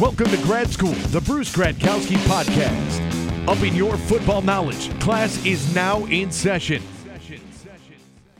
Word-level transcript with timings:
Welcome 0.00 0.26
to 0.30 0.36
Grad 0.38 0.68
School, 0.70 0.90
the 0.90 1.20
Bruce 1.20 1.54
Gradkowski 1.54 2.16
podcast. 2.26 3.46
Upping 3.46 3.76
your 3.76 3.96
football 3.96 4.42
knowledge. 4.42 4.90
Class 4.98 5.46
is 5.46 5.72
now 5.72 6.04
in 6.06 6.32
session. 6.32 6.82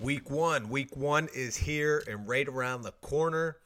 Week 0.01 0.29
one. 0.31 0.69
Week 0.69 0.97
one 0.97 1.29
is 1.33 1.57
here 1.57 2.03
and 2.09 2.27
right 2.27 2.49
around 2.49 2.83
the 2.83 2.91
corner. 2.91 3.59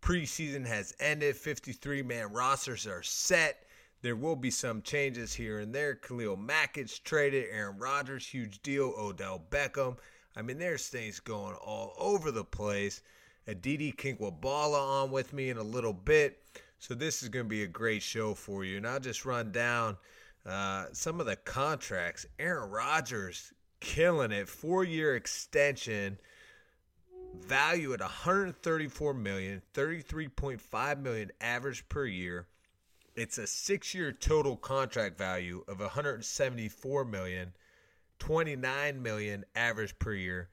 Preseason 0.00 0.64
has 0.64 0.94
ended. 1.00 1.34
53 1.34 2.02
man 2.02 2.32
rosters 2.32 2.86
are 2.86 3.02
set. 3.02 3.64
There 4.02 4.14
will 4.14 4.36
be 4.36 4.52
some 4.52 4.80
changes 4.80 5.34
here 5.34 5.58
and 5.58 5.74
there. 5.74 5.96
Khalil 5.96 6.36
Mack 6.36 6.74
gets 6.74 6.96
traded. 7.00 7.46
Aaron 7.50 7.76
Rodgers, 7.76 8.24
huge 8.24 8.62
deal. 8.62 8.94
Odell 8.96 9.42
Beckham. 9.50 9.96
I 10.36 10.42
mean, 10.42 10.58
there's 10.58 10.86
things 10.86 11.18
going 11.18 11.56
all 11.56 11.94
over 11.98 12.30
the 12.30 12.44
place. 12.44 13.02
Aditi 13.48 13.90
Kinkhabwala 13.90 15.02
on 15.02 15.10
with 15.10 15.32
me 15.32 15.50
in 15.50 15.56
a 15.56 15.62
little 15.64 15.92
bit. 15.92 16.38
So 16.82 16.94
this 16.94 17.22
is 17.22 17.28
going 17.28 17.44
to 17.44 17.48
be 17.48 17.62
a 17.62 17.68
great 17.68 18.02
show 18.02 18.34
for 18.34 18.64
you. 18.64 18.76
And 18.76 18.88
I'll 18.88 18.98
just 18.98 19.24
run 19.24 19.52
down 19.52 19.98
uh, 20.44 20.86
some 20.92 21.20
of 21.20 21.26
the 21.26 21.36
contracts. 21.36 22.26
Aaron 22.40 22.70
Rodgers 22.70 23.52
killing 23.78 24.32
it, 24.32 24.48
four 24.48 24.82
year 24.82 25.14
extension, 25.14 26.18
value 27.38 27.92
at 27.92 28.00
134 28.00 29.14
million, 29.14 29.62
33.5 29.74 31.00
million 31.00 31.30
average 31.40 31.88
per 31.88 32.04
year. 32.04 32.48
It's 33.14 33.38
a 33.38 33.46
six 33.46 33.94
year 33.94 34.10
total 34.10 34.56
contract 34.56 35.16
value 35.16 35.62
of 35.68 35.78
174 35.78 37.04
million, 37.04 37.52
29 38.18 39.00
million 39.00 39.44
average 39.54 39.96
per 40.00 40.14
year. 40.14 40.48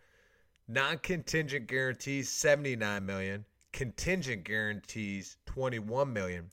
Non 0.67 0.99
contingent 0.99 1.65
guarantees 1.65 2.29
79 2.29 3.03
million 3.03 3.45
contingent 3.71 4.43
guarantees 4.43 5.37
21 5.45 6.11
million 6.11 6.49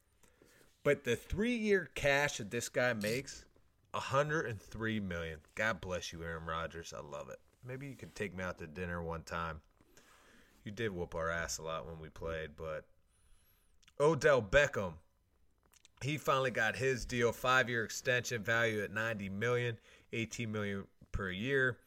but 0.86 1.02
the 1.02 1.16
three 1.16 1.56
year 1.56 1.90
cash 1.96 2.38
that 2.38 2.50
this 2.50 2.68
guy 2.68 2.92
makes 2.92 3.44
103 3.90 5.00
million. 5.00 5.38
God 5.56 5.80
bless 5.80 6.12
you 6.12 6.22
aaron 6.22 6.46
rodgers. 6.46 6.94
I 6.96 7.00
love 7.00 7.28
it. 7.28 7.40
Maybe 7.66 7.88
you 7.88 7.96
could 7.96 8.14
take 8.14 8.36
me 8.36 8.44
out 8.44 8.58
to 8.58 8.68
dinner 8.68 9.02
one 9.02 9.22
time. 9.22 9.60
You 10.62 10.70
did 10.70 10.92
whoop 10.92 11.16
our 11.16 11.28
ass 11.28 11.58
a 11.58 11.62
lot 11.62 11.86
when 11.86 11.98
we 11.98 12.08
played 12.08 12.50
but 12.56 12.84
odell 13.98 14.40
beckham 14.40 14.92
he 16.02 16.18
finally 16.18 16.50
got 16.50 16.76
his 16.76 17.04
deal. 17.04 17.32
Five 17.32 17.68
year 17.68 17.82
extension 17.82 18.44
value 18.44 18.82
at 18.82 18.92
90 18.92 19.28
million 19.30 19.78
18 20.12 20.52
million 20.52 20.84
per 21.10 21.30
year. 21.30 21.78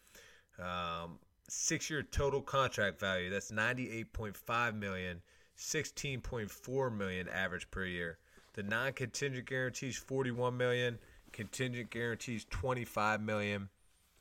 Um, 0.57 1.19
six 1.51 1.89
year 1.89 2.03
total 2.03 2.41
contract 2.41 2.99
value. 2.99 3.29
That's 3.29 3.51
98.5 3.51 4.75
million, 4.75 5.21
16.4 5.57 6.97
million 6.97 7.27
average 7.29 7.69
per 7.71 7.85
year. 7.85 8.17
The 8.53 8.63
non 8.63 8.93
contingent 8.93 9.45
guarantees 9.45 9.97
41 9.97 10.57
million, 10.57 10.99
contingent 11.31 11.89
guarantees 11.89 12.45
25 12.49 13.21
million, 13.21 13.69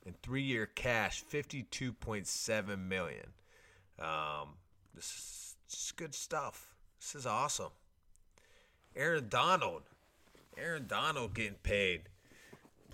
and 0.05 0.21
three 0.21 0.43
year 0.43 0.65
cash 0.65 1.23
52.7 1.31 2.87
million. 2.87 3.25
Um, 3.99 4.55
this 4.95 5.55
is 5.69 5.93
good 5.95 6.15
stuff. 6.15 6.73
This 6.99 7.15
is 7.15 7.25
awesome. 7.25 7.71
Aaron 8.95 9.27
Donald. 9.29 9.83
Aaron 10.57 10.87
Donald 10.87 11.33
getting 11.33 11.53
paid 11.63 12.08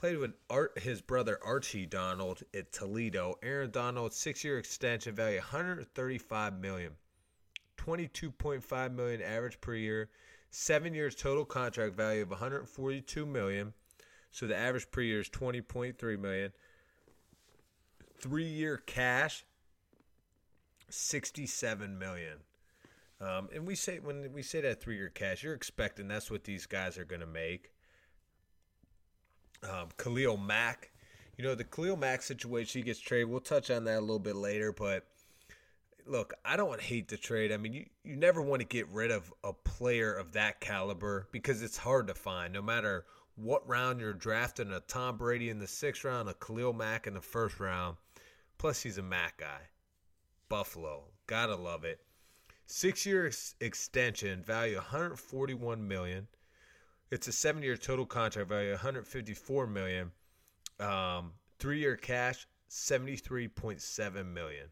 played 0.05 0.17
with 0.19 0.33
Art, 0.51 0.77
his 0.77 1.01
brother 1.01 1.39
Archie 1.43 1.87
Donald 1.87 2.43
at 2.53 2.71
Toledo. 2.71 3.39
Aaron 3.41 3.71
Donald, 3.71 4.13
six-year 4.13 4.59
extension 4.59 5.15
value, 5.15 5.37
135 5.37 6.59
million, 6.59 6.91
22.5 7.77 8.93
million 8.93 9.19
average 9.23 9.59
per 9.61 9.73
year, 9.73 10.09
seven 10.51 10.93
years 10.93 11.15
total 11.15 11.43
contract 11.43 11.95
value 11.95 12.21
of 12.21 12.29
142 12.29 13.25
million. 13.25 13.73
So 14.29 14.45
the 14.45 14.55
average 14.55 14.91
per 14.91 15.01
year 15.01 15.21
is 15.21 15.29
20.3 15.29 16.19
million. 16.19 16.51
Three-year 18.19 18.83
cash, 18.85 19.43
67 20.87 21.97
million. 21.97 22.37
Um, 23.19 23.49
and 23.55 23.65
we 23.65 23.73
say 23.73 23.97
when 23.97 24.31
we 24.33 24.43
say 24.43 24.61
that 24.61 24.83
three-year 24.83 25.09
cash, 25.09 25.41
you're 25.41 25.55
expecting 25.55 26.07
that's 26.07 26.29
what 26.29 26.43
these 26.43 26.67
guys 26.67 26.99
are 26.99 27.05
going 27.05 27.21
to 27.21 27.25
make 27.25 27.71
um, 29.69 29.89
Khalil 29.97 30.37
Mack. 30.37 30.91
You 31.37 31.43
know, 31.43 31.55
the 31.55 31.63
Khalil 31.63 31.97
Mack 31.97 32.21
situation, 32.21 32.79
he 32.79 32.85
gets 32.85 32.99
traded. 32.99 33.29
We'll 33.29 33.39
touch 33.41 33.69
on 33.69 33.83
that 33.85 33.99
a 33.99 34.01
little 34.01 34.19
bit 34.19 34.35
later, 34.35 34.71
but 34.71 35.05
look, 36.05 36.33
I 36.43 36.55
don't 36.55 36.79
hate 36.79 37.07
the 37.07 37.17
trade. 37.17 37.51
I 37.51 37.57
mean, 37.57 37.73
you, 37.73 37.85
you 38.03 38.15
never 38.15 38.41
want 38.41 38.61
to 38.61 38.67
get 38.67 38.87
rid 38.89 39.11
of 39.11 39.33
a 39.43 39.53
player 39.53 40.13
of 40.13 40.33
that 40.33 40.61
caliber 40.61 41.27
because 41.31 41.61
it's 41.61 41.77
hard 41.77 42.07
to 42.07 42.13
find. 42.13 42.53
No 42.53 42.61
matter 42.61 43.05
what 43.35 43.67
round 43.67 43.99
you're 43.99 44.13
drafting, 44.13 44.71
a 44.71 44.79
Tom 44.81 45.17
Brady 45.17 45.49
in 45.49 45.59
the 45.59 45.67
sixth 45.67 46.03
round, 46.03 46.29
a 46.29 46.33
Khalil 46.33 46.73
Mack 46.73 47.07
in 47.07 47.13
the 47.13 47.21
first 47.21 47.59
round. 47.59 47.97
Plus, 48.57 48.81
he's 48.81 48.97
a 48.97 49.03
Mack 49.03 49.37
guy. 49.37 49.61
Buffalo, 50.47 51.05
gotta 51.27 51.55
love 51.55 51.83
it. 51.83 51.99
Six 52.67 53.05
year 53.05 53.27
ex- 53.27 53.55
extension, 53.59 54.41
value 54.43 54.75
141 54.75 55.87
million. 55.87 56.27
It's 57.11 57.27
a 57.27 57.31
seven 57.31 57.61
year 57.63 57.77
total 57.77 58.05
contract 58.05 58.49
value, 58.49 58.71
154 58.71 59.67
million. 59.67 60.11
Um, 60.79 61.33
three 61.59 61.79
year 61.79 61.95
cash, 61.95 62.47
73.7 62.69 64.33
million. 64.33 64.67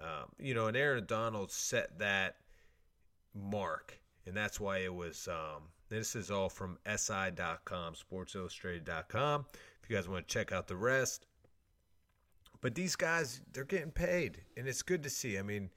Um, 0.00 0.30
you 0.38 0.54
know, 0.54 0.66
and 0.66 0.76
Aaron 0.76 1.04
Donald 1.06 1.50
set 1.50 1.98
that 1.98 2.36
mark, 3.34 3.98
and 4.26 4.36
that's 4.36 4.58
why 4.58 4.78
it 4.78 4.94
was. 4.94 5.28
Um, 5.28 5.64
this 5.88 6.16
is 6.16 6.30
all 6.30 6.48
from 6.48 6.78
SI.com, 6.86 7.94
SportsIllustrated.com. 7.94 9.46
If 9.82 9.90
you 9.90 9.96
guys 9.96 10.08
want 10.08 10.26
to 10.26 10.32
check 10.32 10.52
out 10.52 10.66
the 10.66 10.76
rest, 10.76 11.26
but 12.60 12.74
these 12.74 12.96
guys, 12.96 13.42
they're 13.52 13.64
getting 13.64 13.90
paid, 13.90 14.38
and 14.56 14.66
it's 14.66 14.82
good 14.82 15.02
to 15.02 15.10
see. 15.10 15.38
I 15.38 15.42
mean, 15.42 15.70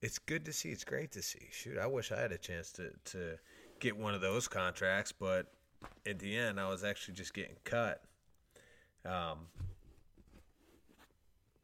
it's 0.00 0.18
good 0.18 0.44
to 0.46 0.52
see. 0.52 0.70
It's 0.70 0.84
great 0.84 1.12
to 1.12 1.22
see. 1.22 1.48
Shoot, 1.50 1.78
I 1.78 1.86
wish 1.86 2.12
I 2.12 2.20
had 2.20 2.32
a 2.32 2.38
chance 2.38 2.72
to 2.72 2.90
to 3.06 3.38
get 3.80 3.96
one 3.96 4.14
of 4.14 4.20
those 4.20 4.48
contracts, 4.48 5.12
but 5.12 5.46
at 6.06 6.18
the 6.18 6.36
end, 6.36 6.60
I 6.60 6.68
was 6.68 6.84
actually 6.84 7.14
just 7.14 7.34
getting 7.34 7.56
cut. 7.64 8.02
Um, 9.04 9.46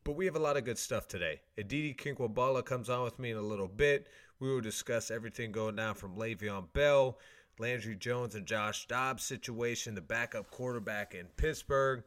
but 0.04 0.12
we 0.12 0.24
have 0.26 0.36
a 0.36 0.40
lot 0.40 0.56
of 0.56 0.64
good 0.64 0.78
stuff 0.78 1.08
today. 1.08 1.40
Aditi 1.58 1.92
Kinkhabwala 1.94 2.64
comes 2.64 2.88
on 2.88 3.04
with 3.04 3.18
me 3.18 3.32
in 3.32 3.36
a 3.36 3.42
little 3.42 3.68
bit. 3.68 4.06
We 4.38 4.52
will 4.52 4.60
discuss 4.60 5.10
everything 5.10 5.52
going 5.52 5.76
down 5.76 5.94
from 5.94 6.16
Le'Veon 6.16 6.72
Bell, 6.72 7.18
Landry 7.58 7.96
Jones, 7.96 8.34
and 8.34 8.46
Josh 8.46 8.86
Dobbs 8.86 9.24
situation, 9.24 9.94
the 9.94 10.00
backup 10.00 10.50
quarterback 10.50 11.14
in 11.14 11.26
Pittsburgh, 11.36 12.04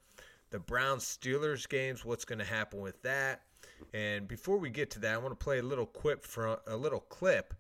the 0.52 0.60
Browns 0.60 1.04
Steelers 1.04 1.68
games, 1.68 2.06
what's 2.06 2.26
going 2.26 2.40
to 2.40 2.46
happen 2.46 2.80
with 2.80 3.02
that. 3.02 3.42
And 3.94 4.28
before 4.28 4.58
we 4.58 4.70
get 4.70 4.90
to 4.92 5.00
that, 5.00 5.16
I 5.16 5.18
want 5.18 5.38
to 5.38 5.44
play 5.44 5.60
a 5.60 5.64
little 5.64 5.86
clip 5.86 6.24
from 6.24 6.58
a 6.68 6.78
little 6.78 7.00
clip 7.00 7.54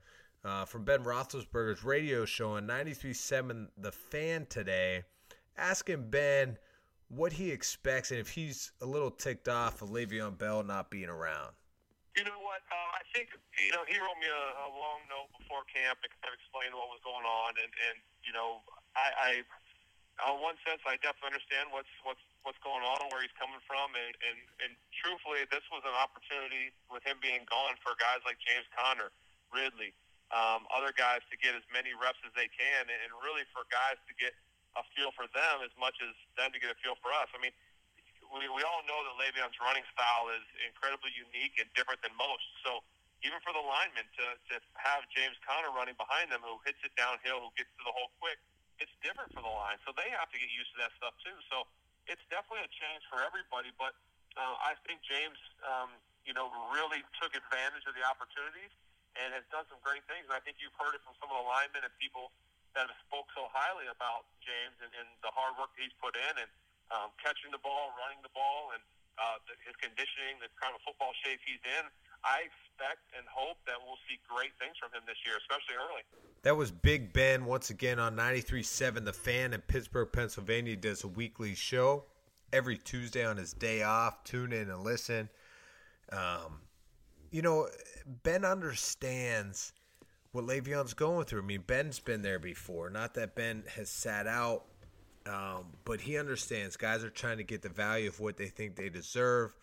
uh, 0.43 0.65
from 0.65 0.83
Ben 0.83 1.03
Roethlisberger's 1.03 1.83
radio 1.83 2.25
show 2.25 2.51
on 2.55 2.67
93.7 2.67 3.67
The 3.77 3.91
Fan 3.91 4.45
today, 4.47 5.03
asking 5.57 6.09
Ben 6.09 6.57
what 7.09 7.33
he 7.33 7.51
expects 7.51 8.11
and 8.11 8.19
if 8.19 8.29
he's 8.29 8.71
a 8.81 8.85
little 8.85 9.11
ticked 9.11 9.49
off 9.49 9.81
of 9.81 9.89
Le'Veon 9.89 10.37
Bell 10.37 10.63
not 10.63 10.89
being 10.89 11.09
around. 11.09 11.57
You 12.15 12.23
know 12.23 12.39
what? 12.41 12.61
Uh, 12.69 12.99
I 12.99 13.03
think 13.13 13.31
you 13.57 13.71
know 13.73 13.85
he 13.87 13.97
wrote 13.97 14.19
me 14.19 14.29
a, 14.29 14.45
a 14.65 14.69
long 14.69 15.01
note 15.09 15.29
before 15.39 15.63
camp 15.69 16.01
and 16.03 16.11
kind 16.19 16.33
of 16.33 16.37
explained 16.37 16.73
what 16.75 16.89
was 16.91 17.01
going 17.05 17.23
on, 17.23 17.55
and 17.57 17.71
and 17.89 17.95
you 18.25 18.33
know 18.33 18.59
I, 18.97 19.07
I 19.15 19.31
in 20.27 20.37
one 20.43 20.59
sense 20.67 20.83
I 20.83 20.99
definitely 20.99 21.37
understand 21.37 21.71
what's 21.71 21.89
what's 22.03 22.21
what's 22.43 22.59
going 22.59 22.83
on 22.83 22.97
and 22.99 23.09
where 23.13 23.23
he's 23.23 23.33
coming 23.39 23.61
from, 23.63 23.93
and 23.95 24.13
and 24.25 24.39
and 24.67 24.71
truthfully, 24.99 25.47
this 25.47 25.63
was 25.71 25.85
an 25.87 25.95
opportunity 25.95 26.75
with 26.91 27.05
him 27.07 27.21
being 27.23 27.45
gone 27.47 27.77
for 27.79 27.95
guys 28.01 28.19
like 28.27 28.41
James 28.43 28.67
Conner, 28.75 29.13
Ridley, 29.53 29.95
um, 30.29 30.69
other 30.69 30.93
guys 30.93 31.25
to 31.33 31.35
get 31.37 31.57
as 31.57 31.65
many 31.73 31.93
reps 31.97 32.21
as 32.21 32.33
they 32.37 32.49
can, 32.49 32.85
and 32.89 33.09
really 33.25 33.45
for 33.49 33.65
guys 33.73 33.97
to 34.05 34.13
get 34.17 34.33
a 34.77 34.83
feel 34.93 35.09
for 35.17 35.25
them 35.33 35.65
as 35.65 35.73
much 35.81 35.97
as 36.05 36.13
them 36.37 36.53
to 36.53 36.59
get 36.61 36.69
a 36.69 36.77
feel 36.85 36.93
for 37.01 37.09
us. 37.09 37.29
I 37.33 37.41
mean, 37.41 37.53
we, 38.29 38.45
we 38.53 38.61
all 38.61 38.85
know 38.85 39.01
that 39.09 39.15
Le'Veon's 39.17 39.57
running 39.57 39.85
style 39.89 40.29
is 40.29 40.45
incredibly 40.61 41.09
unique 41.17 41.57
and 41.57 41.65
different 41.73 41.97
than 42.05 42.13
most. 42.13 42.45
So 42.61 42.85
even 43.25 43.41
for 43.41 43.51
the 43.51 43.63
linemen 43.63 44.05
to, 44.05 44.25
to 44.53 44.55
have 44.77 45.03
James 45.09 45.35
Conner 45.41 45.73
running 45.73 45.97
behind 45.97 46.29
them, 46.29 46.45
who 46.45 46.61
hits 46.61 46.79
it 46.85 46.93
downhill, 46.93 47.49
who 47.49 47.51
gets 47.57 47.73
to 47.81 47.83
the 47.83 47.93
hole 47.93 48.13
quick, 48.21 48.37
it's 48.77 48.93
different 49.01 49.33
for 49.33 49.41
the 49.41 49.49
line. 49.49 49.81
So 49.83 49.91
they 49.97 50.07
have 50.15 50.29
to 50.31 50.37
get 50.37 50.47
used 50.53 50.71
to 50.77 50.85
that 50.85 50.93
stuff 50.95 51.17
too. 51.25 51.35
So 51.49 51.65
it's 52.05 52.23
definitely 52.29 52.69
a 52.69 52.71
change 52.71 53.03
for 53.09 53.19
everybody. 53.25 53.73
But 53.75 53.97
uh, 54.37 54.55
I 54.61 54.77
think 54.85 55.01
James, 55.03 55.35
um, 55.65 55.91
you 56.23 56.31
know, 56.37 56.47
really 56.71 57.01
took 57.19 57.33
advantage 57.33 57.83
of 57.89 57.97
the 57.97 58.05
opportunities 58.05 58.71
and 59.19 59.35
has 59.35 59.45
done 59.51 59.67
some 59.67 59.79
great 59.83 60.03
things. 60.07 60.25
And 60.27 60.35
I 60.35 60.41
think 60.41 60.57
you've 60.63 60.75
heard 60.79 60.95
it 60.95 61.03
from 61.03 61.13
some 61.19 61.29
of 61.29 61.37
the 61.43 61.47
linemen 61.47 61.83
and 61.83 61.93
people 61.99 62.31
that 62.77 62.87
have 62.87 62.99
spoke 63.05 63.27
so 63.33 63.49
highly 63.51 63.89
about 63.89 64.29
James 64.39 64.77
and, 64.79 64.91
and 64.95 65.07
the 65.25 65.31
hard 65.33 65.57
work 65.59 65.73
he's 65.75 65.93
put 65.97 66.15
in 66.15 66.33
and 66.39 66.49
um, 66.93 67.09
catching 67.21 67.51
the 67.51 67.61
ball, 67.61 67.93
running 67.97 68.21
the 68.21 68.33
ball, 68.33 68.73
and 68.73 68.81
uh, 69.19 69.37
the, 69.45 69.53
his 69.65 69.75
conditioning, 69.77 70.39
the 70.39 70.49
kind 70.57 70.71
of 70.73 70.81
football 70.85 71.11
shape 71.25 71.41
he's 71.43 71.61
in. 71.65 71.85
I 72.23 72.47
expect 72.47 73.03
and 73.15 73.25
hope 73.27 73.59
that 73.67 73.75
we'll 73.83 73.99
see 74.07 74.19
great 74.27 74.55
things 74.59 74.75
from 74.79 74.91
him 74.95 75.03
this 75.07 75.19
year, 75.25 75.35
especially 75.43 75.75
early. 75.75 76.03
That 76.43 76.55
was 76.55 76.71
Big 76.71 77.11
Ben 77.11 77.45
once 77.45 77.69
again 77.69 77.99
on 77.99 78.15
93.7 78.15 79.05
The 79.05 79.13
Fan 79.13 79.53
in 79.53 79.61
Pittsburgh, 79.61 80.11
Pennsylvania. 80.11 80.75
Does 80.75 81.03
a 81.03 81.07
weekly 81.07 81.55
show 81.55 82.05
every 82.51 82.77
Tuesday 82.77 83.25
on 83.25 83.37
his 83.37 83.53
day 83.53 83.83
off. 83.83 84.23
Tune 84.23 84.53
in 84.53 84.69
and 84.69 84.83
listen. 84.83 85.29
Um, 86.11 86.61
you 87.31 87.41
know, 87.41 87.67
Ben 88.23 88.43
understands 88.45 89.73
what 90.31 90.45
Le'Veon's 90.45 90.93
going 90.93 91.25
through. 91.25 91.41
I 91.41 91.45
mean, 91.45 91.63
Ben's 91.65 91.99
been 91.99 92.21
there 92.21 92.39
before. 92.39 92.89
Not 92.89 93.13
that 93.15 93.35
Ben 93.35 93.63
has 93.75 93.89
sat 93.89 94.27
out, 94.27 94.65
um, 95.25 95.65
but 95.85 96.01
he 96.01 96.17
understands 96.17 96.77
guys 96.77 97.03
are 97.03 97.09
trying 97.09 97.37
to 97.37 97.43
get 97.43 97.61
the 97.61 97.69
value 97.69 98.09
of 98.09 98.19
what 98.19 98.37
they 98.37 98.47
think 98.47 98.75
they 98.75 98.89
deserve. 98.89 99.55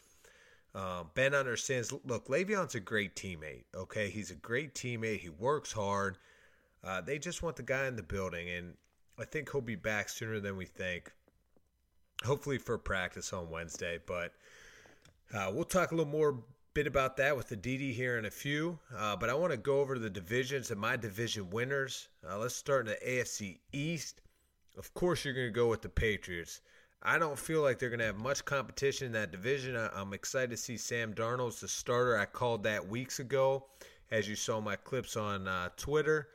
Uh, 0.74 1.04
ben 1.14 1.34
understands. 1.34 1.92
Look, 2.04 2.28
Le'Veon's 2.28 2.74
a 2.74 2.80
great 2.80 3.16
teammate. 3.16 3.64
Okay, 3.74 4.10
he's 4.10 4.30
a 4.30 4.34
great 4.34 4.74
teammate. 4.74 5.20
He 5.20 5.30
works 5.30 5.72
hard. 5.72 6.18
Uh, 6.84 7.00
they 7.00 7.18
just 7.18 7.42
want 7.42 7.56
the 7.56 7.62
guy 7.62 7.86
in 7.86 7.96
the 7.96 8.02
building, 8.02 8.50
and 8.50 8.74
I 9.18 9.24
think 9.24 9.50
he'll 9.50 9.62
be 9.62 9.74
back 9.76 10.08
sooner 10.08 10.38
than 10.38 10.56
we 10.56 10.66
think. 10.66 11.10
Hopefully 12.24 12.58
for 12.58 12.76
practice 12.76 13.32
on 13.32 13.50
Wednesday, 13.50 13.98
but 14.06 14.32
uh, 15.34 15.50
we'll 15.52 15.64
talk 15.64 15.92
a 15.92 15.94
little 15.94 16.10
more 16.10 16.42
bit 16.76 16.86
about 16.86 17.16
that 17.16 17.34
with 17.34 17.48
the 17.48 17.56
DD 17.56 17.94
here 17.94 18.18
in 18.18 18.26
a 18.26 18.30
few. 18.30 18.78
Uh, 18.94 19.16
but 19.16 19.30
I 19.30 19.34
want 19.34 19.50
to 19.50 19.56
go 19.56 19.80
over 19.80 19.98
the 19.98 20.10
divisions 20.10 20.70
and 20.70 20.78
my 20.78 20.94
division 20.94 21.48
winners. 21.48 22.08
Uh, 22.22 22.36
let's 22.36 22.54
start 22.54 22.86
in 22.86 22.92
the 22.92 23.10
AFC 23.10 23.60
East. 23.72 24.20
Of 24.76 24.92
course, 24.92 25.24
you're 25.24 25.32
going 25.32 25.46
to 25.46 25.52
go 25.52 25.68
with 25.68 25.80
the 25.80 25.88
Patriots. 25.88 26.60
I 27.02 27.18
don't 27.18 27.38
feel 27.38 27.62
like 27.62 27.78
they're 27.78 27.88
going 27.88 28.00
to 28.00 28.04
have 28.04 28.18
much 28.18 28.44
competition 28.44 29.06
in 29.06 29.12
that 29.12 29.32
division. 29.32 29.74
I, 29.74 29.88
am 29.98 30.12
excited 30.12 30.50
to 30.50 30.58
see 30.58 30.76
Sam 30.76 31.14
Darnold's 31.14 31.62
the 31.62 31.68
starter. 31.68 32.18
I 32.18 32.26
called 32.26 32.62
that 32.64 32.86
weeks 32.86 33.20
ago, 33.20 33.64
as 34.10 34.28
you 34.28 34.36
saw 34.36 34.60
my 34.60 34.76
clips 34.76 35.16
on 35.16 35.48
uh, 35.48 35.70
Twitter. 35.78 36.28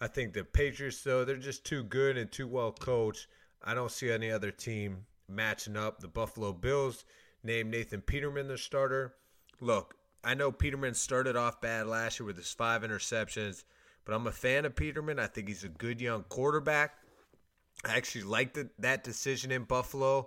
I 0.00 0.06
think 0.06 0.32
the 0.32 0.42
Patriots, 0.42 1.02
though, 1.02 1.26
they're 1.26 1.36
just 1.36 1.66
too 1.66 1.84
good 1.84 2.16
and 2.16 2.32
too 2.32 2.48
well 2.48 2.72
coached. 2.72 3.26
I 3.62 3.74
don't 3.74 3.92
see 3.92 4.10
any 4.10 4.30
other 4.30 4.52
team 4.52 5.04
matching 5.28 5.76
up. 5.76 6.00
The 6.00 6.08
Buffalo 6.08 6.54
Bills 6.54 7.04
named 7.44 7.70
Nathan 7.70 8.00
Peterman 8.00 8.48
their 8.48 8.56
starter. 8.56 9.16
Look, 9.62 9.94
I 10.24 10.34
know 10.34 10.50
Peterman 10.50 10.94
started 10.94 11.36
off 11.36 11.60
bad 11.60 11.86
last 11.86 12.18
year 12.18 12.26
with 12.26 12.36
his 12.36 12.52
five 12.52 12.82
interceptions, 12.82 13.62
but 14.04 14.12
I'm 14.12 14.26
a 14.26 14.32
fan 14.32 14.64
of 14.64 14.74
Peterman. 14.74 15.20
I 15.20 15.28
think 15.28 15.46
he's 15.46 15.62
a 15.62 15.68
good 15.68 16.00
young 16.00 16.24
quarterback. 16.24 16.96
I 17.84 17.96
actually 17.96 18.24
liked 18.24 18.54
the, 18.54 18.70
that 18.80 19.04
decision 19.04 19.52
in 19.52 19.62
Buffalo. 19.62 20.26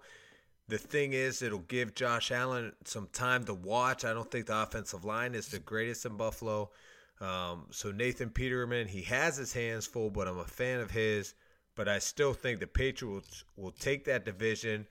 The 0.70 0.78
thing 0.78 1.12
is, 1.12 1.42
it'll 1.42 1.60
give 1.60 1.96
Josh 1.96 2.32
Allen 2.32 2.72
some 2.86 3.10
time 3.12 3.44
to 3.44 3.54
watch. 3.54 4.06
I 4.06 4.14
don't 4.14 4.32
think 4.32 4.46
the 4.46 4.62
offensive 4.62 5.04
line 5.04 5.36
is 5.36 5.50
the 5.50 5.60
greatest 5.60 6.06
in 6.06 6.16
Buffalo. 6.16 6.72
Um, 7.20 7.66
so 7.72 7.92
Nathan 7.92 8.30
Peterman, 8.30 8.88
he 8.88 9.02
has 9.02 9.36
his 9.36 9.52
hands 9.52 9.86
full, 9.86 10.12
but 10.12 10.30
I'm 10.30 10.40
a 10.40 10.46
fan 10.46 10.80
of 10.80 10.92
his. 10.92 11.34
But 11.76 11.90
I 11.90 12.00
still 12.00 12.34
think 12.34 12.62
the 12.62 12.68
Patriots 12.68 13.44
will 13.58 13.72
take 13.72 14.06
that 14.06 14.24
division. 14.24 14.88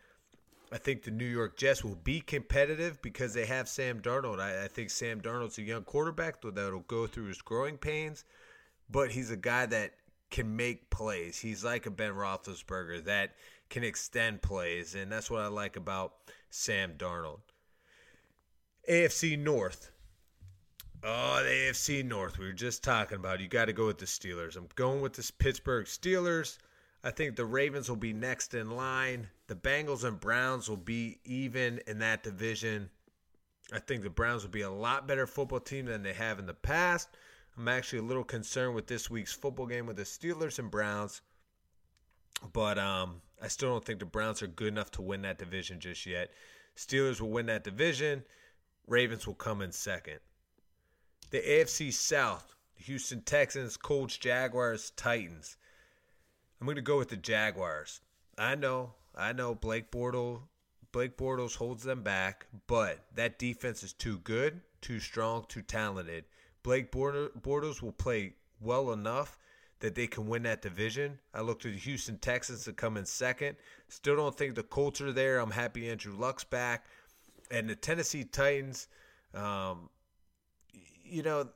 I 0.74 0.78
think 0.78 1.04
the 1.04 1.12
New 1.12 1.24
York 1.24 1.56
Jets 1.56 1.84
will 1.84 1.94
be 1.94 2.20
competitive 2.20 3.00
because 3.00 3.32
they 3.32 3.46
have 3.46 3.68
Sam 3.68 4.00
Darnold. 4.00 4.40
I, 4.40 4.64
I 4.64 4.66
think 4.66 4.90
Sam 4.90 5.20
Darnold's 5.20 5.56
a 5.58 5.62
young 5.62 5.84
quarterback 5.84 6.42
that'll 6.42 6.80
go 6.80 7.06
through 7.06 7.26
his 7.26 7.40
growing 7.40 7.78
pains, 7.78 8.24
but 8.90 9.12
he's 9.12 9.30
a 9.30 9.36
guy 9.36 9.66
that 9.66 9.92
can 10.32 10.56
make 10.56 10.90
plays. 10.90 11.38
He's 11.38 11.64
like 11.64 11.86
a 11.86 11.92
Ben 11.92 12.10
Roethlisberger 12.10 13.04
that 13.04 13.36
can 13.70 13.84
extend 13.84 14.42
plays, 14.42 14.96
and 14.96 15.12
that's 15.12 15.30
what 15.30 15.42
I 15.42 15.46
like 15.46 15.76
about 15.76 16.14
Sam 16.50 16.94
Darnold. 16.98 17.38
AFC 18.90 19.38
North. 19.38 19.92
Oh, 21.04 21.40
the 21.44 21.50
AFC 21.50 22.04
North. 22.04 22.36
We 22.36 22.46
were 22.46 22.52
just 22.52 22.82
talking 22.82 23.18
about. 23.18 23.38
You 23.38 23.46
got 23.46 23.66
to 23.66 23.72
go 23.72 23.86
with 23.86 23.98
the 23.98 24.06
Steelers. 24.06 24.56
I'm 24.56 24.66
going 24.74 25.02
with 25.02 25.12
the 25.12 25.30
Pittsburgh 25.38 25.86
Steelers. 25.86 26.58
I 27.04 27.12
think 27.12 27.36
the 27.36 27.46
Ravens 27.46 27.88
will 27.88 27.94
be 27.94 28.12
next 28.12 28.54
in 28.54 28.72
line. 28.72 29.28
The 29.46 29.54
Bengals 29.54 30.04
and 30.04 30.18
Browns 30.18 30.68
will 30.68 30.76
be 30.76 31.18
even 31.24 31.80
in 31.86 31.98
that 31.98 32.22
division. 32.22 32.88
I 33.72 33.78
think 33.78 34.02
the 34.02 34.10
Browns 34.10 34.42
will 34.42 34.50
be 34.50 34.62
a 34.62 34.70
lot 34.70 35.06
better 35.06 35.26
football 35.26 35.60
team 35.60 35.86
than 35.86 36.02
they 36.02 36.14
have 36.14 36.38
in 36.38 36.46
the 36.46 36.54
past. 36.54 37.08
I'm 37.56 37.68
actually 37.68 38.00
a 38.00 38.02
little 38.02 38.24
concerned 38.24 38.74
with 38.74 38.86
this 38.86 39.10
week's 39.10 39.32
football 39.32 39.66
game 39.66 39.86
with 39.86 39.96
the 39.96 40.02
Steelers 40.02 40.58
and 40.58 40.70
Browns. 40.70 41.20
But 42.52 42.78
um, 42.78 43.20
I 43.40 43.48
still 43.48 43.70
don't 43.70 43.84
think 43.84 44.00
the 44.00 44.06
Browns 44.06 44.42
are 44.42 44.46
good 44.46 44.68
enough 44.68 44.90
to 44.92 45.02
win 45.02 45.22
that 45.22 45.38
division 45.38 45.78
just 45.80 46.04
yet. 46.06 46.30
Steelers 46.76 47.20
will 47.20 47.30
win 47.30 47.46
that 47.46 47.64
division. 47.64 48.24
Ravens 48.86 49.26
will 49.26 49.34
come 49.34 49.62
in 49.62 49.72
second. 49.72 50.18
The 51.30 51.40
AFC 51.40 51.92
South, 51.92 52.54
Houston 52.76 53.22
Texans, 53.22 53.76
Colts, 53.76 54.16
Jaguars, 54.16 54.90
Titans. 54.90 55.56
I'm 56.60 56.66
going 56.66 56.76
to 56.76 56.82
go 56.82 56.98
with 56.98 57.08
the 57.08 57.16
Jaguars. 57.16 58.00
I 58.36 58.54
know, 58.56 58.94
I 59.16 59.32
know 59.32 59.54
Blake 59.54 59.90
Bortles 59.90 60.40
Blake 60.94 61.16
Bortles 61.16 61.56
holds 61.56 61.82
them 61.82 62.04
back, 62.04 62.46
but 62.68 63.04
that 63.16 63.36
defense 63.36 63.82
is 63.82 63.92
too 63.92 64.18
good, 64.18 64.60
too 64.80 65.00
strong, 65.00 65.44
too 65.48 65.60
talented. 65.60 66.24
Blake 66.62 66.92
Bortles 66.92 67.82
will 67.82 67.90
play 67.90 68.34
well 68.60 68.92
enough 68.92 69.36
that 69.80 69.96
they 69.96 70.06
can 70.06 70.28
win 70.28 70.44
that 70.44 70.62
division. 70.62 71.18
I 71.34 71.40
look 71.40 71.58
to 71.62 71.72
the 71.72 71.78
Houston 71.78 72.18
Texans 72.18 72.62
to 72.66 72.72
come 72.72 72.96
in 72.96 73.06
second. 73.06 73.56
Still 73.88 74.14
don't 74.14 74.38
think 74.38 74.54
the 74.54 74.62
Colts 74.62 75.00
are 75.00 75.12
there. 75.12 75.40
I'm 75.40 75.50
happy 75.50 75.90
Andrew 75.90 76.14
Luck's 76.16 76.44
back. 76.44 76.84
And 77.50 77.68
the 77.68 77.74
Tennessee 77.74 78.22
Titans, 78.22 78.86
um, 79.34 79.90
you 81.04 81.24
know, 81.24 81.48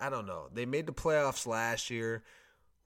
I 0.00 0.10
don't 0.10 0.26
know. 0.26 0.48
They 0.52 0.66
made 0.66 0.86
the 0.86 0.92
playoffs 0.92 1.46
last 1.46 1.90
year. 1.90 2.24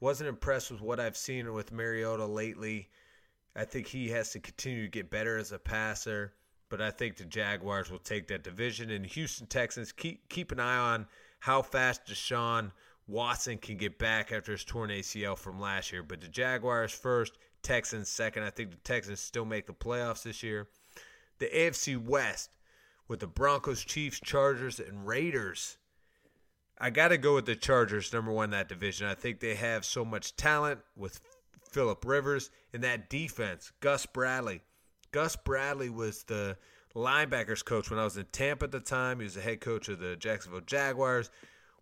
Wasn't 0.01 0.29
impressed 0.29 0.69
with 0.69 0.81
what 0.81 0.99
I've 0.99 1.17
seen 1.17 1.51
with 1.51 1.71
Mariota 1.71 2.27
lately. 2.27 2.89
I 3.55 3.65
think 3.65 3.87
he 3.87 4.09
has 4.09 4.31
to 4.31 4.39
continue 4.39 4.83
to 4.83 4.91
get 4.91 5.09
better 5.09 5.37
as 5.37 5.51
a 5.51 5.59
passer. 5.59 6.33
But 6.69 6.81
I 6.81 6.91
think 6.91 7.17
the 7.17 7.25
Jaguars 7.25 7.89
will 7.89 7.99
take 7.99 8.27
that 8.27 8.43
division. 8.43 8.91
And 8.91 9.05
Houston 9.05 9.47
Texans, 9.47 9.91
keep 9.91 10.29
keep 10.29 10.51
an 10.51 10.59
eye 10.59 10.77
on 10.77 11.07
how 11.39 11.61
fast 11.61 12.05
Deshaun 12.05 12.71
Watson 13.07 13.57
can 13.57 13.77
get 13.77 13.97
back 13.97 14.31
after 14.31 14.51
his 14.51 14.63
torn 14.63 14.91
ACL 14.91 15.37
from 15.37 15.59
last 15.59 15.91
year. 15.91 16.03
But 16.03 16.21
the 16.21 16.27
Jaguars 16.27 16.91
first, 16.91 17.39
Texans 17.63 18.07
second. 18.07 18.43
I 18.43 18.51
think 18.51 18.71
the 18.71 18.77
Texans 18.77 19.19
still 19.19 19.45
make 19.45 19.65
the 19.65 19.73
playoffs 19.73 20.23
this 20.23 20.43
year. 20.43 20.67
The 21.39 21.47
AFC 21.47 21.97
West 21.97 22.51
with 23.07 23.19
the 23.19 23.27
Broncos, 23.27 23.83
Chiefs, 23.83 24.19
Chargers, 24.19 24.79
and 24.79 25.07
Raiders. 25.07 25.77
I 26.77 26.91
got 26.91 27.09
to 27.09 27.17
go 27.17 27.35
with 27.35 27.45
the 27.45 27.55
Chargers, 27.55 28.13
number 28.13 28.31
one 28.31 28.51
that 28.51 28.69
division. 28.69 29.07
I 29.07 29.15
think 29.15 29.39
they 29.39 29.55
have 29.55 29.83
so 29.83 30.05
much 30.05 30.35
talent 30.35 30.79
with 30.95 31.19
Philip 31.71 32.05
Rivers 32.05 32.49
in 32.73 32.81
that 32.81 33.09
defense. 33.09 33.71
Gus 33.79 34.05
Bradley. 34.05 34.61
Gus 35.11 35.35
Bradley 35.35 35.89
was 35.89 36.23
the 36.23 36.57
linebackers 36.95 37.63
coach 37.63 37.89
when 37.89 37.99
I 37.99 38.03
was 38.03 38.17
in 38.17 38.25
Tampa 38.31 38.65
at 38.65 38.71
the 38.71 38.79
time. 38.79 39.19
He 39.19 39.23
was 39.23 39.35
the 39.35 39.41
head 39.41 39.61
coach 39.61 39.89
of 39.89 39.99
the 39.99 40.15
Jacksonville 40.15 40.61
Jaguars. 40.61 41.29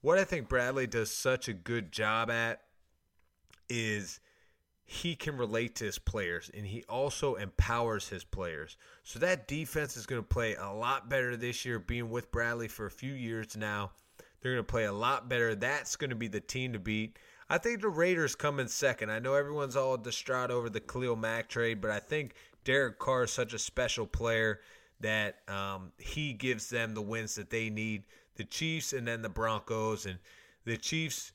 What 0.02 0.18
I 0.18 0.24
think 0.24 0.48
Bradley 0.48 0.88
does 0.88 1.12
such 1.12 1.48
a 1.48 1.54
good 1.54 1.92
job 1.92 2.30
at 2.30 2.62
is 3.70 4.20
he 4.86 5.16
can 5.16 5.36
relate 5.36 5.76
to 5.76 5.84
his 5.84 6.00
players 6.00 6.50
and 6.54 6.66
he 6.66 6.84
also 6.88 7.36
empowers 7.36 8.08
his 8.08 8.24
players. 8.24 8.78
So 9.04 9.20
that 9.20 9.48
defense 9.48 9.98
is 9.98 10.06
going 10.06 10.22
to 10.22 10.28
play 10.28 10.56
a 10.56 10.72
lot 10.72 11.10
better 11.10 11.36
this 11.36 11.66
year, 11.66 11.80
being 11.80 12.10
with 12.10 12.32
Bradley 12.32 12.70
for 12.70 12.86
a 12.86 12.92
few 12.92 13.14
years 13.14 13.58
now. 13.58 13.92
They're 14.40 14.54
going 14.54 14.64
to 14.64 14.72
play 14.72 14.86
a 14.86 14.94
lot 14.94 15.28
better. 15.28 15.56
That's 15.56 15.96
going 15.98 16.12
to 16.12 16.16
be 16.16 16.30
the 16.30 16.40
team 16.40 16.74
to 16.74 16.80
beat. 16.80 17.18
I 17.50 17.58
think 17.58 17.82
the 17.82 17.90
Raiders 17.90 18.36
come 18.36 18.60
in 18.60 18.68
second. 18.68 19.10
I 19.10 19.20
know 19.20 19.34
everyone's 19.34 19.78
all 19.78 19.96
distraught 19.96 20.52
over 20.52 20.70
the 20.70 20.82
Khalil 20.82 21.16
Mack 21.16 21.48
trade, 21.48 21.80
but 21.80 21.92
I 21.92 22.00
think 22.00 22.34
Derek 22.66 23.00
Carr 23.00 23.24
is 23.24 23.32
such 23.32 23.54
a 23.54 23.60
special 23.60 24.06
player 24.06 24.60
that 25.00 25.38
um, 25.48 25.94
he 25.98 26.34
gives 26.34 26.70
them 26.70 26.94
the 26.94 27.02
wins 27.02 27.36
that 27.36 27.50
they 27.50 27.70
need. 27.70 28.04
The 28.36 28.44
Chiefs 28.44 28.92
and 28.92 29.08
then 29.08 29.22
the 29.22 29.30
Broncos 29.30 30.06
and 30.06 30.20
the 30.66 30.76
Chiefs. 30.76 31.32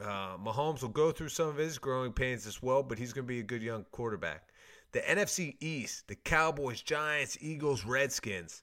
Uh, 0.00 0.36
Mahomes 0.36 0.82
will 0.82 0.88
go 0.90 1.12
through 1.12 1.28
some 1.28 1.48
of 1.48 1.56
his 1.56 1.78
growing 1.78 2.12
pains 2.12 2.46
as 2.46 2.62
well, 2.62 2.82
but 2.82 2.98
he's 2.98 3.12
going 3.12 3.24
to 3.24 3.32
be 3.32 3.40
a 3.40 3.44
good 3.44 3.62
young 3.62 3.84
quarterback. 3.90 4.48
The 4.92 5.00
NFC 5.00 5.56
East, 5.60 6.08
the 6.08 6.14
Cowboys, 6.14 6.82
Giants, 6.82 7.38
Eagles, 7.40 7.84
Redskins. 7.84 8.62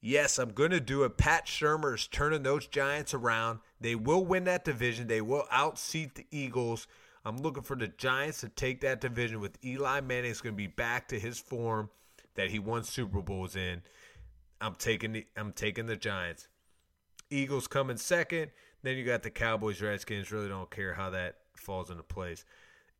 Yes, 0.00 0.38
I'm 0.38 0.52
going 0.52 0.70
to 0.70 0.80
do 0.80 1.04
it. 1.04 1.18
Pat 1.18 1.46
Shurmur's 1.46 2.06
turning 2.06 2.42
those 2.42 2.66
Giants 2.66 3.12
around. 3.12 3.60
They 3.80 3.94
will 3.94 4.24
win 4.24 4.44
that 4.44 4.64
division. 4.64 5.08
They 5.08 5.20
will 5.20 5.44
outseat 5.52 6.14
the 6.14 6.26
Eagles. 6.30 6.86
I'm 7.24 7.36
looking 7.36 7.62
for 7.62 7.76
the 7.76 7.88
Giants 7.88 8.40
to 8.40 8.48
take 8.48 8.80
that 8.80 9.02
division 9.02 9.40
with 9.40 9.62
Eli 9.64 10.00
Manning. 10.00 10.08
Manning's 10.08 10.40
going 10.40 10.54
to 10.54 10.56
be 10.56 10.66
back 10.66 11.08
to 11.08 11.20
his 11.20 11.38
form 11.38 11.90
that 12.34 12.50
he 12.50 12.58
won 12.58 12.82
Super 12.84 13.20
Bowls 13.20 13.56
in. 13.56 13.82
I'm 14.60 14.74
taking 14.74 15.12
the 15.12 15.26
I'm 15.36 15.52
taking 15.52 15.86
the 15.86 15.96
Giants. 15.96 16.48
Eagles 17.30 17.66
coming 17.66 17.96
second. 17.96 18.50
Then 18.82 18.96
you 18.96 19.04
got 19.04 19.22
the 19.22 19.30
Cowboys, 19.30 19.80
Redskins. 19.82 20.32
Really 20.32 20.48
don't 20.48 20.70
care 20.70 20.94
how 20.94 21.10
that 21.10 21.36
falls 21.54 21.90
into 21.90 22.02
place. 22.02 22.44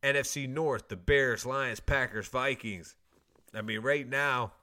NFC 0.03 0.47
North, 0.47 0.87
the 0.87 0.95
Bears, 0.95 1.45
Lions, 1.45 1.79
Packers, 1.79 2.27
Vikings. 2.27 2.95
I 3.53 3.61
mean, 3.61 3.81
right 3.81 4.07
now, 4.07 4.53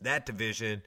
that 0.00 0.26
division, 0.26 0.82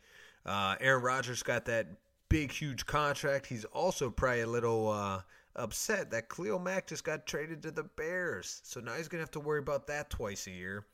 uh, 0.45 0.75
Aaron 0.79 1.03
Rodgers 1.03 1.43
got 1.43 1.65
that 1.65 1.87
big, 2.29 2.51
huge 2.51 2.85
contract. 2.85 3.45
He's 3.45 3.65
also 3.65 4.09
probably 4.09 4.41
a 4.41 4.47
little 4.47 4.89
uh, 4.89 5.21
upset 5.55 6.11
that 6.11 6.29
Khalil 6.29 6.59
Mack 6.59 6.87
just 6.87 7.03
got 7.03 7.25
traded 7.25 7.61
to 7.63 7.71
the 7.71 7.83
Bears. 7.83 8.61
So 8.63 8.79
now 8.79 8.93
he's 8.93 9.07
going 9.07 9.19
to 9.19 9.23
have 9.23 9.31
to 9.31 9.39
worry 9.39 9.59
about 9.59 9.87
that 9.87 10.09
twice 10.09 10.47
a 10.47 10.51
year. 10.51 10.85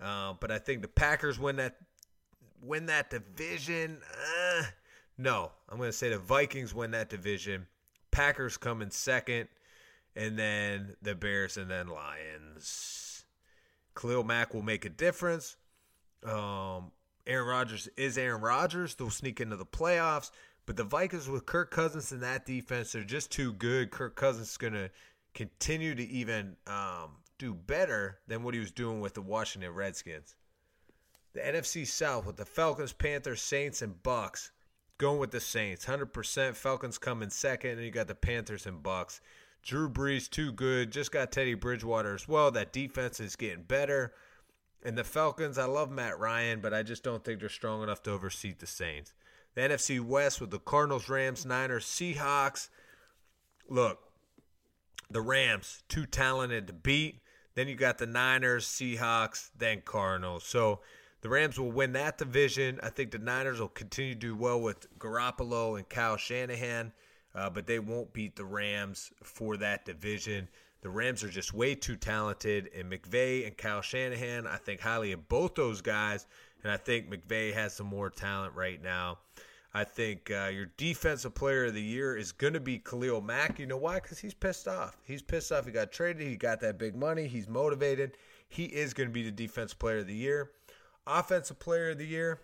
Uh, 0.00 0.34
but 0.40 0.50
I 0.50 0.58
think 0.58 0.82
the 0.82 0.88
Packers 0.88 1.38
win 1.38 1.56
that 1.56 1.76
win 2.62 2.86
that 2.86 3.10
division. 3.10 4.00
Uh, 4.10 4.62
no, 5.18 5.52
I'm 5.68 5.78
going 5.78 5.90
to 5.90 5.96
say 5.96 6.08
the 6.10 6.18
Vikings 6.18 6.74
win 6.74 6.92
that 6.92 7.10
division. 7.10 7.66
Packers 8.10 8.56
come 8.56 8.82
in 8.82 8.90
second, 8.90 9.48
and 10.16 10.38
then 10.38 10.96
the 11.02 11.14
Bears, 11.14 11.56
and 11.56 11.70
then 11.70 11.88
Lions. 11.88 13.24
Khalil 13.94 14.24
Mack 14.24 14.54
will 14.54 14.62
make 14.62 14.84
a 14.84 14.88
difference. 14.88 15.56
Um, 16.24 16.92
Aaron 17.26 17.46
Rodgers 17.46 17.88
is 17.96 18.18
Aaron 18.18 18.40
Rodgers. 18.40 18.94
They'll 18.94 19.10
sneak 19.10 19.40
into 19.40 19.56
the 19.56 19.66
playoffs. 19.66 20.30
But 20.66 20.76
the 20.76 20.84
Vikings 20.84 21.28
with 21.28 21.46
Kirk 21.46 21.70
Cousins 21.70 22.12
in 22.12 22.20
that 22.20 22.46
defense, 22.46 22.92
they're 22.92 23.02
just 23.02 23.30
too 23.30 23.52
good. 23.52 23.90
Kirk 23.90 24.14
Cousins 24.14 24.50
is 24.50 24.56
going 24.56 24.74
to 24.74 24.90
continue 25.34 25.94
to 25.94 26.02
even 26.04 26.56
um, 26.66 27.16
do 27.38 27.54
better 27.54 28.18
than 28.28 28.42
what 28.42 28.54
he 28.54 28.60
was 28.60 28.70
doing 28.70 29.00
with 29.00 29.14
the 29.14 29.22
Washington 29.22 29.72
Redskins. 29.72 30.36
The 31.32 31.40
NFC 31.40 31.86
South 31.86 32.26
with 32.26 32.36
the 32.36 32.44
Falcons, 32.44 32.92
Panthers, 32.92 33.42
Saints, 33.42 33.82
and 33.82 34.02
Bucks. 34.02 34.52
Going 34.98 35.18
with 35.18 35.30
the 35.30 35.40
Saints. 35.40 35.86
100% 35.86 36.54
Falcons 36.54 36.98
come 36.98 37.22
in 37.22 37.30
second, 37.30 37.72
and 37.72 37.82
you 37.82 37.90
got 37.90 38.06
the 38.06 38.14
Panthers 38.14 38.66
and 38.66 38.82
Bucks. 38.82 39.20
Drew 39.62 39.88
Brees, 39.88 40.28
too 40.28 40.52
good. 40.52 40.92
Just 40.92 41.10
got 41.10 41.32
Teddy 41.32 41.54
Bridgewater 41.54 42.14
as 42.14 42.28
well. 42.28 42.50
That 42.50 42.72
defense 42.72 43.18
is 43.18 43.34
getting 43.34 43.64
better. 43.64 44.12
And 44.84 44.98
the 44.98 45.04
Falcons, 45.04 45.58
I 45.58 45.64
love 45.64 45.90
Matt 45.90 46.18
Ryan, 46.18 46.60
but 46.60 46.74
I 46.74 46.82
just 46.82 47.04
don't 47.04 47.24
think 47.24 47.40
they're 47.40 47.48
strong 47.48 47.82
enough 47.82 48.02
to 48.04 48.10
overseat 48.10 48.58
the 48.58 48.66
Saints. 48.66 49.12
The 49.54 49.62
NFC 49.62 50.00
West 50.00 50.40
with 50.40 50.50
the 50.50 50.58
Cardinals, 50.58 51.08
Rams, 51.08 51.46
Niners, 51.46 51.84
Seahawks. 51.84 52.68
Look, 53.68 54.00
the 55.10 55.20
Rams, 55.20 55.82
too 55.88 56.06
talented 56.06 56.66
to 56.66 56.72
beat. 56.72 57.20
Then 57.54 57.68
you 57.68 57.74
got 57.74 57.98
the 57.98 58.06
Niners, 58.06 58.66
Seahawks, 58.66 59.50
then 59.56 59.82
Cardinals. 59.84 60.44
So 60.44 60.80
the 61.20 61.28
Rams 61.28 61.58
will 61.60 61.70
win 61.70 61.92
that 61.92 62.18
division. 62.18 62.80
I 62.82 62.88
think 62.88 63.10
the 63.10 63.18
Niners 63.18 63.60
will 63.60 63.68
continue 63.68 64.14
to 64.14 64.20
do 64.20 64.34
well 64.34 64.60
with 64.60 64.98
Garoppolo 64.98 65.76
and 65.76 65.88
Kyle 65.88 66.16
Shanahan, 66.16 66.92
uh, 67.34 67.50
but 67.50 67.66
they 67.66 67.78
won't 67.78 68.12
beat 68.12 68.36
the 68.36 68.44
Rams 68.44 69.12
for 69.22 69.56
that 69.58 69.84
division. 69.84 70.48
The 70.82 70.90
Rams 70.90 71.22
are 71.22 71.28
just 71.28 71.54
way 71.54 71.76
too 71.76 71.96
talented, 71.96 72.68
and 72.76 72.90
McVay 72.90 73.46
and 73.46 73.56
Kyle 73.56 73.82
Shanahan, 73.82 74.48
I 74.48 74.56
think 74.56 74.80
highly 74.80 75.12
of 75.12 75.28
both 75.28 75.54
those 75.54 75.80
guys, 75.80 76.26
and 76.64 76.72
I 76.72 76.76
think 76.76 77.08
McVay 77.08 77.54
has 77.54 77.72
some 77.72 77.86
more 77.86 78.10
talent 78.10 78.54
right 78.54 78.82
now. 78.82 79.18
I 79.74 79.84
think 79.84 80.30
uh, 80.30 80.50
your 80.52 80.66
defensive 80.76 81.34
player 81.34 81.66
of 81.66 81.74
the 81.74 81.80
year 81.80 82.16
is 82.16 82.32
going 82.32 82.52
to 82.52 82.60
be 82.60 82.78
Khalil 82.78 83.20
Mack. 83.20 83.58
You 83.58 83.66
know 83.66 83.76
why? 83.78 84.00
Because 84.00 84.18
he's 84.18 84.34
pissed 84.34 84.68
off. 84.68 84.98
He's 85.04 85.22
pissed 85.22 85.50
off. 85.52 85.64
He 85.64 85.72
got 85.72 85.92
traded. 85.92 86.26
He 86.26 86.36
got 86.36 86.60
that 86.60 86.78
big 86.78 86.94
money. 86.94 87.26
He's 87.26 87.48
motivated. 87.48 88.18
He 88.48 88.64
is 88.64 88.92
going 88.92 89.08
to 89.08 89.12
be 89.12 89.22
the 89.22 89.30
defense 89.30 89.72
player 89.72 89.98
of 89.98 90.08
the 90.08 90.14
year. 90.14 90.50
Offensive 91.06 91.58
player 91.58 91.90
of 91.90 91.98
the 91.98 92.06
year. 92.06 92.38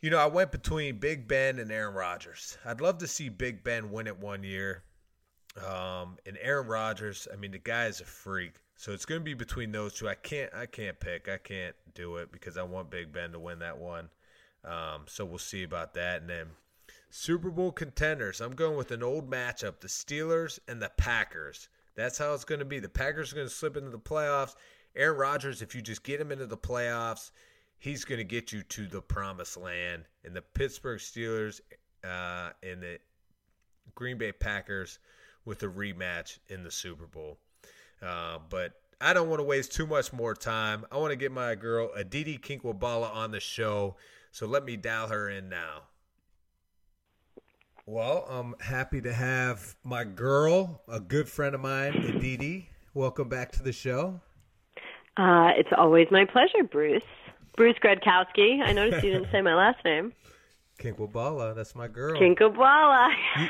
You 0.00 0.10
know, 0.10 0.18
I 0.18 0.26
went 0.26 0.52
between 0.52 0.98
Big 0.98 1.26
Ben 1.26 1.58
and 1.58 1.72
Aaron 1.72 1.94
Rodgers. 1.94 2.58
I'd 2.64 2.80
love 2.80 2.98
to 2.98 3.06
see 3.06 3.28
Big 3.28 3.64
Ben 3.64 3.90
win 3.90 4.06
it 4.06 4.18
one 4.18 4.42
year. 4.42 4.82
Um, 5.56 6.18
and 6.26 6.38
Aaron 6.40 6.66
Rodgers, 6.66 7.26
I 7.32 7.36
mean, 7.36 7.52
the 7.52 7.58
guy 7.58 7.86
is 7.86 8.00
a 8.00 8.04
freak. 8.04 8.54
So 8.76 8.92
it's 8.92 9.04
going 9.04 9.20
to 9.20 9.24
be 9.24 9.34
between 9.34 9.72
those 9.72 9.94
two. 9.94 10.08
I 10.08 10.14
can't, 10.14 10.54
I 10.54 10.66
can't 10.66 11.00
pick. 11.00 11.28
I 11.28 11.38
can't 11.38 11.74
do 11.94 12.16
it 12.16 12.30
because 12.30 12.56
I 12.56 12.62
want 12.62 12.90
Big 12.90 13.12
Ben 13.12 13.32
to 13.32 13.38
win 13.40 13.58
that 13.58 13.78
one. 13.78 14.08
Um, 14.64 15.04
so 15.06 15.24
we'll 15.24 15.38
see 15.38 15.64
about 15.64 15.94
that. 15.94 16.20
And 16.20 16.30
then 16.30 16.46
Super 17.10 17.50
Bowl 17.50 17.72
contenders. 17.72 18.40
I'm 18.40 18.54
going 18.54 18.76
with 18.76 18.92
an 18.92 19.02
old 19.02 19.30
matchup: 19.30 19.80
the 19.80 19.88
Steelers 19.88 20.58
and 20.68 20.80
the 20.80 20.90
Packers. 20.96 21.68
That's 21.96 22.18
how 22.18 22.34
it's 22.34 22.44
going 22.44 22.60
to 22.60 22.64
be. 22.64 22.78
The 22.78 22.88
Packers 22.88 23.32
are 23.32 23.36
going 23.36 23.48
to 23.48 23.54
slip 23.54 23.76
into 23.76 23.90
the 23.90 23.98
playoffs. 23.98 24.54
Aaron 24.94 25.18
Rodgers, 25.18 25.62
if 25.62 25.74
you 25.74 25.82
just 25.82 26.04
get 26.04 26.20
him 26.20 26.30
into 26.30 26.46
the 26.46 26.56
playoffs, 26.56 27.30
he's 27.78 28.04
going 28.04 28.18
to 28.18 28.24
get 28.24 28.52
you 28.52 28.62
to 28.62 28.86
the 28.86 29.00
promised 29.00 29.56
land. 29.56 30.04
And 30.24 30.34
the 30.34 30.42
Pittsburgh 30.42 31.00
Steelers 31.00 31.60
uh, 32.04 32.50
and 32.62 32.82
the 32.82 32.98
Green 33.94 34.18
Bay 34.18 34.32
Packers 34.32 34.98
with 35.48 35.62
a 35.62 35.66
rematch 35.66 36.38
in 36.48 36.62
the 36.62 36.70
Super 36.70 37.06
Bowl. 37.06 37.38
Uh, 38.00 38.38
but 38.50 38.74
I 39.00 39.14
don't 39.14 39.28
want 39.28 39.40
to 39.40 39.44
waste 39.44 39.72
too 39.72 39.86
much 39.86 40.12
more 40.12 40.34
time. 40.34 40.84
I 40.92 40.98
want 40.98 41.10
to 41.10 41.16
get 41.16 41.32
my 41.32 41.54
girl 41.54 41.90
Aditi 41.96 42.36
Kinkhabwala 42.36 43.12
on 43.12 43.32
the 43.32 43.40
show. 43.40 43.96
So 44.30 44.46
let 44.46 44.64
me 44.64 44.76
dial 44.76 45.08
her 45.08 45.28
in 45.28 45.48
now. 45.48 45.84
Well, 47.86 48.26
I'm 48.28 48.54
happy 48.60 49.00
to 49.00 49.12
have 49.12 49.74
my 49.82 50.04
girl, 50.04 50.82
a 50.86 51.00
good 51.00 51.26
friend 51.26 51.54
of 51.54 51.62
mine, 51.62 51.94
Aditi. 51.94 52.68
Welcome 52.92 53.30
back 53.30 53.50
to 53.52 53.62
the 53.62 53.72
show. 53.72 54.20
Uh, 55.16 55.52
it's 55.56 55.70
always 55.76 56.06
my 56.10 56.26
pleasure, 56.26 56.62
Bruce. 56.70 57.02
Bruce 57.56 57.76
Gradkowski. 57.82 58.62
I 58.62 58.72
noticed 58.72 59.02
you 59.02 59.12
didn't 59.12 59.28
say 59.32 59.40
my 59.40 59.54
last 59.54 59.82
name. 59.84 60.12
Kinkhabwala, 60.78 61.54
that's 61.56 61.74
my 61.74 61.88
girl. 61.88 62.14
Kinkhabwala. 62.20 63.08
You, 63.36 63.48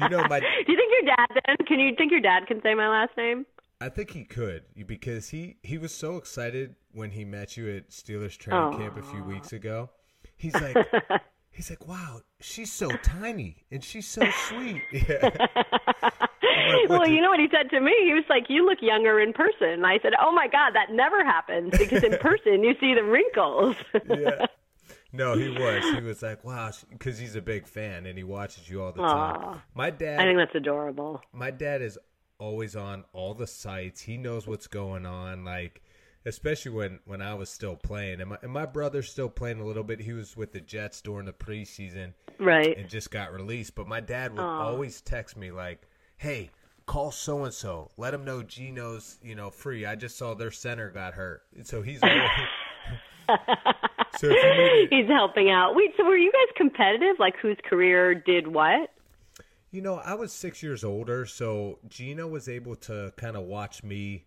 you 0.00 0.08
know 0.10 0.24
my. 0.28 0.40
Do 0.66 0.72
you 0.72 0.76
think 0.76 0.92
your 0.92 1.16
dad 1.16 1.26
then? 1.46 1.56
Can 1.66 1.80
you 1.80 1.94
think 1.96 2.12
your 2.12 2.20
dad 2.20 2.46
can 2.46 2.60
say 2.62 2.74
my 2.74 2.88
last 2.88 3.16
name? 3.16 3.46
I 3.80 3.88
think 3.88 4.10
he 4.10 4.24
could 4.24 4.62
because 4.86 5.30
he 5.30 5.56
he 5.62 5.78
was 5.78 5.92
so 5.92 6.16
excited 6.16 6.76
when 6.92 7.10
he 7.10 7.24
met 7.24 7.56
you 7.56 7.68
at 7.76 7.90
Steelers 7.90 8.36
training 8.36 8.78
camp 8.78 8.96
a 8.96 9.02
few 9.02 9.24
weeks 9.24 9.52
ago. 9.52 9.90
He's 10.36 10.54
like, 10.54 10.76
he's 11.50 11.68
like, 11.70 11.86
wow, 11.88 12.20
she's 12.40 12.70
so 12.70 12.88
tiny 13.02 13.64
and 13.70 13.82
she's 13.82 14.08
so 14.08 14.22
sweet. 14.48 14.82
Yeah. 14.92 15.30
Like, 16.68 16.88
well, 16.90 17.08
you 17.08 17.20
know 17.20 17.30
what 17.30 17.40
he 17.40 17.48
said 17.50 17.70
to 17.70 17.80
me? 17.80 17.92
He 18.04 18.12
was 18.14 18.24
like, 18.28 18.44
"You 18.48 18.64
look 18.64 18.78
younger 18.82 19.18
in 19.18 19.32
person." 19.32 19.68
And 19.68 19.86
I 19.86 19.98
said, 20.00 20.12
"Oh 20.20 20.32
my 20.32 20.46
God, 20.46 20.72
that 20.74 20.92
never 20.92 21.24
happens 21.24 21.76
because 21.76 22.04
in 22.04 22.16
person 22.18 22.62
you 22.62 22.74
see 22.78 22.94
the 22.94 23.02
wrinkles." 23.02 23.74
yeah. 24.08 24.46
No, 25.12 25.36
he 25.36 25.50
was. 25.50 25.84
He 25.94 26.00
was 26.00 26.22
like, 26.22 26.42
wow, 26.44 26.70
because 26.90 27.18
he's 27.18 27.36
a 27.36 27.42
big 27.42 27.66
fan 27.66 28.06
and 28.06 28.16
he 28.16 28.24
watches 28.24 28.68
you 28.68 28.82
all 28.82 28.92
the 28.92 29.02
time. 29.02 29.60
My 29.74 29.90
dad. 29.90 30.20
I 30.20 30.24
think 30.24 30.38
that's 30.38 30.54
adorable. 30.54 31.20
My 31.32 31.50
dad 31.50 31.82
is 31.82 31.98
always 32.38 32.74
on 32.74 33.04
all 33.12 33.34
the 33.34 33.46
sites. 33.46 34.00
He 34.00 34.16
knows 34.16 34.46
what's 34.46 34.66
going 34.66 35.04
on. 35.06 35.44
Like, 35.44 35.82
especially 36.24 36.72
when 36.72 37.00
when 37.04 37.22
I 37.22 37.34
was 37.34 37.50
still 37.50 37.76
playing, 37.76 38.20
and 38.20 38.30
my, 38.30 38.38
and 38.42 38.52
my 38.52 38.66
brother's 38.66 39.10
still 39.10 39.28
playing 39.28 39.60
a 39.60 39.66
little 39.66 39.84
bit. 39.84 40.00
He 40.00 40.12
was 40.12 40.36
with 40.36 40.52
the 40.52 40.60
Jets 40.60 41.00
during 41.00 41.26
the 41.26 41.32
preseason, 41.32 42.14
right? 42.38 42.76
And 42.76 42.88
just 42.88 43.10
got 43.10 43.32
released. 43.32 43.74
But 43.74 43.86
my 43.86 44.00
dad 44.00 44.32
would 44.32 44.40
Aww. 44.40 44.60
always 44.60 45.00
text 45.00 45.36
me 45.36 45.50
like, 45.50 45.88
"Hey, 46.16 46.50
call 46.86 47.10
so 47.10 47.44
and 47.44 47.54
so. 47.54 47.90
Let 47.96 48.14
him 48.14 48.24
know 48.24 48.42
Gino's 48.42 49.18
you 49.22 49.34
know 49.34 49.50
free. 49.50 49.86
I 49.86 49.94
just 49.94 50.16
saw 50.16 50.34
their 50.34 50.50
center 50.50 50.90
got 50.90 51.14
hurt, 51.14 51.42
so 51.64 51.82
he's." 51.82 52.00
Always, 53.28 53.38
so 54.18 54.28
he's 54.90 55.08
helping 55.08 55.50
out. 55.50 55.74
Wait, 55.74 55.92
so 55.96 56.04
were 56.04 56.16
you 56.16 56.32
guys 56.32 56.54
competitive? 56.56 57.16
Like 57.18 57.36
whose 57.40 57.58
career 57.68 58.14
did 58.14 58.46
what? 58.46 58.90
You 59.70 59.80
know, 59.80 59.96
I 59.96 60.14
was 60.14 60.32
six 60.32 60.62
years 60.62 60.84
older, 60.84 61.24
so 61.24 61.78
Gino 61.88 62.28
was 62.28 62.48
able 62.48 62.76
to 62.76 63.12
kind 63.16 63.36
of 63.36 63.44
watch 63.44 63.82
me 63.82 64.26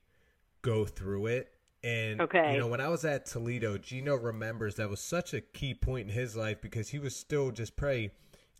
go 0.64 0.86
through 0.86 1.28
it. 1.28 1.52
And 1.84 2.20
okay. 2.20 2.54
you 2.54 2.60
know, 2.60 2.68
when 2.68 2.82
I 2.82 2.88
was 2.88 3.06
at 3.06 3.28
Toledo, 3.28 3.78
Gino 3.78 4.16
remembers 4.16 4.76
that 4.76 4.90
was 4.90 5.00
such 5.00 5.36
a 5.36 5.42
key 5.42 5.76
point 5.76 6.10
in 6.10 6.16
his 6.16 6.36
life 6.36 6.60
because 6.62 6.90
he 6.90 6.98
was 6.98 7.16
still 7.16 7.52
just 7.52 7.76
probably 7.76 8.10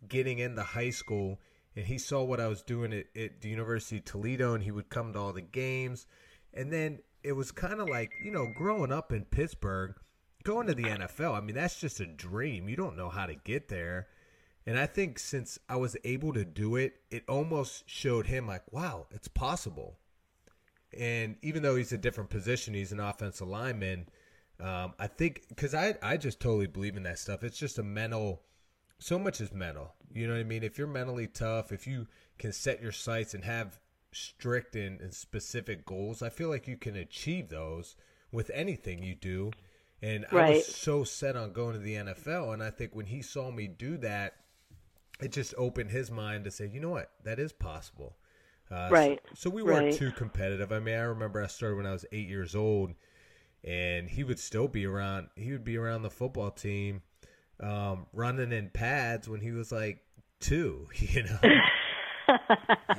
getting 0.06 0.38
into 0.38 0.62
high 0.62 0.90
school 0.90 1.40
and 1.74 1.86
he 1.86 1.98
saw 1.98 2.22
what 2.22 2.38
I 2.38 2.46
was 2.46 2.62
doing 2.62 2.92
at, 2.92 3.06
at 3.20 3.40
the 3.40 3.48
University 3.48 3.98
of 3.98 4.04
Toledo 4.04 4.54
and 4.54 4.62
he 4.62 4.70
would 4.70 4.88
come 4.88 5.12
to 5.12 5.18
all 5.18 5.32
the 5.32 5.40
games. 5.40 6.06
And 6.54 6.72
then 6.72 7.00
it 7.24 7.32
was 7.32 7.50
kind 7.50 7.80
of 7.80 7.88
like, 7.88 8.12
you 8.24 8.30
know, 8.30 8.46
growing 8.56 8.92
up 8.92 9.12
in 9.12 9.24
Pittsburgh, 9.24 9.94
going 10.46 10.68
to 10.68 10.74
the 10.74 10.84
NFL, 10.84 11.36
I 11.36 11.40
mean, 11.40 11.56
that's 11.56 11.80
just 11.80 11.98
a 11.98 12.06
dream. 12.06 12.68
You 12.68 12.76
don't 12.76 12.96
know 12.96 13.08
how 13.08 13.26
to 13.26 13.34
get 13.34 13.68
there. 13.68 14.06
And 14.64 14.78
I 14.78 14.86
think 14.86 15.18
since 15.18 15.58
I 15.68 15.76
was 15.76 15.96
able 16.04 16.32
to 16.34 16.44
do 16.44 16.76
it, 16.76 16.94
it 17.10 17.24
almost 17.28 17.88
showed 17.88 18.26
him 18.26 18.46
like, 18.46 18.72
wow, 18.72 19.06
it's 19.10 19.26
possible. 19.26 19.98
And 20.96 21.36
even 21.42 21.62
though 21.62 21.74
he's 21.74 21.92
a 21.92 21.98
different 21.98 22.30
position, 22.30 22.74
he's 22.74 22.92
an 22.92 23.00
offensive 23.00 23.48
lineman. 23.48 24.08
Um, 24.60 24.94
I 24.98 25.08
think 25.08 25.42
because 25.48 25.74
I 25.74 25.96
I 26.00 26.16
just 26.16 26.40
totally 26.40 26.68
believe 26.68 26.96
in 26.96 27.02
that 27.02 27.18
stuff. 27.18 27.42
It's 27.42 27.58
just 27.58 27.78
a 27.78 27.82
mental. 27.82 28.42
So 28.98 29.18
much 29.18 29.40
is 29.40 29.52
mental. 29.52 29.94
You 30.12 30.26
know 30.26 30.34
what 30.34 30.40
I 30.40 30.44
mean? 30.44 30.62
If 30.62 30.78
you're 30.78 30.86
mentally 30.86 31.26
tough, 31.26 31.72
if 31.72 31.86
you 31.86 32.06
can 32.38 32.52
set 32.52 32.80
your 32.80 32.92
sights 32.92 33.34
and 33.34 33.44
have 33.44 33.80
strict 34.12 34.76
and, 34.76 35.00
and 35.00 35.12
specific 35.12 35.84
goals, 35.84 36.22
I 36.22 36.30
feel 36.30 36.48
like 36.48 36.68
you 36.68 36.76
can 36.76 36.96
achieve 36.96 37.48
those 37.48 37.96
with 38.32 38.50
anything 38.54 39.02
you 39.02 39.14
do. 39.14 39.50
And 40.02 40.26
right. 40.30 40.44
I 40.44 40.50
was 40.56 40.66
so 40.66 41.04
set 41.04 41.36
on 41.36 41.52
going 41.52 41.72
to 41.72 41.78
the 41.78 41.94
NFL, 41.94 42.52
and 42.52 42.62
I 42.62 42.70
think 42.70 42.94
when 42.94 43.06
he 43.06 43.22
saw 43.22 43.50
me 43.50 43.66
do 43.66 43.96
that, 43.98 44.34
it 45.20 45.32
just 45.32 45.54
opened 45.56 45.90
his 45.90 46.10
mind 46.10 46.44
to 46.44 46.50
say, 46.50 46.68
you 46.72 46.80
know 46.80 46.90
what, 46.90 47.10
that 47.24 47.38
is 47.38 47.52
possible. 47.52 48.16
Uh, 48.70 48.88
right. 48.90 49.20
So, 49.30 49.48
so 49.48 49.50
we 49.50 49.62
weren't 49.62 49.86
right. 49.86 49.94
too 49.94 50.12
competitive. 50.12 50.72
I 50.72 50.80
mean, 50.80 50.96
I 50.96 51.02
remember 51.02 51.42
I 51.42 51.46
started 51.46 51.76
when 51.76 51.86
I 51.86 51.92
was 51.92 52.04
eight 52.12 52.28
years 52.28 52.54
old, 52.54 52.92
and 53.64 54.08
he 54.08 54.22
would 54.24 54.38
still 54.38 54.68
be 54.68 54.84
around. 54.86 55.28
He 55.36 55.52
would 55.52 55.64
be 55.64 55.76
around 55.76 56.02
the 56.02 56.10
football 56.10 56.50
team 56.50 57.02
um, 57.60 58.06
running 58.12 58.52
in 58.52 58.70
pads 58.70 59.28
when 59.28 59.40
he 59.40 59.52
was 59.52 59.72
like 59.72 60.00
two. 60.40 60.88
You 60.98 61.24
know. 61.24 61.38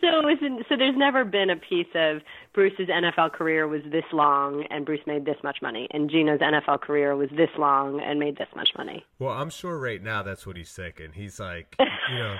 so 0.00 0.06
it 0.06 0.24
was 0.24 0.38
so 0.68 0.76
there's 0.76 0.96
never 0.96 1.24
been 1.24 1.50
a 1.50 1.56
piece 1.56 1.88
of 1.94 2.22
Bruce's 2.54 2.88
NFL 2.88 3.32
career 3.32 3.68
was 3.68 3.82
this 3.90 4.04
long 4.12 4.64
and 4.70 4.86
Bruce 4.86 5.00
made 5.06 5.24
this 5.24 5.36
much 5.44 5.58
money 5.62 5.88
and 5.90 6.10
Gino's 6.10 6.40
NFL 6.40 6.80
career 6.80 7.16
was 7.16 7.28
this 7.30 7.50
long 7.58 8.00
and 8.00 8.18
made 8.18 8.38
this 8.38 8.48
much 8.56 8.70
money. 8.76 9.04
Well, 9.18 9.32
I'm 9.32 9.50
sure 9.50 9.78
right 9.78 10.02
now 10.02 10.22
that's 10.22 10.46
what 10.46 10.56
he's 10.56 10.72
thinking. 10.72 11.12
He's 11.12 11.38
like, 11.38 11.76
you 12.10 12.18
know, 12.18 12.36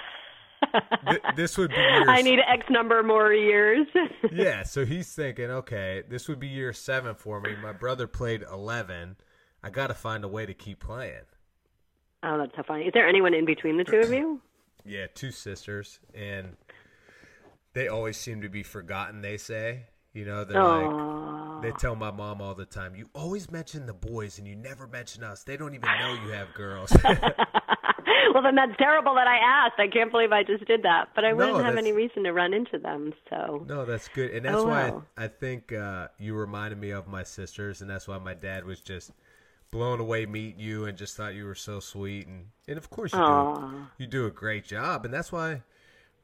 th- 1.09 1.23
this 1.37 1.59
would 1.59 1.71
be 1.71 1.77
years. 1.77 2.07
I 2.09 2.23
need 2.23 2.39
X 2.39 2.65
number 2.71 3.03
more 3.03 3.33
years. 3.33 3.87
yeah, 4.33 4.63
so 4.63 4.85
he's 4.85 5.13
thinking, 5.13 5.51
okay, 5.51 6.03
this 6.09 6.29
would 6.29 6.41
be 6.41 6.49
year 6.49 6.73
7 6.73 7.15
for 7.15 7.41
me. 7.41 7.55
My 7.63 7.73
brother 7.73 8.07
played 8.07 8.43
11. 8.51 9.17
I 9.63 9.71
got 9.71 9.89
to 9.89 9.95
find 9.95 10.25
a 10.25 10.29
way 10.29 10.47
to 10.47 10.55
keep 10.55 10.81
playing. 10.81 11.27
Oh, 12.23 12.39
that's 12.39 12.53
so 12.57 12.63
funny. 12.67 12.85
Is 12.85 12.93
there 12.95 13.09
anyone 13.09 13.35
in 13.35 13.45
between 13.45 13.77
the 13.77 13.85
two 13.85 13.99
of 13.99 14.13
you? 14.13 14.41
Yeah, 14.85 15.07
two 15.15 15.31
sisters, 15.31 16.01
and 16.15 16.57
they 17.73 17.89
always 17.89 18.17
seem 18.17 18.43
to 18.43 18.49
be 18.49 18.63
forgotten. 18.63 19.23
They 19.23 19.37
say, 19.37 19.85
you 20.13 20.25
know, 20.25 20.45
they're 20.45 20.61
Aww. 20.61 20.89
like, 20.89 21.63
they 21.63 21.73
tell 21.73 21.95
my 21.95 22.11
mom 22.11 22.43
all 22.43 22.55
the 22.55 22.65
time, 22.67 22.97
"You 22.97 23.09
always 23.15 23.51
mention 23.51 23.87
the 23.87 23.93
boys, 23.93 24.39
and 24.39 24.47
you 24.49 24.57
never 24.57 24.87
mention 24.87 25.23
us. 25.23 25.45
They 25.45 25.57
don't 25.57 25.75
even 25.75 25.89
know 26.01 26.15
you 26.27 26.33
have 26.33 26.53
girls." 26.55 26.91
well, 28.35 28.43
then 28.43 28.55
that's 28.57 28.77
terrible 28.79 29.15
that 29.15 29.27
I 29.27 29.37
asked. 29.37 29.79
I 29.79 29.89
can't 29.89 30.11
believe 30.11 30.33
I 30.33 30.43
just 30.43 30.65
did 30.67 30.83
that. 30.83 31.09
But 31.15 31.25
I 31.25 31.33
wouldn't 31.33 31.65
have 31.65 31.77
any 31.77 31.93
reason 31.93 32.25
to 32.25 32.33
run 32.33 32.53
into 32.53 32.79
them. 32.79 33.13
So 33.31 33.65
no, 33.69 33.85
that's 33.85 34.09
good, 34.09 34.33
and 34.33 34.45
that's 34.45 34.65
Oh, 34.65 34.69
why 34.69 34.89
wow. 34.89 35.03
I, 35.17 35.25
I 35.25 35.29
think 35.29 35.73
uh, 35.73 36.09
you 36.19 36.35
reminded 36.35 36.79
me 36.81 36.91
of 36.91 37.07
my 37.07 37.23
sisters, 37.23 37.81
and 37.81 37.89
that's 37.91 38.09
why 38.09 38.19
my 38.19 38.35
dad 38.35 38.65
was 38.65 38.81
just 38.81 39.13
blown 39.73 39.99
away 39.99 40.27
meeting 40.27 40.61
you, 40.61 40.85
and 40.85 40.97
just 40.97 41.17
thought 41.17 41.35
you 41.35 41.45
were 41.45 41.57
so 41.57 41.81
sweet, 41.81 42.29
and 42.29 42.47
and 42.69 42.79
of 42.79 42.89
course 42.91 43.13
you 43.13 43.19
do 43.19 43.87
you 43.99 44.07
do 44.07 44.27
a 44.27 44.31
great 44.31 44.65
job, 44.65 45.05
and 45.05 45.13
that's 45.13 45.33
why. 45.33 45.63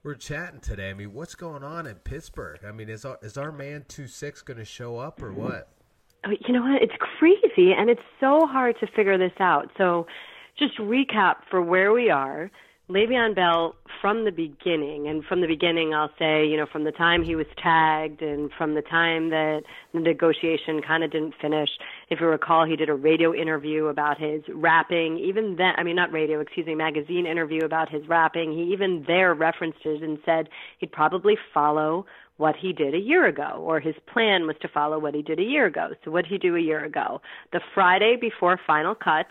We're 0.04 0.14
chatting 0.14 0.60
today. 0.60 0.90
I 0.90 0.94
mean, 0.94 1.12
what's 1.12 1.34
going 1.34 1.64
on 1.64 1.88
in 1.88 1.96
Pittsburgh? 1.96 2.60
I 2.64 2.70
mean, 2.70 2.88
is 2.88 3.04
our, 3.04 3.18
is 3.20 3.36
our 3.36 3.50
man 3.50 3.84
two 3.88 4.06
six 4.06 4.42
going 4.42 4.58
to 4.58 4.64
show 4.64 4.96
up 4.96 5.20
or 5.20 5.32
what? 5.32 5.70
Oh, 6.24 6.30
you 6.30 6.54
know 6.54 6.62
what? 6.62 6.80
It's 6.80 6.94
crazy, 7.18 7.72
and 7.72 7.90
it's 7.90 8.00
so 8.20 8.46
hard 8.46 8.76
to 8.78 8.86
figure 8.86 9.18
this 9.18 9.32
out. 9.40 9.70
So, 9.76 10.06
just 10.56 10.78
recap 10.78 11.38
for 11.50 11.60
where 11.60 11.92
we 11.92 12.10
are. 12.10 12.48
Le'Veon 12.90 13.34
Bell 13.34 13.74
from 14.00 14.24
the 14.24 14.30
beginning, 14.30 15.08
and 15.08 15.22
from 15.22 15.42
the 15.42 15.46
beginning, 15.46 15.92
I'll 15.92 16.12
say, 16.18 16.46
you 16.46 16.56
know, 16.56 16.64
from 16.64 16.84
the 16.84 16.92
time 16.92 17.22
he 17.22 17.36
was 17.36 17.44
tagged, 17.62 18.22
and 18.22 18.50
from 18.56 18.74
the 18.74 18.80
time 18.80 19.28
that 19.28 19.60
the 19.92 20.00
negotiation 20.00 20.80
kind 20.80 21.04
of 21.04 21.10
didn't 21.10 21.34
finish. 21.38 21.68
If 22.08 22.18
you 22.22 22.26
recall, 22.28 22.64
he 22.64 22.76
did 22.76 22.88
a 22.88 22.94
radio 22.94 23.34
interview 23.34 23.86
about 23.86 24.18
his 24.18 24.40
rapping. 24.48 25.18
Even 25.18 25.56
then, 25.56 25.74
I 25.76 25.82
mean, 25.82 25.96
not 25.96 26.12
radio, 26.12 26.40
excuse 26.40 26.66
me, 26.66 26.74
magazine 26.74 27.26
interview 27.26 27.60
about 27.62 27.90
his 27.90 28.08
rapping. 28.08 28.52
He 28.52 28.72
even 28.72 29.04
there 29.06 29.34
referenced 29.34 29.84
it 29.84 30.02
and 30.02 30.18
said 30.24 30.48
he'd 30.78 30.90
probably 30.90 31.36
follow 31.52 32.06
what 32.38 32.56
he 32.56 32.72
did 32.72 32.94
a 32.94 32.98
year 32.98 33.26
ago, 33.26 33.62
or 33.66 33.80
his 33.80 33.96
plan 34.10 34.46
was 34.46 34.56
to 34.62 34.68
follow 34.68 34.98
what 34.98 35.14
he 35.14 35.20
did 35.20 35.38
a 35.38 35.42
year 35.42 35.66
ago. 35.66 35.90
So, 36.06 36.10
what 36.10 36.24
did 36.24 36.32
he 36.32 36.38
do 36.38 36.56
a 36.56 36.60
year 36.60 36.86
ago? 36.86 37.20
The 37.52 37.60
Friday 37.74 38.16
before 38.18 38.58
final 38.66 38.94
cuts, 38.94 39.28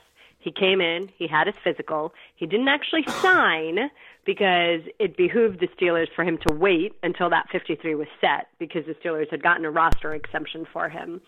he 0.47 0.53
came 0.53 0.79
in, 0.79 1.09
he 1.17 1.27
had 1.27 1.45
his 1.47 1.57
physical. 1.61 2.13
He 2.37 2.45
didn't 2.45 2.69
actually 2.69 3.03
sign 3.19 3.91
because 4.25 4.79
it 4.97 5.17
behooved 5.17 5.59
the 5.59 5.67
Steelers 5.67 6.07
for 6.15 6.23
him 6.23 6.37
to 6.47 6.53
wait 6.53 6.93
until 7.03 7.29
that 7.31 7.47
53 7.51 7.95
was 7.95 8.07
set 8.21 8.47
because 8.57 8.85
the 8.85 8.93
Steelers 8.93 9.29
had 9.29 9.43
gotten 9.43 9.65
a 9.65 9.71
roster 9.71 10.13
exemption 10.13 10.65
for 10.71 10.87
him. 10.87 11.19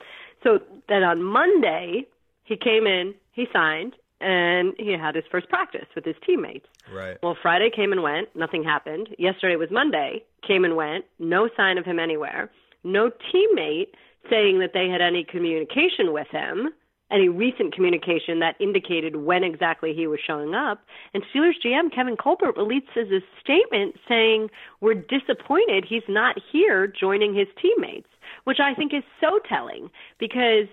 So 0.42 0.60
then 0.88 1.04
on 1.04 1.22
Monday, 1.22 2.08
he 2.46 2.56
came 2.56 2.88
in, 2.88 3.14
he 3.34 3.46
signed, 3.52 3.94
and 4.22 4.74
he 4.78 4.94
had 4.94 5.16
his 5.16 5.26
first 5.30 5.50
practice 5.50 5.88
with 5.96 6.06
his 6.06 6.16
teammates. 6.26 6.68
Right. 6.90 7.18
Well, 7.22 7.36
Friday 7.42 7.72
came 7.76 7.92
and 7.92 8.02
went, 8.02 8.34
nothing 8.38 8.64
happened. 8.64 9.10
Yesterday 9.18 9.58
was 9.58 9.70
Monday, 9.70 10.24
came 10.48 10.64
and 10.64 10.78
went, 10.78 11.04
no 11.20 11.50
sign 11.58 11.78
of 11.78 11.84
him 11.84 12.00
anywhere. 12.00 12.50
No 12.86 13.12
teammate 13.34 13.90
saying 14.30 14.60
that 14.60 14.72
they 14.74 14.88
had 14.88 15.02
any 15.02 15.26
communication 15.26 16.14
with 16.14 16.28
him, 16.32 16.70
any 17.12 17.30
recent 17.30 17.74
communication 17.74 18.40
that 18.40 18.56
indicated 18.60 19.16
when 19.16 19.44
exactly 19.44 19.94
he 19.94 20.08
was 20.08 20.20
showing 20.26 20.54
up. 20.54 20.82
And 21.14 21.24
Steelers 21.34 21.54
GM 21.64 21.94
Kevin 21.94 22.18
Colbert 22.18 22.56
releases 22.56 23.12
a 23.12 23.20
statement 23.42 23.96
saying, 24.08 24.50
We're 24.82 24.94
disappointed 24.94 25.86
he's 25.88 26.04
not 26.08 26.38
here 26.52 26.88
joining 26.88 27.34
his 27.34 27.48
teammates, 27.62 28.10
which 28.44 28.60
I 28.60 28.74
think 28.74 28.94
is 28.94 29.04
so 29.20 29.40
telling 29.48 29.90
because 30.20 30.68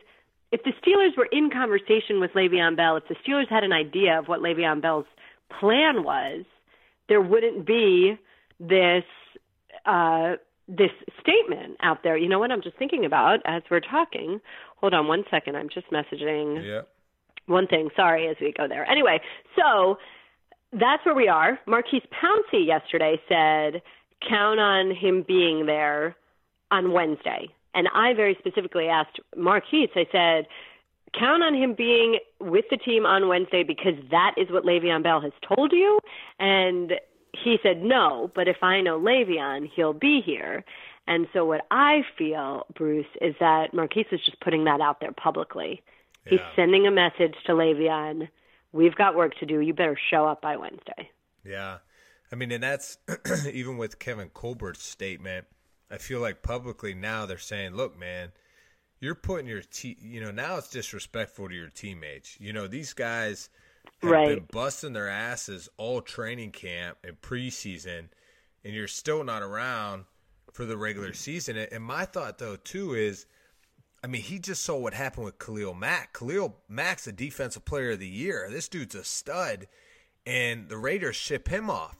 if 0.52 0.62
the 0.62 0.72
Steelers 0.82 1.16
were 1.16 1.28
in 1.32 1.50
conversation 1.50 2.20
with 2.20 2.32
Le'Veon 2.32 2.76
Bell, 2.76 2.96
if 2.96 3.04
the 3.08 3.16
Steelers 3.26 3.48
had 3.48 3.64
an 3.64 3.72
idea 3.72 4.18
of 4.18 4.26
what 4.28 4.40
Le'Veon 4.40 4.80
Bell's 4.80 5.06
plan 5.58 6.04
was, 6.04 6.44
there 7.08 7.20
wouldn't 7.20 7.66
be 7.66 8.16
this 8.60 9.04
uh, 9.84 10.34
this 10.68 10.90
statement 11.20 11.76
out 11.82 12.02
there. 12.02 12.16
You 12.16 12.28
know 12.28 12.38
what 12.38 12.50
I'm 12.50 12.62
just 12.62 12.76
thinking 12.76 13.04
about 13.04 13.40
as 13.44 13.62
we're 13.70 13.80
talking. 13.80 14.40
Hold 14.78 14.94
on 14.94 15.06
one 15.06 15.24
second. 15.30 15.56
I'm 15.56 15.68
just 15.68 15.90
messaging 15.90 16.64
Yeah. 16.66 16.82
one 17.46 17.66
thing. 17.66 17.90
Sorry, 17.94 18.26
as 18.28 18.36
we 18.40 18.52
go 18.52 18.66
there. 18.66 18.88
Anyway, 18.90 19.20
so 19.54 19.98
that's 20.72 21.04
where 21.06 21.14
we 21.14 21.28
are. 21.28 21.58
Maurkice 21.66 22.02
Pouncey 22.12 22.66
yesterday 22.66 23.20
said, 23.28 23.82
count 24.28 24.58
on 24.58 24.90
him 24.90 25.22
being 25.22 25.66
there 25.66 26.16
on 26.70 26.92
Wednesday. 26.92 27.48
And 27.74 27.88
I 27.94 28.14
very 28.14 28.34
specifically 28.38 28.88
asked 28.88 29.20
Maurkice, 29.36 29.90
I 29.94 30.06
said, 30.10 30.46
count 31.18 31.42
on 31.42 31.54
him 31.54 31.74
being 31.74 32.18
with 32.40 32.64
the 32.70 32.76
team 32.76 33.06
on 33.06 33.28
Wednesday 33.28 33.62
because 33.62 33.94
that 34.10 34.34
is 34.36 34.50
what 34.50 34.64
Le'Veon 34.64 35.02
Bell 35.02 35.20
has 35.20 35.32
told 35.54 35.72
you. 35.72 35.98
And 36.40 36.94
he 37.42 37.58
said, 37.62 37.82
no, 37.82 38.30
but 38.34 38.48
if 38.48 38.62
I 38.62 38.80
know 38.80 38.98
Le'Veon, 38.98 39.70
he'll 39.74 39.92
be 39.92 40.20
here. 40.24 40.64
And 41.06 41.26
so 41.32 41.44
what 41.44 41.66
I 41.70 42.02
feel, 42.18 42.66
Bruce, 42.74 43.06
is 43.20 43.34
that 43.40 43.72
Maurkice 43.72 44.06
is 44.10 44.20
just 44.24 44.40
putting 44.40 44.64
that 44.64 44.80
out 44.80 45.00
there 45.00 45.12
publicly. 45.12 45.82
He's 46.28 46.40
sending 46.56 46.88
a 46.88 46.90
message 46.90 47.34
to 47.46 47.52
Le'Veon. 47.52 48.28
We've 48.72 48.96
got 48.96 49.14
work 49.14 49.36
to 49.38 49.46
do. 49.46 49.60
You 49.60 49.72
better 49.72 49.98
show 50.10 50.26
up 50.26 50.42
by 50.42 50.56
Wednesday. 50.56 51.10
Yeah. 51.44 51.78
I 52.32 52.34
mean, 52.34 52.50
and 52.50 52.62
that's 52.62 52.98
even 53.52 53.76
with 53.78 54.00
Kevin 54.00 54.30
Colbert's 54.30 54.82
statement. 54.82 55.46
I 55.88 55.98
feel 55.98 56.20
like 56.20 56.42
publicly 56.42 56.94
now 56.94 57.26
they're 57.26 57.38
saying, 57.38 57.76
look, 57.76 57.96
man, 57.96 58.32
you're 58.98 59.14
putting 59.14 59.46
your 59.46 59.62
te- 59.62 59.98
you 60.00 60.20
know, 60.20 60.32
now 60.32 60.56
it's 60.56 60.68
disrespectful 60.68 61.48
to 61.48 61.54
your 61.54 61.68
teammates. 61.68 62.40
You 62.40 62.52
know, 62.52 62.66
these 62.66 62.92
guys 62.92 63.48
have 64.02 64.10
Right. 64.10 64.28
been 64.36 64.46
busting 64.52 64.92
their 64.92 65.08
asses 65.08 65.68
all 65.76 66.02
training 66.02 66.52
camp 66.52 66.98
and 67.04 67.20
preseason, 67.20 68.08
and 68.64 68.74
you're 68.74 68.88
still 68.88 69.24
not 69.24 69.42
around 69.42 70.04
for 70.52 70.64
the 70.64 70.76
regular 70.76 71.12
season. 71.12 71.56
And 71.56 71.84
my 71.84 72.04
thought, 72.04 72.38
though, 72.38 72.56
too, 72.56 72.94
is 72.94 73.26
I 74.04 74.08
mean, 74.08 74.22
he 74.22 74.38
just 74.38 74.62
saw 74.62 74.76
what 74.76 74.94
happened 74.94 75.24
with 75.24 75.38
Khalil 75.38 75.74
Mack. 75.74 76.12
Khalil 76.12 76.62
Mack's 76.68 77.06
a 77.08 77.12
defensive 77.12 77.64
player 77.64 77.92
of 77.92 77.98
the 77.98 78.06
year. 78.06 78.48
This 78.50 78.68
dude's 78.68 78.94
a 78.94 79.02
stud, 79.02 79.66
and 80.24 80.68
the 80.68 80.76
Raiders 80.76 81.16
ship 81.16 81.48
him 81.48 81.68
off. 81.68 81.96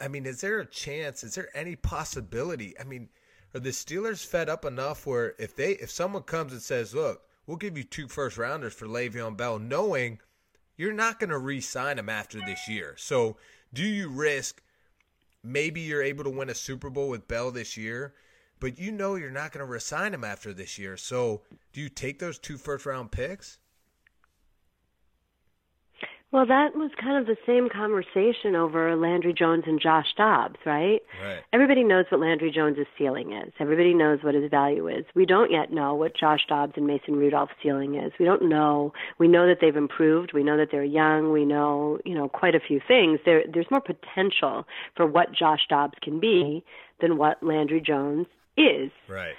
I 0.00 0.08
mean, 0.08 0.24
is 0.24 0.40
there 0.40 0.60
a 0.60 0.66
chance? 0.66 1.22
Is 1.22 1.34
there 1.34 1.54
any 1.54 1.76
possibility? 1.76 2.78
I 2.78 2.84
mean, 2.84 3.10
are 3.52 3.60
the 3.60 3.70
Steelers 3.70 4.24
fed 4.24 4.48
up 4.48 4.64
enough 4.64 5.04
where 5.06 5.34
if 5.38 5.54
they 5.54 5.72
if 5.72 5.90
someone 5.90 6.22
comes 6.22 6.52
and 6.52 6.62
says, 6.62 6.94
"Look, 6.94 7.22
we'll 7.46 7.58
give 7.58 7.76
you 7.76 7.84
two 7.84 8.08
first 8.08 8.38
rounders 8.38 8.72
for 8.72 8.86
Le'Veon 8.86 9.36
Bell," 9.36 9.58
knowing 9.58 10.20
you're 10.76 10.92
not 10.92 11.20
going 11.20 11.30
to 11.30 11.38
re-sign 11.38 11.98
him 11.98 12.08
after 12.08 12.40
this 12.40 12.68
year, 12.68 12.94
so 12.96 13.36
do 13.72 13.84
you 13.84 14.08
risk? 14.08 14.62
Maybe 15.42 15.80
you're 15.80 16.02
able 16.02 16.24
to 16.24 16.30
win 16.30 16.50
a 16.50 16.54
Super 16.54 16.90
Bowl 16.90 17.08
with 17.08 17.26
Bell 17.26 17.50
this 17.50 17.76
year, 17.76 18.14
but 18.60 18.78
you 18.78 18.92
know 18.92 19.16
you're 19.16 19.30
not 19.30 19.52
going 19.52 19.64
to 19.64 19.70
resign 19.70 20.14
him 20.14 20.24
after 20.24 20.52
this 20.52 20.78
year. 20.78 20.96
So, 20.96 21.42
do 21.72 21.80
you 21.80 21.88
take 21.88 22.18
those 22.18 22.38
two 22.38 22.58
first 22.58 22.86
round 22.86 23.10
picks? 23.10 23.58
Well, 26.32 26.46
that 26.46 26.74
was 26.74 26.90
kind 26.98 27.18
of 27.18 27.26
the 27.26 27.36
same 27.46 27.68
conversation 27.68 28.56
over 28.56 28.96
Landry 28.96 29.34
Jones 29.34 29.64
and 29.66 29.78
Josh 29.78 30.06
Dobbs, 30.16 30.56
right? 30.64 31.02
Right. 31.22 31.42
Everybody 31.52 31.84
knows 31.84 32.06
what 32.08 32.22
Landry 32.22 32.50
Jones' 32.50 32.78
ceiling 32.96 33.34
is. 33.34 33.52
Everybody 33.60 33.92
knows 33.92 34.20
what 34.22 34.34
his 34.34 34.50
value 34.50 34.88
is. 34.88 35.04
We 35.14 35.26
don't 35.26 35.50
yet 35.50 35.70
know 35.70 35.94
what 35.94 36.16
Josh 36.16 36.40
Dobbs 36.48 36.72
and 36.76 36.86
Mason 36.86 37.16
Rudolph's 37.16 37.52
ceiling 37.62 37.96
is. 37.96 38.12
We 38.18 38.24
don't 38.24 38.48
know. 38.48 38.94
We 39.18 39.28
know 39.28 39.46
that 39.46 39.58
they've 39.60 39.76
improved. 39.76 40.32
We 40.32 40.42
know 40.42 40.56
that 40.56 40.68
they're 40.72 40.82
young. 40.82 41.32
We 41.32 41.44
know, 41.44 41.98
you 42.06 42.14
know, 42.14 42.30
quite 42.30 42.54
a 42.54 42.60
few 42.60 42.80
things. 42.88 43.20
There, 43.26 43.44
there's 43.52 43.70
more 43.70 43.82
potential 43.82 44.66
for 44.96 45.06
what 45.06 45.32
Josh 45.32 45.66
Dobbs 45.68 45.98
can 46.00 46.18
be 46.18 46.64
than 47.02 47.18
what 47.18 47.42
Landry 47.42 47.82
Jones 47.82 48.26
is. 48.56 48.90
Right. 49.06 49.34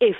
If 0.00 0.14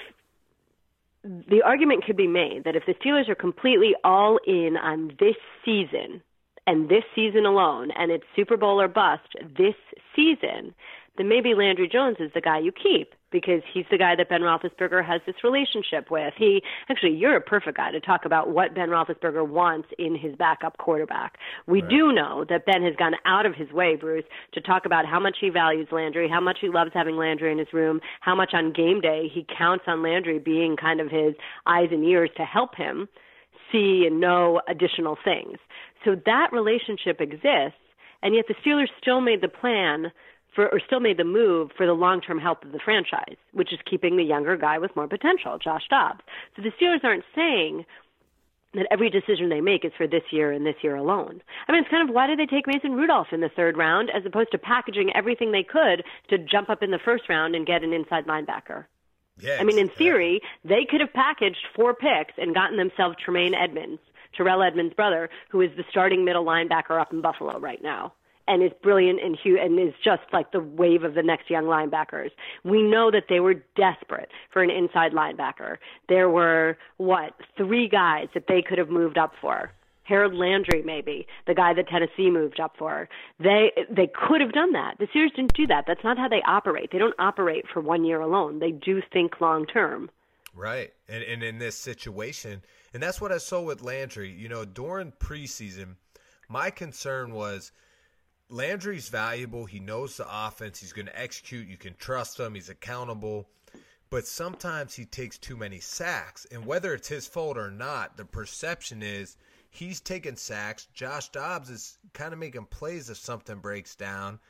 the 1.23 1.63
argument 1.65 2.05
could 2.05 2.17
be 2.17 2.27
made 2.27 2.65
that 2.65 2.77
if 2.77 2.85
the 2.87 2.95
Steelers 2.95 3.29
are 3.29 3.35
completely 3.35 3.95
all 4.05 4.39
in 4.47 4.77
on 4.77 5.13
this 5.19 5.37
season 5.65 6.23
and 6.67 6.89
this 6.89 7.05
season 7.15 7.47
alone, 7.47 7.91
and 7.93 8.11
it's 8.11 8.25
Super 8.37 8.57
Bowl 8.57 8.81
or 8.81 8.89
bust 8.89 9.29
this 9.57 9.75
season, 10.15 10.75
then 11.17 11.29
maybe 11.29 11.55
Landry 11.55 11.89
Jones 11.89 12.17
is 12.21 12.31
the 12.35 12.41
guy 12.41 12.59
you 12.59 12.73
keep. 12.73 13.15
Because 13.31 13.63
he's 13.73 13.85
the 13.91 13.99
guy 13.99 14.17
that 14.17 14.29
Ben 14.29 14.41
Roethlisberger 14.41 15.05
has 15.05 15.21
this 15.27 15.37
relationship 15.45 16.11
with. 16.11 16.35
He 16.37 16.63
actually, 16.89 17.13
you're 17.13 17.37
a 17.37 17.41
perfect 17.41 17.77
guy 17.77 17.91
to 17.91 18.01
talk 18.01 18.25
about 18.25 18.51
what 18.51 18.75
Ben 18.75 18.89
Roethlisberger 18.89 19.47
wants 19.47 19.89
in 19.99 20.17
his 20.17 20.35
backup 20.37 20.79
quarterback. 20.79 21.39
We 21.67 21.83
right. 21.83 21.91
do 21.91 22.13
know 22.13 22.45
that 22.49 22.67
Ben 22.67 22.83
has 22.83 22.95
gone 22.97 23.15
out 23.25 23.47
of 23.47 23.55
his 23.55 23.71
way, 23.73 23.97
Bruce, 23.97 24.25
to 24.53 24.61
talk 24.61 24.87
about 24.87 25.07
how 25.07 25.21
much 25.21 25.37
he 25.41 25.49
values 25.49 25.89
Landry, 25.93 26.29
how 26.29 26.41
much 26.41 26.59
he 26.61 26.69
loves 26.69 26.91
having 26.95 27.17
Landry 27.17 27.53
in 27.53 27.59
his 27.59 27.73
room, 27.73 28.01
how 28.21 28.35
much 28.35 28.51
on 28.53 28.73
game 28.73 29.01
day 29.01 29.31
he 29.33 29.47
counts 29.57 29.85
on 29.87 30.03
Landry 30.03 30.39
being 30.39 30.77
kind 30.77 31.01
of 31.01 31.11
his 31.11 31.35
eyes 31.67 31.89
and 31.91 32.05
ears 32.05 32.31
to 32.37 32.45
help 32.45 32.75
him 32.75 33.09
see 33.71 34.05
and 34.07 34.21
know 34.21 34.61
additional 34.69 35.17
things. 35.23 35.59
So 36.05 36.17
that 36.27 36.49
relationship 36.53 37.21
exists, 37.21 37.79
and 38.23 38.35
yet 38.35 38.47
the 38.49 38.55
Steelers 38.55 38.89
still 39.01 39.21
made 39.21 39.43
the 39.43 39.49
plan 39.49 40.11
for, 40.55 40.69
or 40.69 40.81
still 40.81 41.01
made 41.01 41.17
the 41.17 41.25
move 41.25 41.71
for 41.77 41.87
the 41.87 41.93
long-term 41.93 42.39
health 42.39 42.59
of 42.63 42.73
the 42.73 42.81
franchise, 42.85 43.37
which 43.53 43.73
is 43.73 43.79
keeping 43.89 44.17
the 44.17 44.25
younger 44.25 44.57
guy 44.57 44.79
with 44.79 44.95
more 44.97 45.09
potential, 45.09 45.59
Josh 45.59 45.87
Dobbs. 45.89 46.21
So 46.57 46.63
the 46.63 46.71
Steelers 46.71 47.05
aren't 47.05 47.25
saying 47.35 47.85
that 48.75 48.87
every 48.91 49.11
decision 49.11 49.49
they 49.49 49.61
make 49.61 49.85
is 49.85 49.93
for 49.97 50.07
this 50.07 50.23
year 50.31 50.53
and 50.53 50.65
this 50.65 50.77
year 50.83 50.95
alone. 50.95 51.43
I 51.67 51.73
mean, 51.73 51.83
it's 51.83 51.91
kind 51.91 52.09
of 52.09 52.15
why 52.15 52.27
did 52.27 52.39
they 52.39 52.47
take 52.47 52.67
Mason 52.67 52.93
Rudolph 52.93 53.29
in 53.33 53.41
the 53.41 53.49
third 53.49 53.77
round 53.77 54.11
as 54.11 54.25
opposed 54.25 54.53
to 54.53 54.59
packaging 54.59 55.11
everything 55.15 55.51
they 55.51 55.65
could 55.65 56.05
to 56.29 56.39
jump 56.39 56.71
up 56.71 56.83
in 56.83 56.91
the 56.91 57.01
first 57.05 57.29
round 57.29 57.55
and 57.55 57.67
get 57.67 57.83
an 57.83 57.93
inside 57.93 58.27
linebacker? 58.27 58.85
Yeah, 59.41 59.57
I 59.59 59.65
mean, 59.65 59.79
in 59.79 59.89
theory, 59.89 60.41
they 60.65 60.87
could 60.89 61.01
have 61.01 61.13
packaged 61.13 61.67
four 61.75 61.95
picks 61.95 62.35
and 62.37 62.55
gotten 62.55 62.77
themselves 62.77 63.17
Tremaine 63.25 63.55
Edmunds, 63.55 64.01
Terrell 64.37 64.63
Edmunds' 64.63 64.95
brother, 64.95 65.31
who 65.49 65.63
is 65.63 65.71
the 65.77 65.85
starting 65.91 66.25
middle 66.25 66.45
linebacker 66.45 67.01
up 67.01 67.13
in 67.13 67.23
Buffalo 67.23 67.59
right 67.59 67.83
now 67.83 68.13
and 68.51 68.65
is 68.65 68.73
brilliant 68.83 69.21
and 69.23 69.39
huge 69.41 69.61
and 69.63 69.79
is 69.79 69.95
just 70.05 70.23
like 70.33 70.51
the 70.51 70.59
wave 70.59 71.05
of 71.05 71.15
the 71.15 71.23
next 71.23 71.49
young 71.49 71.65
linebackers. 71.65 72.31
We 72.65 72.83
know 72.83 73.11
that 73.13 73.25
they 73.29 73.39
were 73.39 73.55
desperate 73.77 74.29
for 74.53 74.61
an 74.61 74.71
inside 74.71 75.13
linebacker. 75.13 75.77
There 76.09 76.29
were 76.29 76.77
what 76.97 77.35
three 77.57 77.89
guys 77.89 78.27
that 78.35 78.47
they 78.49 78.61
could 78.61 78.79
have 78.79 78.89
moved 78.89 79.17
up 79.17 79.33
for. 79.41 79.71
Harold 80.03 80.35
Landry, 80.35 80.83
maybe 80.83 81.29
the 81.47 81.55
guy 81.55 81.73
that 81.75 81.87
Tennessee 81.87 82.29
moved 82.29 82.59
up 82.59 82.75
for. 82.77 83.09
They 83.39 83.71
they 83.89 84.09
could 84.09 84.41
have 84.41 84.53
done 84.53 84.73
that. 84.73 84.97
The 84.99 85.07
Steelers 85.07 85.37
didn't 85.37 85.55
do 85.55 85.69
that. 85.69 85.85
That's 85.87 86.03
not 86.03 86.19
how 86.19 86.27
they 86.27 86.43
operate. 86.45 86.91
They 86.91 86.99
don't 86.99 87.15
operate 87.21 87.67
for 87.73 87.81
one 87.81 88.05
year 88.05 88.21
alone. 88.21 88.59
They 88.59 88.73
do 88.73 89.01
think 89.13 89.41
long 89.41 89.65
term. 89.67 90.11
Right, 90.53 90.93
and 91.09 91.23
and 91.23 91.45
in 91.45 91.59
this 91.59 91.77
situation, 91.77 92.63
and 92.93 93.01
that's 93.01 93.21
what 93.21 93.31
I 93.31 93.39
saw 93.39 93.63
with 93.63 93.83
Landry. 93.83 94.33
You 94.33 94.49
know, 94.49 94.65
during 94.65 95.13
preseason, 95.13 95.95
my 96.49 96.71
concern 96.71 97.33
was 97.33 97.71
Landry's 98.51 99.09
valuable. 99.09 99.65
He 99.65 99.81
knows 99.81 100.17
the 100.17 100.27
offense. 100.29 100.81
He's 100.81 100.93
going 100.93 101.07
to 101.07 101.21
execute. 101.21 101.69
You 101.69 101.77
can 101.77 101.95
trust 101.95 102.39
him. 102.39 102.55
He's 102.55 102.69
accountable. 102.69 103.49
But 104.11 104.27
sometimes 104.27 104.95
he 104.95 105.05
takes 105.05 105.39
too 105.39 105.57
many 105.57 105.79
sacks. 105.79 106.47
And 106.51 106.67
whether 106.67 106.93
it's 106.95 107.09
his 107.09 107.29
fault 107.29 107.57
or 107.57 107.71
not, 107.71 108.17
the 108.17 108.25
perception 108.25 109.03
is 109.03 109.37
he's 109.71 110.01
taking 110.01 110.35
sacks. 110.35 110.89
Josh 110.93 111.29
Dobbs 111.29 111.71
is 111.71 111.99
kind 112.13 112.33
of 112.33 112.41
making 112.41 112.67
plays 112.67 113.09
if 113.09 113.19
something 113.19 113.59
breaks 113.59 113.95
down. 113.95 114.41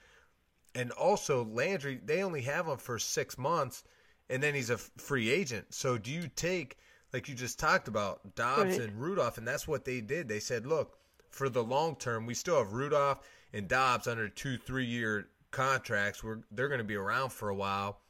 And 0.75 0.93
also, 0.93 1.45
Landry, 1.45 2.01
they 2.03 2.23
only 2.23 2.43
have 2.43 2.67
him 2.69 2.79
for 2.79 2.99
six 2.99 3.37
months, 3.37 3.85
and 4.31 4.43
then 4.43 4.55
he's 4.55 4.71
a 4.71 4.79
free 4.79 5.29
agent. 5.29 5.75
So 5.75 5.99
do 5.99 6.11
you 6.11 6.29
take, 6.35 6.79
like 7.13 7.29
you 7.29 7.35
just 7.35 7.59
talked 7.59 7.89
about, 7.89 8.35
Dobbs 8.37 8.79
right. 8.79 8.89
and 8.89 9.01
Rudolph? 9.01 9.37
And 9.37 9.47
that's 9.47 9.69
what 9.69 9.85
they 9.85 10.01
did. 10.01 10.29
They 10.29 10.41
said, 10.41 10.67
look, 10.67 10.97
for 11.29 11.49
the 11.49 11.63
long 11.63 11.97
term, 11.97 12.25
we 12.25 12.35
still 12.35 12.59
have 12.59 12.73
Rudolph 12.73 13.19
and 13.53 13.69
Dobbs 13.69 14.07
under 14.07 14.29
two, 14.29 14.57
three 14.57 14.85
year 14.85 15.29
contracts. 15.51 16.23
We're, 16.23 16.39
they're 16.51 16.69
going 16.69 16.79
to 16.79 16.85
be 16.85 16.97
around 16.97 17.31
for 17.31 17.49
a 17.49 17.55
while. 17.55 18.01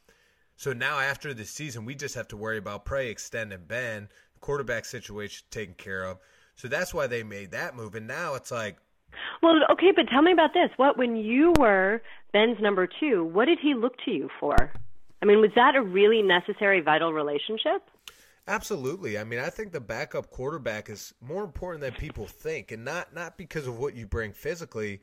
So 0.55 0.73
now 0.73 0.99
after 0.99 1.33
the 1.33 1.45
season, 1.45 1.85
we 1.85 1.95
just 1.95 2.15
have 2.15 2.27
to 2.29 2.37
worry 2.37 2.57
about 2.57 2.85
Prey 2.85 3.09
extending 3.09 3.61
Ben, 3.67 4.09
quarterback 4.41 4.85
situation 4.85 5.45
taken 5.49 5.73
care 5.73 6.03
of. 6.03 6.19
So 6.55 6.67
that's 6.67 6.93
why 6.93 7.07
they 7.07 7.23
made 7.23 7.51
that 7.51 7.75
move. 7.75 7.95
And 7.95 8.07
now 8.07 8.35
it's 8.35 8.51
like, 8.51 8.77
well, 9.41 9.55
okay, 9.71 9.91
but 9.95 10.07
tell 10.09 10.21
me 10.21 10.31
about 10.31 10.53
this. 10.53 10.69
What 10.77 10.97
when 10.97 11.15
you 11.15 11.53
were 11.59 12.01
Ben's 12.31 12.59
number 12.61 12.87
two, 12.99 13.25
what 13.25 13.45
did 13.45 13.59
he 13.59 13.73
look 13.73 13.93
to 14.05 14.11
you 14.11 14.29
for? 14.39 14.55
I 15.21 15.25
mean, 15.25 15.41
was 15.41 15.51
that 15.55 15.75
a 15.75 15.81
really 15.81 16.21
necessary, 16.21 16.81
vital 16.81 17.13
relationship? 17.13 17.83
Absolutely. 18.47 19.17
I 19.17 19.23
mean, 19.23 19.39
I 19.39 19.49
think 19.49 19.71
the 19.71 19.79
backup 19.79 20.31
quarterback 20.31 20.89
is 20.89 21.13
more 21.21 21.43
important 21.43 21.81
than 21.81 21.93
people 21.93 22.25
think, 22.25 22.71
and 22.71 22.83
not 22.83 23.13
not 23.13 23.37
because 23.37 23.67
of 23.67 23.77
what 23.77 23.95
you 23.95 24.07
bring 24.07 24.31
physically, 24.31 25.01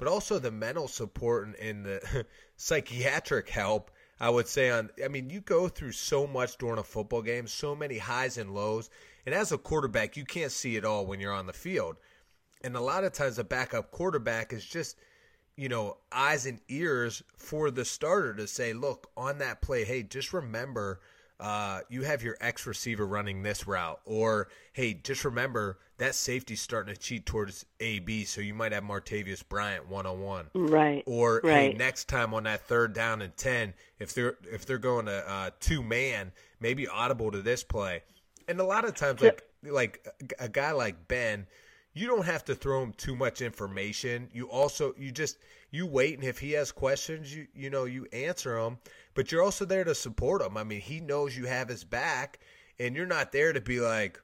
but 0.00 0.08
also 0.08 0.38
the 0.38 0.50
mental 0.50 0.88
support 0.88 1.46
and, 1.46 1.56
and 1.56 1.84
the 1.84 2.26
psychiatric 2.56 3.50
help. 3.50 3.90
I 4.18 4.30
would 4.30 4.48
say 4.48 4.70
on. 4.70 4.90
I 5.02 5.08
mean, 5.08 5.28
you 5.28 5.40
go 5.40 5.68
through 5.68 5.92
so 5.92 6.26
much 6.26 6.56
during 6.56 6.78
a 6.78 6.82
football 6.82 7.22
game, 7.22 7.46
so 7.46 7.76
many 7.76 7.98
highs 7.98 8.38
and 8.38 8.54
lows, 8.54 8.88
and 9.24 9.34
as 9.34 9.52
a 9.52 9.58
quarterback, 9.58 10.16
you 10.16 10.24
can't 10.24 10.52
see 10.52 10.76
it 10.76 10.84
all 10.84 11.06
when 11.06 11.20
you're 11.20 11.32
on 11.32 11.46
the 11.46 11.52
field. 11.52 11.96
And 12.62 12.76
a 12.76 12.80
lot 12.80 13.04
of 13.04 13.12
times, 13.12 13.38
a 13.38 13.44
backup 13.44 13.90
quarterback 13.90 14.52
is 14.54 14.64
just, 14.64 14.96
you 15.56 15.68
know, 15.68 15.98
eyes 16.10 16.46
and 16.46 16.60
ears 16.68 17.22
for 17.36 17.70
the 17.70 17.84
starter 17.84 18.34
to 18.34 18.46
say, 18.46 18.72
look, 18.72 19.10
on 19.16 19.38
that 19.38 19.60
play, 19.62 19.84
hey, 19.84 20.02
just 20.02 20.32
remember 20.32 21.00
uh, 21.38 21.80
you 21.88 22.02
have 22.02 22.22
your 22.22 22.36
X 22.40 22.66
receiver 22.66 23.06
running 23.06 23.42
this 23.42 23.66
route, 23.66 24.00
or 24.04 24.48
hey, 24.72 24.94
just 24.94 25.24
remember 25.24 25.78
that 26.00 26.14
safety's 26.14 26.62
starting 26.62 26.94
to 26.94 26.98
cheat 26.98 27.26
towards 27.26 27.66
AB, 27.78 28.24
so 28.24 28.40
you 28.40 28.54
might 28.54 28.72
have 28.72 28.82
Martavis 28.82 29.46
Bryant 29.46 29.86
one 29.86 30.06
on 30.06 30.22
one, 30.22 30.46
right? 30.54 31.02
Or 31.06 31.42
right. 31.44 31.72
hey, 31.72 31.76
next 31.76 32.08
time 32.08 32.32
on 32.32 32.44
that 32.44 32.66
third 32.66 32.94
down 32.94 33.20
and 33.20 33.36
ten, 33.36 33.74
if 33.98 34.14
they're 34.14 34.38
if 34.50 34.64
they're 34.64 34.78
going 34.78 35.04
to 35.06 35.30
uh, 35.30 35.50
two 35.60 35.82
man, 35.82 36.32
maybe 36.58 36.88
audible 36.88 37.30
to 37.30 37.42
this 37.42 37.62
play. 37.62 38.02
And 38.48 38.58
a 38.60 38.64
lot 38.64 38.86
of 38.86 38.94
times, 38.94 39.20
like 39.20 39.42
like 39.62 40.08
a 40.38 40.48
guy 40.48 40.72
like 40.72 41.06
Ben, 41.06 41.46
you 41.92 42.06
don't 42.06 42.24
have 42.24 42.46
to 42.46 42.54
throw 42.54 42.82
him 42.82 42.94
too 42.94 43.14
much 43.14 43.42
information. 43.42 44.30
You 44.32 44.48
also 44.48 44.94
you 44.96 45.12
just 45.12 45.36
you 45.70 45.86
wait, 45.86 46.18
and 46.18 46.26
if 46.26 46.38
he 46.38 46.52
has 46.52 46.72
questions, 46.72 47.36
you 47.36 47.46
you 47.54 47.68
know 47.68 47.84
you 47.84 48.06
answer 48.14 48.58
them. 48.58 48.78
But 49.12 49.30
you're 49.30 49.42
also 49.42 49.66
there 49.66 49.84
to 49.84 49.94
support 49.94 50.40
him. 50.40 50.56
I 50.56 50.64
mean, 50.64 50.80
he 50.80 51.00
knows 51.00 51.36
you 51.36 51.44
have 51.44 51.68
his 51.68 51.84
back, 51.84 52.40
and 52.78 52.96
you're 52.96 53.04
not 53.04 53.32
there 53.32 53.52
to 53.52 53.60
be 53.60 53.80
like, 53.80 54.18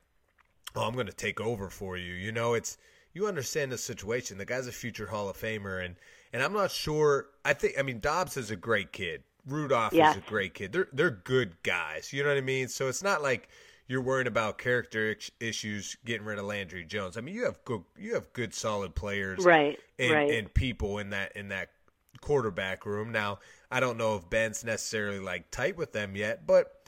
"Oh, 0.76 0.82
I'm 0.82 0.94
going 0.94 1.06
to 1.06 1.12
take 1.12 1.40
over 1.40 1.70
for 1.70 1.96
you." 1.96 2.12
You 2.12 2.32
know, 2.32 2.54
it's 2.54 2.78
you 3.12 3.26
understand 3.26 3.72
the 3.72 3.78
situation. 3.78 4.38
The 4.38 4.44
guy's 4.44 4.66
a 4.66 4.72
future 4.72 5.06
Hall 5.06 5.28
of 5.28 5.36
Famer, 5.36 5.84
and 5.84 5.96
and 6.32 6.42
I'm 6.42 6.52
not 6.52 6.70
sure. 6.70 7.26
I 7.44 7.54
think 7.54 7.78
I 7.78 7.82
mean 7.82 8.00
Dobbs 8.00 8.36
is 8.36 8.50
a 8.50 8.56
great 8.56 8.92
kid. 8.92 9.22
Rudolph 9.46 9.92
yes. 9.92 10.16
is 10.16 10.22
a 10.22 10.28
great 10.28 10.54
kid. 10.54 10.72
They're 10.72 10.88
they're 10.92 11.10
good 11.10 11.62
guys. 11.62 12.12
You 12.12 12.22
know 12.22 12.28
what 12.28 12.38
I 12.38 12.42
mean? 12.42 12.68
So 12.68 12.88
it's 12.88 13.02
not 13.02 13.22
like 13.22 13.48
you're 13.88 14.02
worrying 14.02 14.26
about 14.26 14.58
character 14.58 15.16
issues 15.40 15.96
getting 16.04 16.26
rid 16.26 16.38
of 16.38 16.44
Landry 16.44 16.84
Jones. 16.84 17.16
I 17.16 17.20
mean, 17.20 17.34
you 17.34 17.44
have 17.44 17.64
good 17.64 17.82
you 17.96 18.14
have 18.14 18.32
good 18.32 18.52
solid 18.52 18.94
players, 18.94 19.44
right? 19.44 19.78
And, 19.98 20.12
right. 20.12 20.30
and 20.30 20.52
people 20.52 20.98
in 20.98 21.10
that 21.10 21.36
in 21.36 21.48
that 21.48 21.70
quarterback 22.20 22.84
room. 22.84 23.12
Now, 23.12 23.38
I 23.70 23.80
don't 23.80 23.98
know 23.98 24.16
if 24.16 24.28
Ben's 24.28 24.64
necessarily 24.64 25.20
like 25.20 25.50
tight 25.50 25.76
with 25.76 25.92
them 25.92 26.16
yet, 26.16 26.46
but 26.46 26.85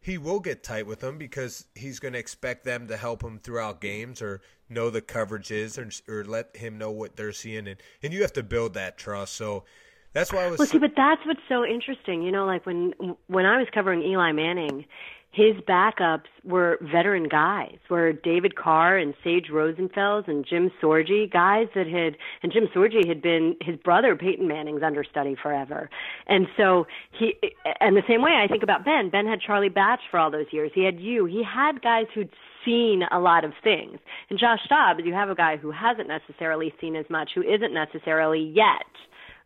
he 0.00 0.16
will 0.16 0.40
get 0.40 0.62
tight 0.62 0.86
with 0.86 1.00
them 1.00 1.18
because 1.18 1.66
he's 1.74 1.98
going 1.98 2.14
to 2.14 2.18
expect 2.18 2.64
them 2.64 2.88
to 2.88 2.96
help 2.96 3.22
him 3.22 3.38
throughout 3.38 3.80
games 3.80 4.22
or 4.22 4.40
know 4.68 4.88
the 4.88 5.02
coverages 5.02 5.78
or, 5.78 6.12
or 6.12 6.24
let 6.24 6.56
him 6.56 6.78
know 6.78 6.90
what 6.90 7.16
they're 7.16 7.32
seeing 7.32 7.68
and 7.68 7.76
and 8.02 8.12
you 8.12 8.22
have 8.22 8.32
to 8.32 8.42
build 8.42 8.74
that 8.74 8.96
trust. 8.96 9.34
So 9.34 9.64
that's 10.12 10.32
why 10.32 10.44
I 10.44 10.50
was. 10.50 10.58
Well, 10.58 10.68
see, 10.68 10.78
but 10.78 10.92
that's 10.96 11.24
what's 11.26 11.40
so 11.48 11.64
interesting. 11.64 12.22
You 12.22 12.32
know, 12.32 12.46
like 12.46 12.66
when 12.66 12.92
when 13.26 13.46
I 13.46 13.58
was 13.58 13.68
covering 13.72 14.02
Eli 14.02 14.32
Manning, 14.32 14.86
his 15.32 15.54
backups 15.68 16.26
were 16.44 16.78
veteran 16.80 17.28
guys, 17.28 17.76
were 17.88 18.12
David 18.12 18.56
Carr 18.56 18.96
and 18.96 19.14
Sage 19.22 19.46
Rosenfels 19.52 20.26
and 20.26 20.44
Jim 20.44 20.72
Sorgi, 20.82 21.30
guys 21.30 21.68
that 21.76 21.86
had, 21.86 22.16
and 22.42 22.52
Jim 22.52 22.66
Sorgi 22.74 23.06
had 23.06 23.22
been 23.22 23.54
his 23.60 23.76
brother 23.76 24.16
Peyton 24.16 24.48
Manning's 24.48 24.82
understudy 24.82 25.36
forever. 25.40 25.88
And 26.26 26.48
so 26.56 26.86
he, 27.16 27.36
and 27.80 27.96
the 27.96 28.02
same 28.08 28.22
way 28.22 28.40
I 28.42 28.48
think 28.48 28.64
about 28.64 28.84
Ben, 28.84 29.08
Ben 29.08 29.26
had 29.26 29.40
Charlie 29.40 29.68
Batch 29.68 30.00
for 30.10 30.18
all 30.18 30.32
those 30.32 30.46
years. 30.50 30.72
He 30.74 30.84
had 30.84 30.98
you. 30.98 31.26
He 31.26 31.44
had 31.44 31.80
guys 31.80 32.06
who'd 32.12 32.30
seen 32.64 33.04
a 33.12 33.20
lot 33.20 33.44
of 33.44 33.52
things. 33.62 33.98
And 34.30 34.38
Josh 34.38 34.66
Dobbs, 34.68 35.02
you 35.04 35.14
have 35.14 35.30
a 35.30 35.36
guy 35.36 35.56
who 35.56 35.70
hasn't 35.70 36.08
necessarily 36.08 36.74
seen 36.80 36.96
as 36.96 37.08
much, 37.08 37.30
who 37.36 37.42
isn't 37.42 37.72
necessarily 37.72 38.52
yet 38.54 38.84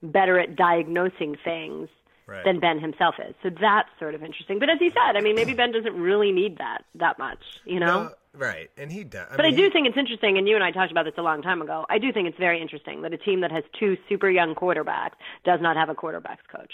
better 0.03 0.38
at 0.38 0.57
diagnosing 0.57 1.37
things 1.44 1.88
right. 2.26 2.44
than 2.44 2.60
Ben 2.60 2.78
himself 2.78 3.16
is. 3.18 3.34
So 3.42 3.50
that's 3.50 3.88
sort 3.98 4.14
of 4.14 4.22
interesting. 4.22 4.58
But 4.58 4.70
as 4.70 4.78
he 4.78 4.90
said, 4.90 5.16
I 5.16 5.20
mean, 5.20 5.34
maybe 5.34 5.54
Ben 5.54 5.72
doesn't 5.72 5.94
really 5.94 6.32
need 6.32 6.58
that 6.58 6.84
that 6.96 7.18
much, 7.18 7.38
you 7.64 7.80
know? 7.80 8.04
No, 8.04 8.10
right, 8.32 8.70
and 8.76 8.90
he 8.90 9.04
does. 9.04 9.26
I 9.30 9.37
but 9.37 9.44
mean, 9.44 9.54
I 9.54 9.56
do 9.56 9.70
think 9.70 9.87
it's 9.87 9.96
interesting, 9.96 10.38
and 10.38 10.48
you 10.48 10.54
and 10.54 10.64
I 10.64 10.70
talked 10.70 10.90
about 10.90 11.04
this 11.04 11.14
a 11.18 11.22
long 11.22 11.42
time 11.42 11.62
ago. 11.62 11.87
I 11.88 11.98
do 11.98 12.12
think 12.12 12.28
it's 12.28 12.38
very 12.38 12.60
interesting 12.60 13.02
that 13.02 13.12
a 13.12 13.18
team 13.18 13.40
that 13.40 13.52
has 13.52 13.64
two 13.78 13.96
super 14.08 14.30
young 14.30 14.54
quarterbacks 14.54 15.14
does 15.44 15.60
not 15.60 15.76
have 15.76 15.88
a 15.88 15.94
quarterbacks 15.94 16.44
coach. 16.50 16.72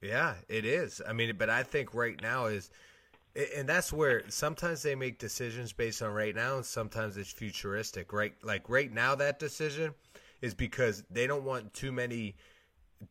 Yeah, 0.00 0.34
it 0.48 0.64
is. 0.64 1.00
I 1.06 1.12
mean, 1.12 1.36
but 1.38 1.48
I 1.48 1.62
think 1.62 1.94
right 1.94 2.20
now 2.20 2.46
is 2.46 2.70
and 3.54 3.68
that's 3.68 3.92
where 3.92 4.28
sometimes 4.28 4.82
they 4.82 4.94
make 4.94 5.18
decisions 5.18 5.72
based 5.72 6.02
on 6.02 6.12
right 6.12 6.34
now 6.34 6.56
and 6.56 6.66
sometimes 6.66 7.16
it's 7.16 7.32
futuristic 7.32 8.12
right 8.12 8.34
like 8.42 8.68
right 8.68 8.92
now 8.92 9.14
that 9.14 9.38
decision 9.38 9.94
is 10.42 10.52
because 10.52 11.02
they 11.10 11.26
don't 11.26 11.44
want 11.44 11.72
too 11.72 11.92
many 11.92 12.34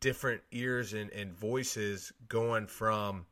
different 0.00 0.42
ears 0.52 0.92
and, 0.92 1.10
and 1.12 1.32
voices 1.32 2.12
going 2.28 2.66
from 2.66 3.26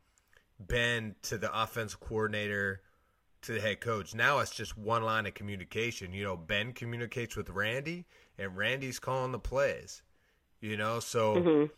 Ben 0.59 1.15
to 1.23 1.37
the 1.37 1.51
offensive 1.61 1.99
coordinator 1.99 2.81
to 3.43 3.53
the 3.53 3.59
head 3.61 3.81
coach. 3.81 4.13
Now 4.13 4.39
it's 4.39 4.55
just 4.55 4.77
one 4.77 5.03
line 5.03 5.25
of 5.25 5.33
communication. 5.33 6.13
You 6.13 6.23
know, 6.23 6.37
Ben 6.37 6.73
communicates 6.73 7.35
with 7.35 7.49
Randy, 7.49 8.05
and 8.37 8.55
Randy's 8.55 8.99
calling 8.99 9.31
the 9.31 9.39
plays. 9.39 10.03
You 10.59 10.77
know, 10.77 10.99
so 10.99 11.35
Mm-hmm. 11.37 11.73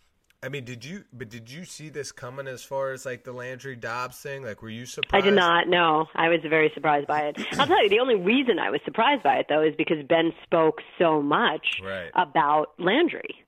I 0.46 0.50
mean, 0.50 0.66
did 0.66 0.84
you? 0.84 1.06
But 1.14 1.30
did 1.30 1.50
you 1.50 1.64
see 1.64 1.88
this 1.88 2.12
coming 2.12 2.48
as 2.50 2.66
far 2.66 2.92
as 2.92 3.06
like 3.06 3.24
the 3.24 3.32
Landry 3.32 3.78
Dobbs 3.78 4.18
thing? 4.20 4.44
Like, 4.44 4.62
were 4.62 4.68
you 4.68 4.86
surprised? 4.86 5.24
I 5.26 5.30
did 5.30 5.36
not. 5.38 5.70
No, 5.70 6.08
I 6.16 6.28
was 6.28 6.42
very 6.50 6.70
surprised 6.74 7.08
by 7.08 7.22
it. 7.28 7.38
I'll 7.58 7.66
tell 7.66 7.82
you, 7.82 7.88
the 7.88 8.02
only 8.02 8.16
reason 8.16 8.60
I 8.60 8.70
was 8.70 8.82
surprised 8.84 9.24
by 9.24 9.36
it 9.38 9.46
though 9.48 9.64
is 9.64 9.74
because 9.78 10.04
Ben 10.10 10.34
spoke 10.44 10.82
so 11.00 11.22
much 11.22 11.80
Right. 11.82 12.12
about 12.16 12.74
Landry. 12.78 13.43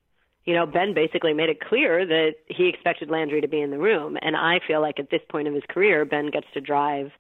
You 0.45 0.53
know, 0.53 0.65
Ben 0.65 0.93
basically 0.93 1.33
made 1.33 1.49
it 1.49 1.59
clear 1.59 2.05
that 2.05 2.35
he 2.47 2.67
expected 2.67 3.09
Landry 3.09 3.41
to 3.41 3.47
be 3.47 3.61
in 3.61 3.71
the 3.71 3.79
room, 3.79 4.17
and 4.21 4.35
I 4.35 4.59
feel 4.65 4.79
like 4.79 4.99
at 4.99 5.09
this 5.09 5.21
point 5.27 5.47
of 5.47 5.53
his 5.53 5.63
career, 5.67 6.05
Ben 6.05 6.29
gets 6.29 6.47
to 6.53 6.61
drive 6.61 7.11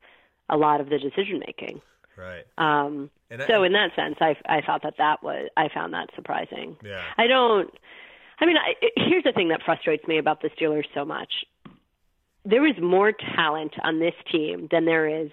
a 0.49 0.57
lot 0.57 0.79
of 0.79 0.89
the 0.89 0.99
decision 0.99 1.39
making. 1.39 1.81
Right. 2.15 2.45
Um, 2.57 3.09
I- 3.31 3.47
so 3.47 3.63
in 3.63 3.73
that 3.73 3.95
sense, 3.95 4.15
I 4.21 4.37
I 4.47 4.61
thought 4.61 4.83
that 4.83 4.97
that 4.97 5.23
was 5.23 5.49
I 5.57 5.69
found 5.73 5.93
that 5.93 6.09
surprising. 6.15 6.77
Yeah. 6.83 7.01
I 7.17 7.27
don't. 7.27 7.73
I 8.39 8.45
mean, 8.45 8.57
I, 8.57 8.75
here's 8.95 9.23
the 9.23 9.31
thing 9.31 9.47
that 9.49 9.61
frustrates 9.63 10.05
me 10.07 10.17
about 10.17 10.41
the 10.41 10.49
Steelers 10.49 10.85
so 10.93 11.03
much. 11.05 11.45
There 12.43 12.65
is 12.65 12.75
more 12.81 13.11
talent 13.11 13.73
on 13.83 13.99
this 13.99 14.13
team 14.31 14.67
than 14.69 14.85
there 14.85 15.07
is 15.07 15.31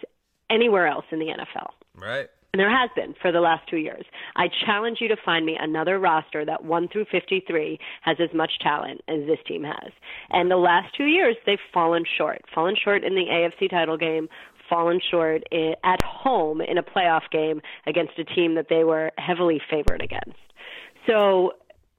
anywhere 0.49 0.87
else 0.87 1.05
in 1.11 1.19
the 1.19 1.27
NFL. 1.27 1.71
Right. 1.95 2.29
And 2.55 2.61
there 2.61 2.71
has 2.71 2.91
been 2.95 3.15
for 3.23 3.33
the 3.33 3.41
last 3.41 3.67
two 3.67 3.79
years. 3.79 4.05
I 4.37 4.49
challenge 4.67 4.99
you 5.01 5.09
to 5.09 5.17
find 5.25 5.47
me 5.47 5.57
another 5.59 5.99
roster 5.99 6.45
that 6.45 6.63
1 6.63 6.89
through 6.89 7.07
53 7.11 7.79
has 8.03 8.19
as 8.21 8.29
much 8.35 8.59
talent 8.61 9.01
as 9.09 9.27
this 9.27 9.39
team 9.49 9.65
has. 9.65 9.91
And 10.29 10.51
the 10.51 10.57
last 10.57 10.95
two 10.95 11.07
years, 11.07 11.35
they've 11.47 11.57
fallen 11.73 12.05
short. 12.19 12.43
Fallen 12.55 12.77
short 12.77 13.05
in 13.05 13.15
the 13.15 13.25
AFC 13.25 13.71
title 13.71 13.97
game, 13.97 14.29
fallen 14.69 15.01
short 15.11 15.43
i 15.51 15.75
at 15.83 16.03
home 16.03 16.61
in 16.61 16.77
a 16.77 16.83
playoff 16.83 17.23
game 17.31 17.63
against 17.87 18.19
a 18.19 18.25
team 18.25 18.55
that 18.57 18.67
they 18.69 18.85
were 18.85 19.13
heavily 19.17 19.59
favored 19.71 20.03
against. 20.03 20.39
So 21.07 21.53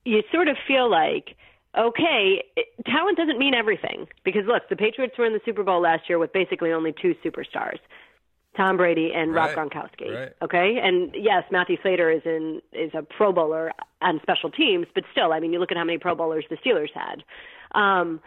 you 0.05 0.21
sort 0.31 0.49
of 0.49 0.57
feel 0.67 0.87
like, 0.87 1.35
okay, 1.75 2.43
it, 2.55 2.67
talent 2.85 3.17
doesn't 3.17 3.39
mean 3.39 3.55
everything. 3.55 4.05
Because 4.23 4.43
look, 4.45 4.69
the 4.69 4.75
Patriots 4.75 5.15
were 5.17 5.25
in 5.25 5.33
the 5.33 5.41
Super 5.45 5.63
Bowl 5.63 5.81
last 5.81 6.03
year 6.07 6.19
with 6.19 6.31
basically 6.31 6.71
only 6.71 6.93
two 7.01 7.15
superstars. 7.25 7.79
Tom 8.55 8.77
Brady 8.77 9.11
and 9.13 9.33
Right. 9.33 9.55
Rob 9.55 9.71
Gronkowski. 9.71 10.13
Right. 10.13 10.33
Okay, 10.41 10.79
and 10.81 11.11
yes, 11.15 11.43
Matthew 11.51 11.77
Slater 11.81 12.11
is 12.11 12.21
in 12.25 12.61
is 12.71 12.91
a 12.93 13.01
Pro 13.01 13.31
Bowler 13.31 13.71
on 14.01 14.19
special 14.21 14.51
teams, 14.51 14.87
but 14.93 15.03
still, 15.11 15.33
I 15.33 15.39
mean, 15.39 15.53
you 15.53 15.59
look 15.59 15.71
at 15.71 15.77
how 15.77 15.83
many 15.83 15.97
Pro 15.97 16.15
Bowlers 16.15 16.45
the 16.49 16.57
Steelers 16.57 16.89
had. 16.93 17.23
Um, 17.77 18.19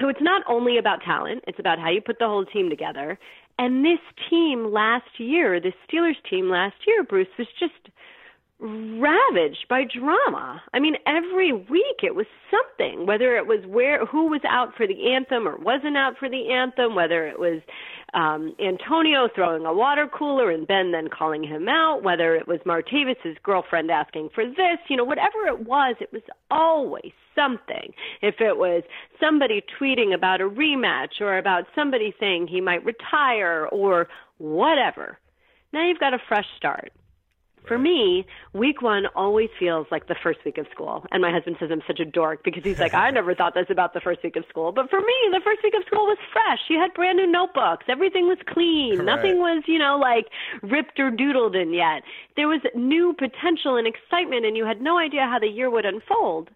so 0.00 0.08
it's 0.08 0.20
not 0.20 0.42
only 0.48 0.78
about 0.78 1.02
talent; 1.02 1.44
it's 1.46 1.58
about 1.58 1.78
how 1.78 1.90
you 1.90 2.00
put 2.00 2.18
the 2.18 2.26
whole 2.26 2.44
team 2.44 2.68
together. 2.68 3.18
And 3.58 3.84
this 3.84 3.98
team 4.30 4.72
last 4.72 5.18
year, 5.18 5.60
this 5.60 5.74
Steelers 5.90 6.16
team 6.28 6.48
last 6.48 6.76
year, 6.86 7.02
Bruce 7.02 7.28
was 7.38 7.48
just 7.58 7.74
ravaged 8.60 9.66
by 9.68 9.84
drama. 9.84 10.60
I 10.74 10.80
mean, 10.80 10.96
every 11.06 11.52
week 11.52 12.02
it 12.02 12.16
was 12.16 12.26
something, 12.50 13.06
whether 13.06 13.36
it 13.36 13.46
was 13.46 13.64
where 13.66 14.04
who 14.04 14.28
was 14.28 14.40
out 14.48 14.74
for 14.76 14.86
the 14.86 15.12
anthem 15.12 15.46
or 15.46 15.56
wasn't 15.56 15.96
out 15.96 16.14
for 16.18 16.28
the 16.28 16.50
anthem, 16.50 16.96
whether 16.96 17.28
it 17.28 17.38
was 17.38 17.62
um, 18.14 18.56
Antonio 18.58 19.28
throwing 19.32 19.64
a 19.64 19.72
water 19.72 20.08
cooler 20.12 20.50
and 20.50 20.66
Ben 20.66 20.90
then 20.90 21.08
calling 21.08 21.44
him 21.44 21.68
out, 21.68 22.02
whether 22.02 22.34
it 22.34 22.48
was 22.48 22.58
Martavis's 22.66 23.36
girlfriend 23.44 23.92
asking 23.92 24.30
for 24.34 24.44
this, 24.44 24.78
you 24.88 24.96
know, 24.96 25.04
whatever 25.04 25.46
it 25.46 25.66
was, 25.66 25.94
it 26.00 26.12
was 26.12 26.22
always 26.50 27.12
something. 27.36 27.92
If 28.22 28.40
it 28.40 28.56
was 28.56 28.82
somebody 29.20 29.62
tweeting 29.80 30.14
about 30.14 30.40
a 30.40 30.48
rematch 30.48 31.20
or 31.20 31.38
about 31.38 31.64
somebody 31.76 32.12
saying 32.18 32.48
he 32.48 32.60
might 32.60 32.84
retire 32.84 33.68
or 33.70 34.08
whatever. 34.38 35.18
Now 35.72 35.86
you've 35.86 36.00
got 36.00 36.14
a 36.14 36.18
fresh 36.26 36.46
start. 36.56 36.92
For 37.68 37.78
me, 37.78 38.26
week 38.54 38.80
one 38.80 39.06
always 39.14 39.50
feels 39.58 39.86
like 39.90 40.08
the 40.08 40.16
first 40.22 40.40
week 40.44 40.56
of 40.56 40.66
school. 40.72 41.04
And 41.12 41.20
my 41.20 41.30
husband 41.30 41.56
says 41.60 41.68
I'm 41.70 41.82
such 41.86 42.00
a 42.00 42.04
dork 42.04 42.42
because 42.42 42.64
he's 42.64 42.80
like, 42.80 42.94
I 42.94 43.10
never 43.10 43.34
thought 43.34 43.54
this 43.54 43.66
about 43.68 43.92
the 43.92 44.00
first 44.00 44.22
week 44.24 44.36
of 44.36 44.44
school. 44.48 44.72
But 44.72 44.88
for 44.88 45.00
me, 45.00 45.14
the 45.30 45.40
first 45.44 45.60
week 45.62 45.74
of 45.76 45.84
school 45.86 46.06
was 46.06 46.18
fresh. 46.32 46.60
You 46.70 46.80
had 46.80 46.94
brand 46.94 47.18
new 47.18 47.26
notebooks. 47.26 47.84
Everything 47.88 48.26
was 48.26 48.38
clean. 48.48 48.98
Right. 48.98 49.04
Nothing 49.04 49.38
was, 49.38 49.62
you 49.66 49.78
know, 49.78 49.98
like 49.98 50.26
ripped 50.62 50.98
or 50.98 51.10
doodled 51.10 51.54
in 51.54 51.74
yet. 51.74 52.02
There 52.36 52.48
was 52.48 52.60
new 52.74 53.12
potential 53.12 53.76
and 53.76 53.86
excitement, 53.86 54.46
and 54.46 54.56
you 54.56 54.64
had 54.64 54.80
no 54.80 54.98
idea 54.98 55.28
how 55.28 55.38
the 55.38 55.48
year 55.48 55.70
would 55.70 55.84
unfold. 55.84 56.48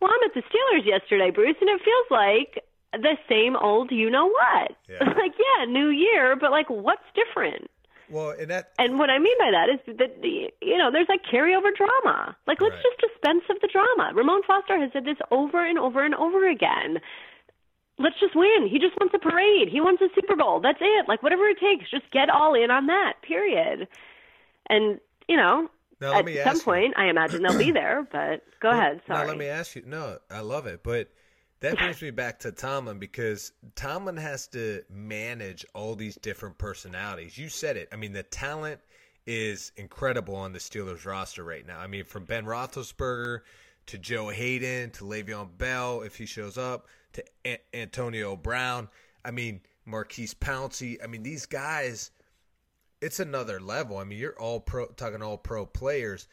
Well, 0.00 0.10
I'm 0.12 0.28
at 0.28 0.34
the 0.34 0.42
Steelers 0.42 0.84
yesterday, 0.84 1.30
Bruce, 1.30 1.56
and 1.60 1.70
it 1.70 1.80
feels 1.84 2.06
like 2.10 2.64
the 2.92 3.16
same 3.28 3.54
old 3.56 3.92
you 3.92 4.10
know 4.10 4.26
what. 4.26 4.76
Yeah. 4.88 5.04
like, 5.06 5.32
yeah, 5.38 5.64
new 5.66 5.88
year, 5.88 6.34
but 6.34 6.50
like, 6.50 6.68
what's 6.68 7.06
different? 7.14 7.70
Well, 8.12 8.30
and 8.38 8.50
that 8.50 8.72
And 8.78 8.98
what 8.98 9.08
I 9.10 9.18
mean 9.18 9.36
by 9.38 9.50
that 9.50 9.68
is 9.70 9.96
that 9.98 10.22
you 10.22 10.76
know 10.78 10.90
there's 10.92 11.08
like 11.08 11.22
carryover 11.24 11.74
drama. 11.74 12.36
Like 12.46 12.60
let's 12.60 12.74
Right. 12.74 12.82
just 12.84 13.00
dispense 13.12 13.44
of 13.50 13.56
the 13.60 13.68
drama. 13.72 14.12
Ramon 14.14 14.42
Foster 14.46 14.78
has 14.78 14.90
said 14.92 15.04
this 15.04 15.16
over 15.30 15.64
and 15.64 15.78
over 15.78 16.04
and 16.04 16.14
over 16.14 16.46
again. 16.48 17.00
Let's 17.98 18.18
just 18.20 18.34
win. 18.34 18.68
He 18.70 18.78
just 18.78 18.98
wants 19.00 19.14
a 19.14 19.18
parade. 19.18 19.68
He 19.68 19.80
wants 19.80 20.02
a 20.02 20.08
Super 20.14 20.36
Bowl. 20.36 20.60
That's 20.60 20.78
it. 20.80 21.08
Like 21.08 21.22
whatever 21.22 21.46
it 21.48 21.58
takes, 21.58 21.90
just 21.90 22.10
get 22.10 22.28
all 22.30 22.54
in 22.54 22.70
on 22.70 22.86
that. 22.86 23.14
Period. 23.22 23.88
And 24.68 25.00
you 25.28 25.36
know, 25.36 25.70
Now, 26.00 26.14
at 26.18 26.24
me 26.24 26.36
some 26.42 26.56
you- 26.56 26.62
point, 26.62 26.94
I 26.96 27.06
imagine 27.06 27.42
they'll 27.42 27.58
be 27.58 27.70
there. 27.72 28.06
But 28.10 28.42
go 28.60 28.70
ahead. 28.70 29.00
Now 29.08 29.16
Sorry. 29.16 29.28
let 29.28 29.38
me 29.38 29.46
ask 29.46 29.74
you. 29.76 29.82
No, 29.86 30.18
I 30.30 30.40
love 30.40 30.66
it, 30.66 30.82
but 30.82 31.08
that 31.62 31.78
brings 31.78 32.02
me 32.02 32.10
back 32.10 32.40
to 32.40 32.50
Tomlin 32.50 32.98
because 32.98 33.52
Tomlin 33.76 34.16
has 34.16 34.48
to 34.48 34.82
manage 34.90 35.64
all 35.74 35.94
these 35.94 36.16
different 36.16 36.58
personalities. 36.58 37.38
You 37.38 37.48
said 37.48 37.76
it. 37.76 37.88
I 37.92 37.96
mean, 37.96 38.12
the 38.12 38.24
talent 38.24 38.80
is 39.26 39.70
incredible 39.76 40.34
on 40.34 40.52
the 40.52 40.58
Steelers 40.58 41.06
roster 41.06 41.44
right 41.44 41.64
now. 41.64 41.78
I 41.78 41.86
mean, 41.86 42.04
from 42.04 42.24
Ben 42.24 42.44
Roethlisberger 42.44 43.42
to 43.86 43.98
Joe 43.98 44.28
Haden 44.28 44.90
to 44.90 45.04
Le'Veon 45.04 45.56
Bell 45.56 46.02
if 46.02 46.16
he 46.16 46.26
shows 46.26 46.58
up 46.58 46.88
to 47.12 47.24
An- 47.44 47.58
Antonio 47.72 48.34
Brown. 48.34 48.88
I 49.24 49.30
mean, 49.30 49.60
Maurkice 49.86 50.34
Pouncey. 50.34 50.98
I 51.02 51.06
mean, 51.06 51.22
these 51.22 51.46
guys. 51.46 52.10
It's 53.00 53.18
another 53.18 53.60
level. 53.60 53.98
I 53.98 54.04
mean, 54.04 54.18
you're 54.18 54.38
all 54.38 54.60
pro 54.60 54.86
talking 54.86 55.22
all 55.22 55.38
pro 55.38 55.66
players 55.66 56.28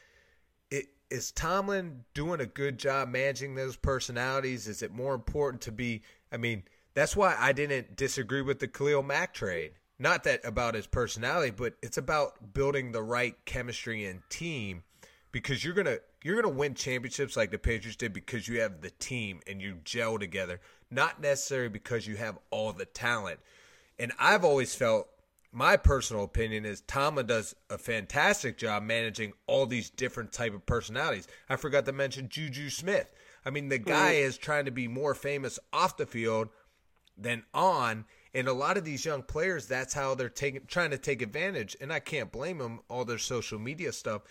is 1.09 1.31
Tomlin 1.31 2.03
doing 2.13 2.39
a 2.39 2.45
good 2.45 2.77
job 2.77 3.09
managing 3.09 3.55
those 3.55 3.75
personalities? 3.75 4.67
Is 4.67 4.81
it 4.81 4.91
more 4.91 5.15
important 5.15 5.61
to 5.63 5.71
be? 5.71 6.01
I 6.31 6.37
mean, 6.37 6.63
that's 6.93 7.15
why 7.15 7.35
I 7.37 7.51
didn't 7.51 7.95
disagree 7.95 8.41
with 8.41 8.59
the 8.59 8.67
Khalil 8.67 9.03
Mack 9.03 9.33
trade. 9.33 9.71
Not 9.97 10.23
that 10.23 10.45
about 10.45 10.75
his 10.75 10.87
personality, 10.87 11.51
but 11.51 11.73
it's 11.81 11.97
about 11.97 12.53
building 12.53 12.91
the 12.91 13.03
right 13.03 13.35
chemistry 13.45 14.05
and 14.05 14.21
team 14.29 14.83
because 15.31 15.63
you're 15.63 15.73
gonna 15.73 15.97
you're 16.23 16.41
gonna 16.41 16.53
win 16.53 16.73
championships 16.73 17.35
like 17.35 17.51
the 17.51 17.57
Patriots 17.57 17.97
did 17.97 18.13
because 18.13 18.47
you 18.47 18.61
have 18.61 18.81
the 18.81 18.91
team 18.91 19.41
and 19.47 19.61
you 19.61 19.79
gel 19.83 20.17
together, 20.17 20.61
not 20.89 21.21
necessarily 21.21 21.69
because 21.69 22.07
you 22.07 22.15
have 22.15 22.37
all 22.49 22.71
the 22.71 22.85
talent. 22.85 23.39
And 23.97 24.13
I've 24.17 24.45
always 24.45 24.73
felt 24.73 25.09
my 25.51 25.77
personal 25.77 26.23
opinion 26.23 26.65
is 26.65 26.81
Tomlin 26.81 27.25
does 27.25 27.55
a 27.69 27.77
fantastic 27.77 28.57
job 28.57 28.83
managing 28.83 29.33
all 29.47 29.65
these 29.65 29.89
different 29.89 30.31
type 30.31 30.53
of 30.53 30.65
personalities. 30.65 31.27
I 31.49 31.55
forgot 31.55 31.85
to 31.85 31.91
mention 31.91 32.29
Juju 32.29 32.69
Smith. 32.69 33.11
I 33.45 33.49
mean, 33.49 33.69
the 33.69 33.79
guy 33.79 34.11
is 34.11 34.37
trying 34.37 34.65
to 34.65 34.71
be 34.71 34.87
more 34.87 35.15
famous 35.15 35.57
off 35.73 35.97
the 35.97 36.05
field 36.05 36.49
than 37.17 37.43
on. 37.53 38.05
And 38.33 38.47
a 38.47 38.53
lot 38.53 38.77
of 38.77 38.85
these 38.85 39.05
young 39.05 39.23
players, 39.23 39.65
that's 39.65 39.93
how 39.93 40.13
they're 40.13 40.29
taking, 40.29 40.61
trying 40.67 40.91
to 40.91 40.97
take 40.97 41.21
advantage. 41.21 41.75
And 41.81 41.91
I 41.91 41.99
can't 41.99 42.31
blame 42.31 42.59
them, 42.59 42.81
all 42.89 43.05
their 43.05 43.17
social 43.17 43.57
media 43.57 43.91
stuff. 43.91 44.21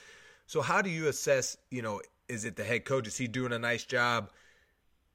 So 0.46 0.62
how 0.62 0.83
do 0.83 0.90
you 0.90 1.09
assess, 1.09 1.57
you 1.70 1.83
know, 1.83 2.00
is 2.28 2.44
it 2.44 2.57
the 2.57 2.64
head 2.64 2.85
coach? 2.85 3.09
Is 3.09 3.16
he 3.16 3.26
doing 3.26 3.52
a 3.52 3.59
nice 3.59 3.85
job, 3.85 4.31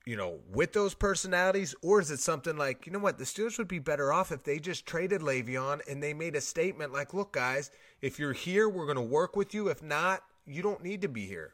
you 0.06 0.18
know, 0.18 0.40
with 0.52 0.74
those 0.74 0.94
personalities? 0.94 1.76
Or 1.82 2.02
is 2.02 2.12
it 2.12 2.20
something 2.20 2.58
like, 2.58 2.86
you 2.86 2.92
know 2.92 3.00
what, 3.00 3.18
the 3.18 3.24
Steelers 3.24 3.58
would 3.58 3.68
be 3.68 3.80
better 3.80 4.12
off 4.12 4.32
if 4.32 4.44
they 4.44 4.60
just 4.60 4.86
traded 4.86 5.22
Le'Veon 5.22 5.80
and 5.90 6.02
they 6.02 6.14
made 6.14 6.36
a 6.36 6.42
statement 6.42 6.92
like, 6.92 7.14
look, 7.14 7.34
guys, 7.34 7.72
if 8.02 8.20
you're 8.20 8.34
here, 8.34 8.68
we're 8.68 8.86
going 8.86 8.96
to 8.96 9.02
work 9.02 9.36
with 9.36 9.54
you. 9.54 9.70
If 9.70 9.82
not, 9.82 10.24
you 10.46 10.62
don't 10.62 10.84
need 10.84 11.02
to 11.04 11.08
be 11.08 11.26
here. 11.26 11.54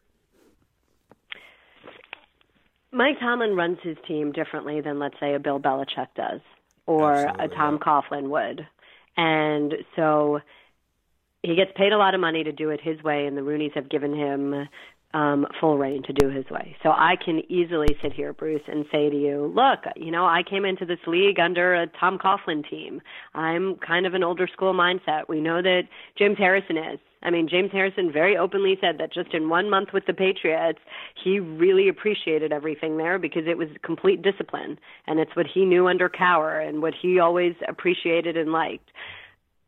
Mike 2.92 3.20
Tomlin 3.20 3.56
runs 3.56 3.78
his 3.84 3.98
team 4.08 4.32
differently 4.32 4.82
than, 4.82 4.98
let's 4.98 5.20
say, 5.20 5.36
a 5.36 5.40
Bill 5.40 5.60
Belichick 5.60 6.08
does 6.16 6.42
or 6.88 7.14
Absolutely, 7.14 7.46
a 7.46 7.48
Tom 7.50 7.78
Coughlin 7.78 8.30
would. 8.30 8.66
And 9.16 9.76
so 9.96 10.40
he 11.44 11.56
gets 11.56 11.72
paid 11.76 11.94
a 11.94 11.98
lot 11.98 12.16
of 12.16 12.22
money 12.22 12.44
to 12.44 12.52
do 12.52 12.72
it 12.72 12.82
his 12.82 13.02
way, 13.04 13.28
and 13.28 13.38
the 13.38 13.42
Rooneys 13.42 13.74
have 13.76 13.90
given 13.90 14.16
him 14.16 14.68
um, 15.14 15.48
full 15.60 15.78
reign 15.78 16.04
to 16.04 16.14
do 16.14 16.30
his 16.30 16.46
way. 16.52 16.76
So 16.84 16.90
I 16.90 17.16
can 17.24 17.42
easily 17.50 17.88
sit 18.02 18.14
here, 18.14 18.32
Bruce, 18.34 18.62
and 18.68 18.86
say 18.92 19.10
to 19.10 19.16
you, 19.16 19.52
look, 19.56 19.80
you 19.96 20.12
know, 20.12 20.26
I 20.26 20.44
came 20.48 20.66
into 20.66 20.86
this 20.86 21.00
league 21.08 21.40
under 21.40 21.74
a 21.74 21.88
Tom 22.00 22.20
Coughlin 22.20 22.68
team. 22.70 23.02
I'm 23.34 23.76
kind 23.78 24.06
of 24.06 24.14
an 24.14 24.24
older 24.24 24.48
school 24.52 24.74
mindset. 24.74 25.28
We 25.28 25.42
know 25.42 25.62
that 25.62 25.84
James 26.18 26.38
Harrison 26.38 26.78
is. 26.78 27.00
I 27.22 27.32
mean, 27.32 27.50
James 27.50 27.72
Harrison 27.74 28.12
very 28.14 28.38
openly 28.38 28.78
said 28.80 28.98
that 29.00 29.12
just 29.12 29.34
in 29.34 29.50
one 29.50 29.70
month 29.70 29.90
with 29.94 30.06
the 30.06 30.14
Patriots, 30.14 30.80
he 31.22 31.40
really 31.40 31.90
appreciated 31.90 32.54
everything 32.54 32.96
there 32.96 33.20
because 33.20 33.44
it 33.46 33.58
was 33.58 33.68
complete 33.84 34.22
discipline, 34.22 34.80
and 35.06 35.20
it's 35.20 35.36
what 35.36 35.46
he 35.54 35.66
knew 35.66 35.88
under 35.88 36.08
Cowher 36.08 36.66
and 36.66 36.82
what 36.82 36.94
he 37.00 37.20
always 37.20 37.56
appreciated 37.68 38.38
and 38.38 38.52
liked 38.54 38.90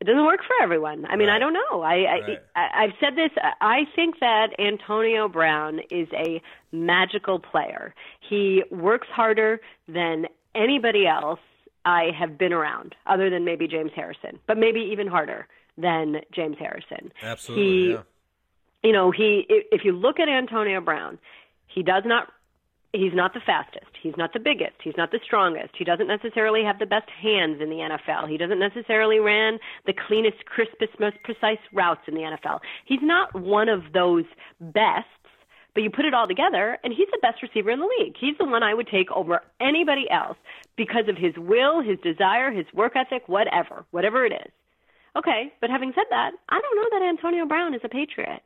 it 0.02 0.06
doesn't 0.06 0.26
work 0.26 0.40
for 0.44 0.60
everyone. 0.60 1.06
I 1.06 1.14
mean, 1.14 1.28
right. 1.28 1.36
I 1.36 1.38
don't 1.38 1.52
know. 1.52 1.82
I, 1.82 1.94
right. 1.94 2.38
I 2.56 2.84
I've 2.84 2.90
said 2.98 3.14
this. 3.14 3.30
I 3.60 3.84
think 3.94 4.18
that 4.18 4.48
Antonio 4.58 5.28
Brown 5.28 5.78
is 5.92 6.08
a 6.12 6.42
magical 6.72 7.38
player. 7.38 7.94
He 8.18 8.64
works 8.72 9.06
harder 9.06 9.60
than 9.86 10.26
anybody 10.56 11.06
else 11.06 11.38
I 11.84 12.10
have 12.18 12.36
been 12.36 12.52
around, 12.52 12.96
other 13.06 13.30
than 13.30 13.44
maybe 13.44 13.68
James 13.68 13.92
Harrison, 13.94 14.40
but 14.48 14.58
maybe 14.58 14.80
even 14.80 15.06
harder 15.06 15.46
than 15.78 16.22
James 16.32 16.56
Harrison. 16.58 17.12
Absolutely. 17.22 17.64
He, 17.64 17.90
yeah. 17.92 18.02
You 18.82 18.92
know, 18.92 19.12
he. 19.12 19.46
If 19.48 19.84
you 19.84 19.92
look 19.92 20.18
at 20.18 20.28
Antonio 20.28 20.80
Brown, 20.80 21.16
he 21.68 21.84
does 21.84 22.02
not 22.04 22.26
he's 22.92 23.14
not 23.14 23.34
the 23.34 23.40
fastest. 23.40 23.90
He's 24.00 24.16
not 24.16 24.32
the 24.32 24.38
biggest. 24.38 24.76
He's 24.82 24.96
not 24.96 25.10
the 25.10 25.20
strongest. 25.24 25.74
He 25.76 25.84
doesn't 25.84 26.06
necessarily 26.06 26.62
have 26.64 26.78
the 26.78 26.86
best 26.86 27.08
hands 27.10 27.60
in 27.60 27.70
the 27.70 27.76
NFL. 27.76 28.28
He 28.28 28.36
doesn't 28.36 28.58
necessarily 28.58 29.18
ran 29.18 29.58
the 29.86 29.94
cleanest, 29.94 30.44
crispest, 30.46 30.92
most 31.00 31.16
precise 31.24 31.58
routes 31.72 32.02
in 32.06 32.14
the 32.14 32.20
NFL. 32.20 32.60
He's 32.84 33.02
not 33.02 33.34
one 33.34 33.68
of 33.68 33.92
those 33.92 34.24
bests, 34.60 35.08
but 35.74 35.82
you 35.82 35.90
put 35.90 36.04
it 36.04 36.12
all 36.12 36.28
together 36.28 36.78
and 36.84 36.92
he's 36.92 37.08
the 37.10 37.18
best 37.22 37.42
receiver 37.42 37.70
in 37.70 37.80
the 37.80 37.88
league. 37.98 38.14
He's 38.18 38.36
the 38.38 38.44
one 38.44 38.62
I 38.62 38.74
would 38.74 38.88
take 38.88 39.10
over 39.10 39.40
anybody 39.60 40.08
else 40.10 40.36
because 40.76 41.08
of 41.08 41.16
his 41.16 41.34
will, 41.36 41.82
his 41.82 41.98
desire, 42.00 42.50
his 42.50 42.66
work 42.74 42.94
ethic, 42.94 43.22
whatever, 43.26 43.84
whatever 43.90 44.26
it 44.26 44.32
is. 44.32 44.52
Okay, 45.16 45.52
but 45.60 45.70
having 45.70 45.92
said 45.94 46.06
that, 46.10 46.32
I 46.48 46.60
don't 46.60 46.76
know 46.76 46.98
that 46.98 47.06
Antonio 47.06 47.46
Brown 47.46 47.74
is 47.74 47.82
a 47.84 47.88
Patriot. 47.88 48.40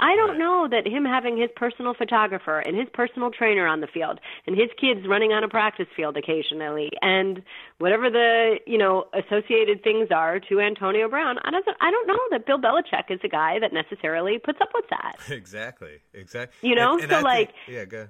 I 0.00 0.16
don't 0.16 0.38
know 0.38 0.66
that 0.70 0.86
him 0.86 1.04
having 1.04 1.36
his 1.36 1.50
personal 1.54 1.94
photographer 1.94 2.58
and 2.58 2.76
his 2.76 2.88
personal 2.92 3.30
trainer 3.30 3.66
on 3.66 3.80
the 3.80 3.86
field 3.86 4.18
and 4.46 4.56
his 4.56 4.70
kids 4.80 5.06
running 5.06 5.32
on 5.32 5.44
a 5.44 5.48
practice 5.48 5.86
field 5.94 6.16
occasionally 6.16 6.90
and 7.02 7.42
whatever 7.78 8.10
the, 8.10 8.58
you 8.66 8.78
know, 8.78 9.04
associated 9.14 9.84
things 9.84 10.08
are 10.10 10.40
to 10.40 10.60
Antonio 10.60 11.08
Brown, 11.08 11.38
I 11.44 11.50
don't 11.50 11.64
I 11.80 11.90
don't 11.90 12.06
know 12.08 12.18
that 12.32 12.46
Bill 12.46 12.58
Belichick 12.58 13.10
is 13.10 13.20
a 13.22 13.28
guy 13.28 13.58
that 13.60 13.72
necessarily 13.72 14.38
puts 14.38 14.60
up 14.60 14.70
with 14.74 14.86
that. 14.90 15.16
Exactly. 15.40 16.00
Exactly. 16.12 16.68
You 16.68 16.74
know, 16.74 16.94
and, 16.94 17.02
and 17.02 17.10
so 17.10 17.18
I 17.18 17.20
like 17.22 17.48
think, 17.48 17.76
Yeah, 17.76 17.84
go 17.84 18.08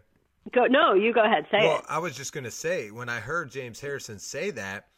Go 0.53 0.67
no, 0.67 0.95
you 0.95 1.13
go 1.13 1.25
ahead, 1.25 1.47
say 1.51 1.59
well, 1.61 1.79
it. 1.79 1.85
I 1.89 1.99
was 1.99 2.17
just 2.17 2.33
going 2.33 2.45
to 2.45 2.51
say 2.51 2.91
when 2.91 3.09
I 3.09 3.21
heard 3.21 3.51
James 3.51 3.81
Harrison 3.81 4.19
say 4.19 4.51
that, 4.53 4.89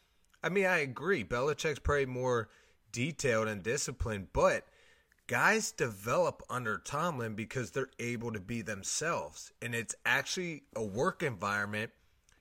I 0.43 0.49
mean, 0.49 0.65
I 0.65 0.79
agree. 0.79 1.23
Belichick's 1.23 1.79
probably 1.79 2.05
more 2.05 2.49
detailed 2.91 3.47
and 3.47 3.61
disciplined, 3.61 4.27
but 4.33 4.65
guys 5.27 5.71
develop 5.71 6.43
under 6.49 6.77
Tomlin 6.77 7.35
because 7.35 7.71
they're 7.71 7.89
able 7.99 8.31
to 8.33 8.39
be 8.39 8.61
themselves. 8.61 9.51
And 9.61 9.73
it's 9.73 9.95
actually 10.05 10.63
a 10.75 10.83
work 10.83 11.23
environment 11.23 11.91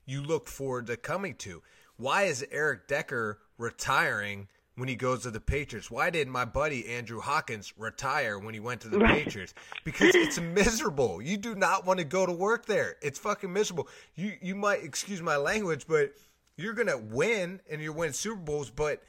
you 0.06 0.22
look 0.22 0.48
forward 0.48 0.86
to 0.88 0.96
coming 0.96 1.34
to. 1.36 1.62
Why 1.96 2.24
is 2.24 2.44
Eric 2.50 2.88
Decker 2.88 3.38
retiring 3.58 4.48
when 4.74 4.88
he 4.88 4.96
goes 4.96 5.22
to 5.22 5.30
the 5.30 5.40
Patriots? 5.40 5.90
Why 5.90 6.10
did 6.10 6.26
my 6.26 6.44
buddy 6.44 6.88
Andrew 6.88 7.20
Hawkins 7.20 7.72
retire 7.76 8.38
when 8.38 8.54
he 8.54 8.60
went 8.60 8.80
to 8.80 8.88
the 8.88 8.98
right. 8.98 9.24
Patriots? 9.24 9.54
Because 9.84 10.14
it's 10.14 10.40
miserable. 10.40 11.22
You 11.22 11.36
do 11.36 11.54
not 11.54 11.86
want 11.86 11.98
to 12.00 12.04
go 12.04 12.26
to 12.26 12.32
work 12.32 12.66
there. 12.66 12.96
It's 13.02 13.18
fucking 13.18 13.52
miserable. 13.52 13.88
You 14.16 14.32
you 14.40 14.56
might 14.56 14.82
excuse 14.82 15.22
my 15.22 15.36
language, 15.36 15.86
but 15.86 16.14
you're 16.56 16.74
gonna 16.74 16.98
win 16.98 17.60
and 17.70 17.80
you 17.80 17.92
win 17.92 18.12
Super 18.12 18.40
Bowls, 18.40 18.70
but 18.70 19.02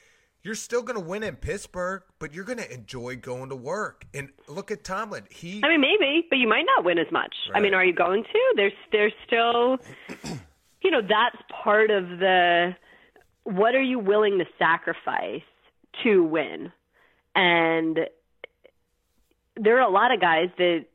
you're 0.44 0.56
still 0.56 0.82
going 0.84 1.00
to 1.00 1.06
win 1.06 1.24
in 1.24 1.36
Pittsburgh, 1.38 2.04
but 2.20 2.34
you're 2.34 2.44
going 2.44 2.60
to 2.60 2.74
enjoy 2.74 3.16
going 3.16 3.50
to 3.50 3.56
work. 3.56 4.06
And 4.14 4.30
look 4.48 4.72
at 4.72 4.84
Tomlin. 4.84 5.24
He 5.30 5.62
I 5.64 5.70
mean 5.70 5.82
maybe, 5.82 6.28
but 6.30 6.38
you 6.38 6.48
might 6.48 6.66
not 6.66 6.86
win 6.86 7.00
as 7.00 7.12
much. 7.12 7.34
Right. 7.50 7.60
I 7.60 7.62
mean, 7.62 7.74
are 7.74 7.86
you 7.86 7.94
going 7.94 8.24
to? 8.24 8.54
There's 8.56 8.74
there's 8.92 9.14
still 9.26 9.80
you 10.84 10.92
know, 10.92 11.02
that's 11.02 11.42
part 11.64 11.90
of 11.90 12.08
the 12.20 12.76
what 13.44 13.74
are 13.74 13.82
you 13.82 14.00
willing 14.00 14.38
to 14.40 14.46
sacrifice 14.60 15.42
to 16.04 16.24
win? 16.24 16.72
And 17.36 18.00
there 19.56 19.78
are 19.78 19.88
a 19.88 19.92
lot 19.92 20.14
of 20.14 20.20
guys 20.20 20.50
that 20.58 20.86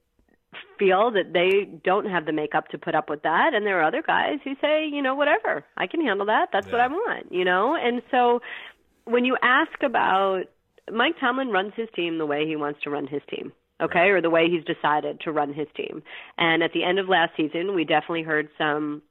feel 0.78 1.10
that 1.12 1.32
they 1.32 1.64
don't 1.84 2.06
have 2.06 2.26
the 2.26 2.32
makeup 2.32 2.68
to 2.68 2.78
put 2.78 2.94
up 2.94 3.10
with 3.10 3.22
that 3.22 3.52
and 3.52 3.66
there 3.66 3.80
are 3.80 3.84
other 3.84 4.02
guys 4.02 4.38
who 4.44 4.54
say 4.60 4.86
you 4.86 5.02
know 5.02 5.14
whatever 5.14 5.62
i 5.76 5.86
can 5.86 6.00
handle 6.00 6.24
that 6.24 6.48
that's 6.52 6.66
yeah. 6.66 6.72
what 6.72 6.80
i 6.80 6.86
want 6.86 7.30
you 7.30 7.44
know 7.44 7.76
and 7.76 8.00
so 8.10 8.40
when 9.08 9.24
you 9.24 9.36
ask 9.42 9.82
about 9.82 10.42
Mike 10.92 11.14
Tomlin 11.20 11.48
runs 11.48 11.72
his 11.76 11.88
team 11.96 12.18
the 12.18 12.26
way 12.26 12.46
he 12.46 12.56
wants 12.56 12.80
to 12.82 12.90
run 12.90 13.06
his 13.06 13.22
team, 13.30 13.52
okay, 13.82 14.08
or 14.10 14.20
the 14.20 14.30
way 14.30 14.48
he's 14.50 14.64
decided 14.64 15.20
to 15.20 15.32
run 15.32 15.52
his 15.52 15.66
team. 15.76 16.02
And 16.36 16.62
at 16.62 16.72
the 16.72 16.84
end 16.84 16.98
of 16.98 17.08
last 17.08 17.32
season, 17.36 17.74
we 17.74 17.84
definitely 17.84 18.22
heard 18.22 18.48
some 18.58 19.02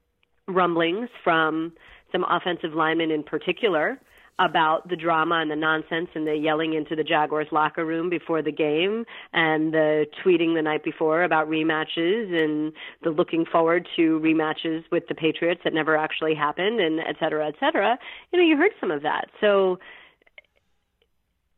rumblings 0.47 1.09
from 1.23 1.73
some 2.11 2.23
offensive 2.29 2.73
linemen 2.73 3.11
in 3.11 3.23
particular 3.23 3.99
about 4.39 4.87
the 4.87 4.95
drama 4.95 5.39
and 5.39 5.49
the 5.49 5.55
nonsense 5.55 6.09
and 6.13 6.27
the 6.27 6.35
yelling 6.35 6.73
into 6.73 6.95
the 6.95 7.03
Jaguars 7.03 7.47
locker 7.51 7.83
room 7.83 8.09
before 8.09 8.41
the 8.41 8.51
game 8.51 9.03
and 9.33 9.73
the 9.73 10.05
tweeting 10.23 10.53
the 10.53 10.61
night 10.61 10.83
before 10.83 11.23
about 11.23 11.49
rematches 11.49 12.31
and 12.39 12.71
the 13.03 13.09
looking 13.09 13.45
forward 13.45 13.87
to 13.95 14.19
rematches 14.19 14.83
with 14.91 15.07
the 15.07 15.15
Patriots 15.15 15.61
that 15.63 15.73
never 15.73 15.97
actually 15.97 16.35
happened 16.35 16.79
and 16.79 16.99
et 16.99 17.15
cetera, 17.19 17.47
et 17.47 17.55
cetera. 17.59 17.97
You 18.31 18.39
know, 18.39 18.45
you 18.45 18.57
heard 18.57 18.73
some 18.79 18.91
of 18.91 19.01
that. 19.01 19.29
So 19.41 19.79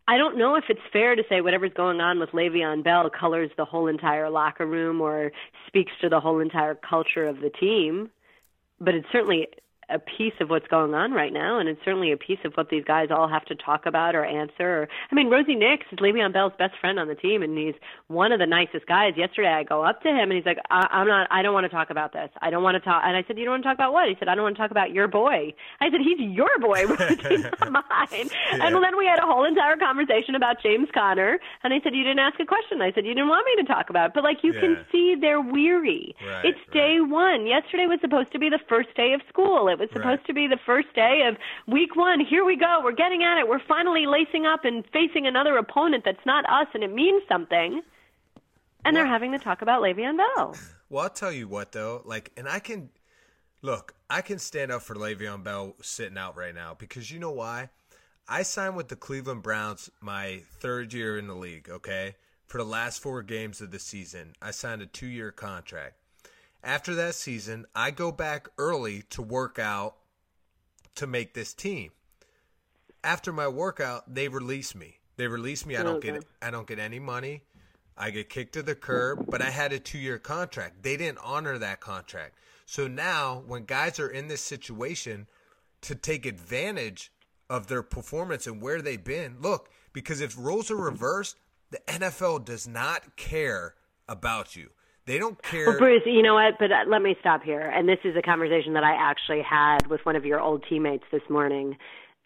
I 0.08 0.18
don't 0.18 0.38
know 0.38 0.56
if 0.56 0.64
it's 0.70 0.80
fair 0.92 1.16
to 1.16 1.24
say 1.30 1.42
whatever's 1.42 1.74
going 1.76 2.00
on 2.00 2.18
with 2.18 2.30
Le'Veon 2.30 2.84
Bell 2.84 3.10
colors 3.12 3.52
the 3.58 3.66
whole 3.66 3.88
entire 3.88 4.30
locker 4.30 4.66
room 4.66 5.02
or 5.02 5.32
speaks 5.68 5.92
to 6.02 6.10
the 6.10 6.20
whole 6.20 6.40
entire 6.40 6.76
culture 6.76 7.28
of 7.28 7.42
the 7.42 7.50
team, 7.50 8.10
but 8.80 8.96
it 8.96 9.06
certainly 9.12 9.48
a 9.90 10.00
piece 10.00 10.34
of 10.40 10.50
what's 10.50 10.68
going 10.68 10.94
on 10.94 11.12
right 11.12 11.34
now, 11.34 11.60
and 11.60 11.68
it's 11.68 11.80
certainly 11.84 12.12
a 12.12 12.18
piece 12.18 12.40
of 12.46 12.54
what 12.56 12.70
these 12.70 12.84
guys 12.84 13.10
all 13.12 13.28
have 13.28 13.46
to 13.46 13.56
talk 13.56 13.86
about 13.86 14.16
or 14.16 14.24
answer. 14.26 14.84
Or, 14.84 14.88
I 15.12 15.16
mean, 15.16 15.30
Rosie 15.30 15.56
Nix 15.56 15.86
is 15.92 16.00
Le'Veon 16.00 16.34
Bell's 16.34 16.54
best 16.58 16.74
friend 16.80 17.00
on 17.00 17.08
the 17.08 17.16
team, 17.16 17.42
and 17.42 17.58
he's 17.58 17.76
one 18.08 18.32
of 18.32 18.40
the 18.40 18.46
nicest 18.46 18.86
guys. 18.88 19.14
Yesterday, 19.18 19.50
I 19.50 19.64
go 19.64 19.84
up 19.84 20.02
to 20.04 20.10
him, 20.10 20.30
and 20.30 20.34
he's 20.34 20.46
like, 20.46 20.60
I- 20.70 20.88
"I'm 20.92 21.08
not. 21.08 21.28
I 21.32 21.42
don't 21.42 21.54
want 21.54 21.66
to 21.66 21.70
talk 21.70 21.90
about 21.90 22.14
this. 22.14 22.30
I 22.42 22.50
don't 22.50 22.64
want 22.64 22.76
to 22.76 22.80
talk." 22.82 23.02
And 23.06 23.16
I 23.18 23.24
said, 23.28 23.38
"You 23.38 23.46
don't 23.46 23.54
want 23.54 23.64
to 23.64 23.70
talk 23.70 23.78
about 23.78 23.94
what?" 23.94 24.08
He 24.10 24.16
said, 24.20 24.28
"I 24.28 24.36
don't 24.36 24.44
want 24.44 24.56
to 24.56 24.62
talk 24.62 24.72
about 24.72 24.92
your 24.92 25.08
boy." 25.08 25.54
I 25.82 25.90
said, 25.90 26.02
"He's 26.02 26.20
your 26.20 26.58
boy, 26.60 26.86
Rosie, 26.86 27.38
not 27.38 27.72
mine." 27.72 28.30
Yeah. 28.30 28.68
And 28.68 28.76
then 28.84 28.98
we 28.98 29.06
had 29.06 29.20
a 29.20 29.26
whole 29.26 29.44
entire 29.46 29.78
conversation 29.78 30.36
about 30.36 30.62
James 30.62 30.90
Conner, 30.94 31.40
and 31.64 31.74
I 31.74 31.80
said, 31.84 31.96
"You 31.96 32.04
didn't 32.04 32.20
ask 32.20 32.40
a 32.40 32.46
question." 32.46 32.82
I 32.82 32.92
said, 32.92 33.06
"You 33.06 33.14
didn't 33.14 33.30
want 33.30 33.46
me 33.46 33.64
to 33.64 33.68
talk 33.68 33.90
about 33.90 34.10
it." 34.10 34.14
But 34.14 34.24
like, 34.24 34.44
you 34.44 34.54
yeah. 34.54 34.60
can 34.62 34.86
see 34.92 35.16
they're 35.20 35.42
weary. 35.42 36.16
Right, 36.26 36.46
it's 36.46 36.60
right. 36.68 36.74
day 36.74 37.00
one. 37.00 37.48
Yesterday 37.48 37.86
was 37.88 38.00
supposed 38.02 38.32
to 38.34 38.40
be 38.40 38.50
the 38.50 38.60
first 38.68 38.94
day 38.96 39.14
of 39.14 39.22
school. 39.30 39.68
It 39.68 39.79
was 39.80 39.90
supposed 39.90 40.06
Right. 40.06 40.26
to 40.28 40.34
be 40.34 40.48
the 40.48 40.60
first 40.66 40.94
day 40.94 41.24
of 41.28 41.38
week 41.68 41.96
one. 41.96 42.20
Here 42.20 42.46
we 42.46 42.56
go. 42.56 42.82
We're 42.84 42.92
getting 42.92 43.24
at 43.24 43.40
it. 43.40 43.48
We're 43.48 43.60
finally 43.68 44.06
lacing 44.06 44.46
up 44.46 44.66
and 44.66 44.86
facing 44.94 45.26
another 45.26 45.58
opponent 45.58 46.04
that's 46.06 46.26
not 46.26 46.46
us, 46.50 46.68
and 46.74 46.84
it 46.84 46.92
means 46.94 47.24
something. 47.28 47.82
And 48.86 48.96
they're 48.96 49.06
having 49.06 49.32
to 49.34 49.40
talk 49.40 49.62
about 49.62 49.82
Le'Veon 49.82 50.18
Bell. 50.18 50.56
Well, 50.92 51.04
I'll 51.04 51.10
tell 51.12 51.32
you 51.32 51.48
what 51.48 51.72
though, 51.72 52.02
like, 52.04 52.32
and 52.36 52.50
I 52.50 52.58
can 52.58 52.90
look, 53.62 53.94
I 54.10 54.22
can 54.22 54.40
stand 54.40 54.72
up 54.72 54.82
for 54.82 54.96
Le'Veon 54.96 55.44
Bell 55.44 55.76
sitting 55.84 56.18
out 56.18 56.36
right 56.36 56.56
now 56.56 56.74
because 56.74 57.12
you 57.12 57.20
know 57.20 57.30
why? 57.30 57.70
I 58.28 58.42
signed 58.42 58.76
with 58.76 58.88
the 58.88 58.96
Cleveland 58.96 59.44
Browns 59.44 59.92
my 60.02 60.42
third 60.60 60.92
year 60.92 61.16
in 61.16 61.28
the 61.28 61.36
league. 61.36 61.70
Okay, 61.70 62.16
for 62.48 62.58
the 62.58 62.64
last 62.64 63.04
four 63.04 63.22
games 63.22 63.62
of 63.62 63.70
the 63.70 63.78
season, 63.78 64.34
I 64.42 64.50
signed 64.50 64.82
a 64.82 64.88
two-year 64.88 65.32
contract. 65.32 65.94
After 66.64 66.94
that 66.96 67.16
season, 67.16 67.66
I 67.74 67.92
go 67.92 68.12
back 68.12 68.50
early 68.58 69.04
to 69.12 69.22
work 69.22 69.58
out 69.60 69.96
to 70.96 71.08
make 71.08 71.34
this 71.34 71.54
team. 71.54 71.92
After 73.04 73.32
my 73.32 73.48
workout, 73.48 74.14
they 74.14 74.28
release 74.28 74.76
me. 74.76 74.98
They 75.16 75.28
release 75.28 75.66
me. 75.66 75.78
I 75.78 75.84
don't 75.84 75.98
Okay. 75.98 76.12
get 76.14 76.26
I 76.42 76.52
don't 76.52 76.68
get 76.68 76.80
any 76.80 77.00
money. 77.00 77.44
I 77.98 78.12
get 78.12 78.30
kicked 78.30 78.54
to 78.54 78.64
the 78.64 78.76
curb, 78.76 79.26
but 79.30 79.42
I 79.42 79.50
had 79.50 79.74
a 79.74 79.80
two 79.80 79.98
year 79.98 80.18
contract. 80.18 80.84
They 80.84 80.98
didn't 80.98 81.20
honor 81.20 81.58
that 81.58 81.80
contract. 81.82 82.36
So 82.66 82.88
now, 82.88 83.44
when 83.48 83.66
guys 83.66 84.00
are 84.00 84.10
in 84.10 84.28
this 84.28 84.42
situation 84.42 85.28
to 85.82 85.96
take 85.96 86.26
advantage 86.26 87.12
of 87.50 87.68
their 87.68 87.84
performance 87.84 88.48
and 88.48 88.62
where 88.62 88.82
they've 88.82 89.04
been, 89.04 89.38
look, 89.42 89.70
because 89.92 90.22
if 90.22 90.38
roles 90.38 90.70
are 90.70 90.78
reversed, 90.78 91.36
the 91.72 91.80
NFL 91.88 92.46
does 92.46 92.68
not 92.68 93.16
care 93.16 93.76
about 94.08 94.56
you. 94.56 94.70
They 95.10 95.18
don't 95.18 95.42
care. 95.52 95.66
Well, 95.68 95.78
Bruce, 95.80 96.04
you 96.06 96.22
know 96.22 96.36
what? 96.36 96.60
But 96.60 96.72
uh, 96.72 96.84
let 96.88 97.02
me 97.02 97.16
stop 97.20 97.44
here. 97.44 97.62
And 97.62 97.90
this 97.90 98.00
is 98.04 98.16
a 98.16 98.22
conversation 98.22 98.74
that 98.74 98.84
I 98.84 98.94
actually 98.94 99.42
had 99.42 99.88
with 99.88 100.02
one 100.06 100.16
of 100.16 100.24
your 100.24 100.40
old 100.40 100.64
teammates 100.70 101.06
this 101.12 101.24
morning. 101.30 101.78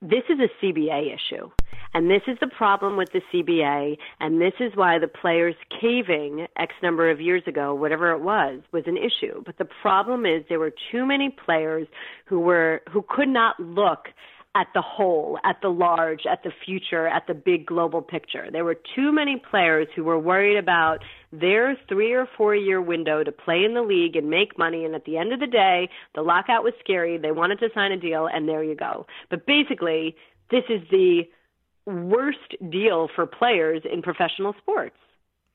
This 0.01 0.23
is 0.29 0.37
a 0.39 0.49
CBA 0.63 1.15
issue. 1.15 1.49
And 1.93 2.09
this 2.09 2.23
is 2.27 2.37
the 2.41 2.47
problem 2.47 2.97
with 2.97 3.09
the 3.13 3.21
CBA. 3.33 3.97
And 4.19 4.41
this 4.41 4.53
is 4.59 4.73
why 4.75 4.99
the 4.99 5.07
players 5.07 5.55
caving 5.79 6.47
X 6.57 6.73
number 6.83 7.09
of 7.09 7.21
years 7.21 7.43
ago, 7.47 7.73
whatever 7.73 8.11
it 8.11 8.21
was, 8.21 8.59
was 8.73 8.83
an 8.85 8.97
issue. 8.97 9.41
But 9.45 9.57
the 9.59 9.67
problem 9.81 10.25
is 10.25 10.43
there 10.49 10.59
were 10.59 10.73
too 10.91 11.05
many 11.05 11.29
players 11.29 11.87
who 12.25 12.41
were, 12.41 12.81
who 12.91 13.05
could 13.07 13.29
not 13.29 13.57
look 13.59 14.09
at 14.55 14.67
the 14.75 14.81
whole, 14.81 15.39
at 15.43 15.59
the 15.61 15.69
large, 15.69 16.25
at 16.29 16.43
the 16.43 16.51
future, 16.63 17.07
at 17.07 17.25
the 17.25 17.33
big 17.33 17.65
global 17.65 18.01
picture. 18.01 18.49
There 18.51 18.63
were 18.63 18.77
too 18.95 19.11
many 19.11 19.41
players 19.49 19.87
who 19.95 20.03
were 20.03 20.19
worried 20.19 20.57
about 20.57 20.99
their 21.31 21.75
three 21.89 22.13
or 22.13 22.27
four 22.37 22.55
year 22.55 22.79
window 22.79 23.23
to 23.23 23.31
play 23.31 23.63
in 23.63 23.73
the 23.73 23.81
league 23.81 24.15
and 24.15 24.29
make 24.29 24.57
money. 24.57 24.85
And 24.85 24.93
at 24.93 25.05
the 25.05 25.17
end 25.17 25.33
of 25.33 25.39
the 25.39 25.47
day, 25.47 25.89
the 26.13 26.21
lockout 26.21 26.63
was 26.63 26.73
scary. 26.79 27.17
They 27.17 27.31
wanted 27.31 27.59
to 27.59 27.69
sign 27.73 27.91
a 27.91 27.97
deal, 27.97 28.27
and 28.27 28.47
there 28.47 28.63
you 28.63 28.75
go. 28.75 29.07
But 29.29 29.47
basically, 29.47 30.15
this 30.51 30.63
is 30.69 30.81
the 30.91 31.23
worst 31.85 32.55
deal 32.69 33.09
for 33.15 33.25
players 33.25 33.81
in 33.91 34.03
professional 34.03 34.53
sports. 34.61 34.95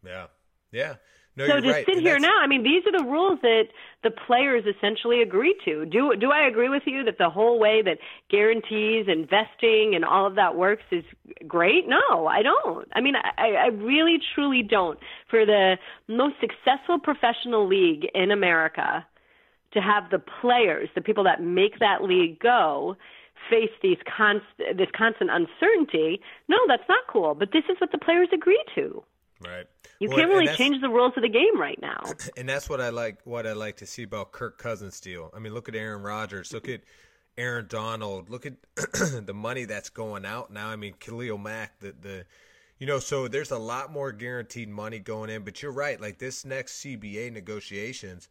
Yeah. 0.05 0.27
Yeah. 0.73 0.95
No, 1.39 1.47
so 1.47 1.61
to 1.61 1.71
right. 1.71 1.87
sit 1.87 1.97
and 1.97 2.03
here 2.05 2.15
that's- 2.19 2.23
now, 2.23 2.41
I 2.43 2.47
mean, 2.47 2.63
these 2.65 2.83
are 2.87 2.93
the 2.93 3.05
rules 3.05 3.39
that 3.43 3.69
the 4.03 4.11
players 4.11 4.65
essentially 4.67 5.23
agree 5.23 5.57
to. 5.65 5.87
Do 5.87 6.15
do 6.17 6.31
I 6.33 6.47
agree 6.47 6.69
with 6.69 6.83
you 6.87 7.05
that 7.05 7.19
the 7.19 7.31
whole 7.31 7.59
way 7.59 7.81
that 7.83 7.99
guarantees, 8.29 9.07
investing, 9.09 9.95
and 9.95 10.05
all 10.05 10.27
of 10.27 10.35
that 10.35 10.57
works 10.57 10.83
is 10.91 11.05
great? 11.47 11.89
No, 11.89 12.27
I 12.27 12.43
don't. 12.43 12.89
I 12.95 13.01
mean, 13.01 13.15
I, 13.17 13.53
I 13.53 13.67
really 13.69 14.19
truly 14.35 14.63
don't. 14.63 14.99
For 15.31 15.47
the 15.47 15.79
most 16.09 16.35
successful 16.41 16.99
professional 16.99 17.67
league 17.67 18.07
in 18.15 18.31
America, 18.31 19.07
to 19.73 19.81
have 19.81 20.11
the 20.11 20.19
players, 20.41 20.89
the 20.95 21.01
people 21.03 21.25
that 21.25 21.43
make 21.43 21.79
that 21.79 22.03
league 22.03 22.41
go, 22.41 22.97
face 23.51 23.71
these 23.83 23.99
const- 24.17 24.45
this 24.77 24.89
constant 24.97 25.31
uncertainty. 25.31 26.21
No, 26.49 26.57
that's 26.67 26.89
not 26.89 27.05
cool. 27.09 27.35
But 27.35 27.53
this 27.53 27.65
is 27.71 27.77
what 27.81 27.93
the 27.93 27.99
players 27.99 28.29
agree 28.33 28.63
to. 28.75 29.03
Right. 29.45 29.67
You 30.01 30.09
Well, 30.09 30.19
can't 30.19 30.31
really 30.31 30.49
change 30.57 30.81
the 30.81 30.89
rules 30.89 31.13
of 31.17 31.23
the 31.23 31.29
game 31.29 31.61
right 31.61 31.79
now. 31.81 32.03
and 32.37 32.49
that's 32.49 32.69
what 32.69 32.81
I 32.81 32.89
like. 32.89 33.21
What 33.25 33.47
I 33.47 33.53
like 33.53 33.77
to 33.77 33.87
see 33.87 34.03
about 34.03 34.33
Kirk 34.33 34.59
Cousins 34.59 35.01
deal. 35.01 35.31
I 35.35 35.39
mean, 35.39 35.55
look 35.55 35.69
at 35.69 35.75
Aaron 35.75 36.03
Rodgers. 36.03 36.53
Look 36.53 36.69
at 36.69 36.81
Aaron 37.37 37.67
Donald. 37.69 38.31
Look 38.31 38.47
at 38.47 38.55
the 39.27 39.35
money 39.35 39.65
that's 39.65 39.91
going 39.91 40.25
out 40.25 40.53
now. 40.53 40.69
I 40.69 40.77
mean, 40.77 40.95
Khalil 40.99 41.39
Mack. 41.39 41.79
The 41.79 41.95
the, 42.01 42.25
you 42.79 42.87
know, 42.87 42.99
so 42.99 43.29
there's 43.29 43.53
a 43.53 43.59
lot 43.59 43.93
more 43.93 44.11
guaranteed 44.11 44.69
money 44.69 44.99
going 44.99 45.31
in. 45.31 45.43
But 45.43 45.63
you're 45.63 45.73
right. 45.73 46.01
Like 46.01 46.19
this 46.19 46.45
next 46.45 46.83
CBA 46.83 47.33
negotiations. 47.33 48.29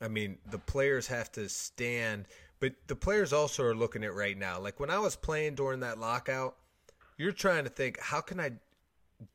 I 0.00 0.08
mean, 0.08 0.38
the 0.50 0.58
players 0.58 1.06
have 1.06 1.30
to 1.32 1.48
stand, 1.48 2.26
but 2.60 2.72
the 2.88 2.96
players 2.96 3.32
also 3.32 3.62
are 3.64 3.74
looking 3.74 4.04
at 4.04 4.14
right 4.14 4.36
now. 4.36 4.58
Like 4.58 4.80
when 4.80 4.90
I 4.90 4.98
was 4.98 5.16
playing 5.16 5.54
during 5.54 5.80
that 5.80 5.98
lockout, 5.98 6.56
you're 7.16 7.32
trying 7.32 7.64
to 7.64 7.70
think, 7.70 8.00
how 8.00 8.20
can 8.20 8.40
I 8.40 8.52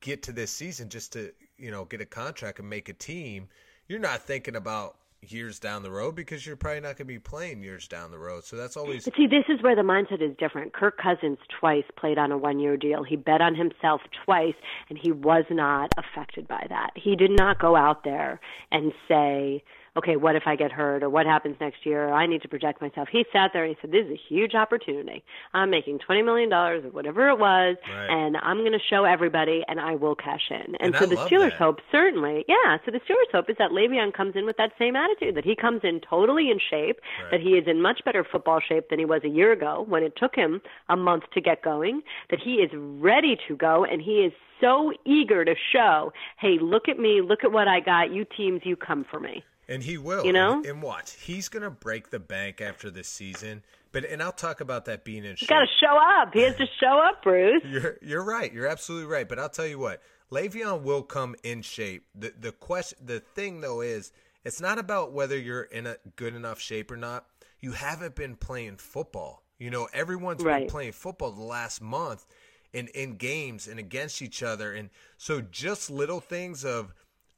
get 0.02 0.24
to 0.24 0.32
this 0.32 0.52
season 0.52 0.90
just 0.90 1.14
to 1.14 1.32
you 1.58 1.72
know 1.72 1.86
get 1.86 2.02
a 2.02 2.06
contract 2.06 2.60
and 2.60 2.70
make 2.70 2.90
a 2.90 2.94
team 2.94 3.48
you're 3.88 4.00
not 4.00 4.22
thinking 4.22 4.56
about 4.56 4.96
years 5.22 5.60
down 5.60 5.84
the 5.84 5.92
road 5.92 6.16
because 6.16 6.46
you're 6.46 6.56
probably 6.56 6.80
not 6.80 6.96
going 6.98 6.98
to 6.98 7.06
be 7.06 7.20
playing 7.20 7.62
years 7.62 7.88
down 7.88 8.10
the 8.12 8.18
road 8.18 8.44
so 8.44 8.56
that's 8.56 8.78
always 8.78 9.04
But 9.04 9.16
see, 9.16 9.28
this 9.28 9.44
is 9.50 9.62
where 9.62 9.76
the 9.76 9.82
mindset 9.82 10.22
is 10.22 10.36
different. 10.38 10.74
Kirk 10.74 10.98
Cousins 10.98 11.38
twice 11.60 11.84
played 11.98 12.18
on 12.18 12.32
a 12.32 12.38
one 12.38 12.60
year 12.60 12.78
deal. 12.78 13.04
He 13.04 13.18
bet 13.18 13.42
on 13.42 13.54
himself 13.56 14.02
twice, 14.24 14.54
and 14.90 14.98
he 14.98 15.12
was 15.12 15.44
not 15.50 15.92
affected 15.98 16.48
by 16.48 16.66
that. 16.70 16.92
He 16.96 17.16
did 17.16 17.32
not 17.32 17.60
go 17.60 17.76
out 17.76 18.04
there 18.04 18.40
and 18.72 18.94
say, 19.08 19.62
okay, 19.98 20.16
what 20.16 20.36
if 20.36 20.44
I 20.46 20.56
get 20.56 20.72
hurt 20.72 21.04
or 21.04 21.10
what 21.10 21.26
happens 21.26 21.56
next 21.60 21.86
year? 21.86 22.12
I 22.12 22.26
need 22.26 22.42
to 22.44 22.48
protect 22.48 22.82
myself. 22.82 23.08
He 23.12 23.26
sat 23.34 23.52
there 23.54 23.64
and 23.66 23.76
he 23.76 23.78
said, 23.82 23.92
this 23.92 24.06
is 24.06 24.12
a 24.12 24.22
huge 24.30 24.56
opportunity. 24.56 25.24
I'm 25.54 25.70
making 25.70 26.00
$20 26.08 26.24
million 26.24 26.52
or 26.54 26.80
whatever 26.92 27.30
it 27.30 27.40
was, 27.40 27.76
Right. 27.90 28.10
and 28.10 28.38
I'm 28.38 28.60
going 28.60 28.72
to 28.74 28.80
show 28.90 29.04
everybody 29.06 29.64
and 29.68 29.80
I 29.80 29.96
will 29.96 30.16
cash 30.16 30.50
in. 30.52 30.76
And, 30.80 30.94
And 30.94 30.96
so 30.96 31.06
I 31.06 31.08
the 31.08 31.16
Steelers 31.16 31.52
that. 31.52 31.58
hope, 31.60 31.80
certainly, 31.92 32.46
yeah, 32.48 32.78
so 32.86 32.92
the 32.92 33.00
Steelers 33.00 33.32
hope 33.32 33.50
is 33.50 33.56
that 33.58 33.72
Le'Veon 33.72 34.14
comes 34.14 34.36
in 34.36 34.46
with 34.46 34.58
that 34.58 34.72
same 34.78 34.96
attitude, 34.96 35.36
that 35.36 35.46
he 35.46 35.56
comes 35.56 35.82
in 35.84 36.00
totally 36.02 36.50
in 36.52 36.60
shape, 36.60 37.00
Right. 37.24 37.32
that 37.32 37.42
he 37.42 37.52
is 37.52 37.68
in 37.68 37.82
much 37.82 38.02
better 38.06 38.24
football 38.30 38.60
shape 38.60 38.90
than 38.90 39.00
he 39.00 39.06
was 39.06 39.24
a 39.24 39.30
year 39.30 39.52
ago 39.52 39.86
when 39.88 40.04
it 40.04 40.16
took 40.16 40.36
him 40.36 40.62
a 40.90 40.96
month 40.96 41.24
to 41.34 41.42
get 41.42 41.62
going, 41.64 42.02
that 42.30 42.40
he 42.40 42.56
is 42.56 42.70
ready 42.74 43.38
to 43.48 43.56
go 43.56 43.86
and 43.86 44.02
he 44.02 44.20
is 44.26 44.34
so 44.62 44.92
eager 45.06 45.46
to 45.46 45.56
show, 45.72 46.12
hey, 46.38 46.58
look 46.62 46.88
at 46.90 47.00
me, 47.00 47.22
look 47.22 47.44
at 47.44 47.52
what 47.52 47.68
I 47.68 47.80
got, 47.80 48.12
you 48.14 48.26
teams, 48.38 48.62
you 48.66 48.76
come 48.76 49.06
for 49.10 49.20
me. 49.20 49.44
And 49.70 49.84
he 49.84 49.98
will 49.98 50.26
You 50.26 50.34
know? 50.34 50.62
and, 50.66 50.82
watch 50.82 51.14
he's 51.14 51.48
going 51.48 51.64
to 51.64 51.70
break 51.70 52.10
the 52.10 52.20
bank 52.20 52.60
after 52.60 52.90
this 52.92 53.08
season 53.08 53.64
but 53.92 54.06
and 54.06 54.22
I'll 54.22 54.32
talk 54.32 54.62
about 54.62 54.86
that 54.86 55.04
being 55.04 55.24
in 55.26 55.36
He's 55.36 55.48
got 55.50 55.62
to 55.62 55.68
show 55.80 55.98
up. 55.98 56.34
He 56.34 56.42
has 56.42 56.56
to 56.58 56.68
show 56.80 57.00
up, 57.00 57.24
Bruce. 57.24 57.64
You're 57.66 57.98
you're 58.02 58.24
right. 58.24 58.52
You're 58.54 58.68
absolutely 58.68 59.08
right. 59.08 59.28
But 59.28 59.40
I'll 59.40 59.50
tell 59.50 59.66
you 59.66 59.80
what, 59.80 60.02
Le'Veon 60.32 60.84
will 60.84 61.02
come 61.02 61.36
in 61.44 61.62
shape. 61.62 62.06
The 62.14 62.34
the 62.40 62.52
question, 62.52 63.00
the 63.04 63.20
thing 63.20 63.62
though 63.62 63.82
is, 63.82 64.12
it's 64.46 64.62
not 64.62 64.78
about 64.78 65.12
whether 65.12 65.38
you're 65.38 65.64
in 65.64 65.88
a 65.88 65.98
good 66.16 66.36
enough 66.36 66.60
shape 66.60 66.92
or 66.92 66.98
not. 66.98 67.26
You 67.60 67.72
haven't 67.72 68.16
been 68.16 68.36
playing 68.36 68.78
football. 68.78 69.44
You 69.58 69.70
know, 69.72 69.90
everyone's 69.92 70.44
Right. 70.44 70.62
been 70.62 70.70
playing 70.70 70.92
football 70.94 71.32
the 71.32 71.42
last 71.42 71.82
month, 71.82 72.26
in 72.72 72.90
in 72.90 73.18
games 73.18 73.68
and 73.68 73.80
against 73.80 74.22
each 74.22 74.44
other, 74.44 74.72
and 74.72 74.90
so 75.18 75.42
just 75.42 75.90
little 75.90 76.20
things 76.20 76.64
of 76.64 76.94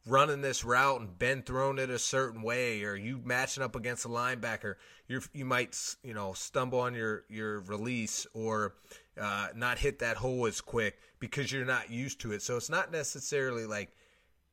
running 0.05 0.41
this 0.41 0.63
route 0.63 0.99
and 0.99 1.17
Ben 1.17 1.43
throwing 1.43 1.77
it 1.77 1.89
a 1.89 1.99
certain 1.99 2.41
way, 2.41 2.83
or 2.83 2.95
you 2.95 3.21
matching 3.23 3.63
up 3.63 3.75
against 3.75 4.05
a 4.05 4.09
linebacker, 4.09 4.75
you 5.07 5.21
you 5.33 5.45
might 5.45 5.77
you 6.03 6.13
know 6.13 6.33
stumble 6.33 6.79
on 6.79 6.93
your 6.93 7.23
your 7.29 7.61
release 7.61 8.25
or 8.33 8.75
uh, 9.19 9.47
not 9.55 9.77
hit 9.77 9.99
that 9.99 10.17
hole 10.17 10.45
as 10.47 10.61
quick 10.61 10.97
because 11.19 11.51
you're 11.51 11.65
not 11.65 11.89
used 11.89 12.19
to 12.21 12.31
it. 12.31 12.41
So 12.41 12.57
it's 12.57 12.69
not 12.69 12.91
necessarily 12.91 13.65
like 13.65 13.91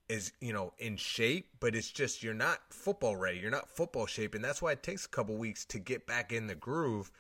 is 0.09 0.33
you 0.41 0.53
know 0.53 0.73
in 0.79 0.97
shape, 0.97 1.49
but 1.61 1.75
it's 1.75 1.91
just 1.91 2.23
you're 2.23 2.35
not 2.35 2.59
football 2.71 3.17
ready. 3.17 3.39
You're 3.39 3.51
not 3.51 3.69
football 3.69 4.07
shape, 4.07 4.35
and 4.35 4.45
that's 4.45 4.63
why 4.63 4.73
it 4.73 4.83
takes 4.83 5.07
a 5.07 5.09
couple 5.09 5.37
weeks 5.37 5.65
to 5.67 5.79
get 5.79 6.07
back 6.07 6.33
in 6.33 6.47
the 6.47 6.55
groove. 6.55 7.11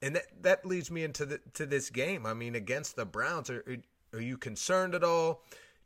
And 0.00 0.16
that 0.16 0.42
that 0.42 0.66
leads 0.66 0.90
me 0.90 1.04
into 1.04 1.24
the 1.24 1.40
to 1.54 1.66
this 1.66 1.90
game. 1.90 2.26
I 2.26 2.34
mean, 2.34 2.54
against 2.54 2.96
the 2.96 3.06
Browns, 3.06 3.50
are 3.50 3.64
are 4.12 4.20
you 4.20 4.36
concerned 4.36 4.94
at 4.94 5.04
all? 5.04 5.42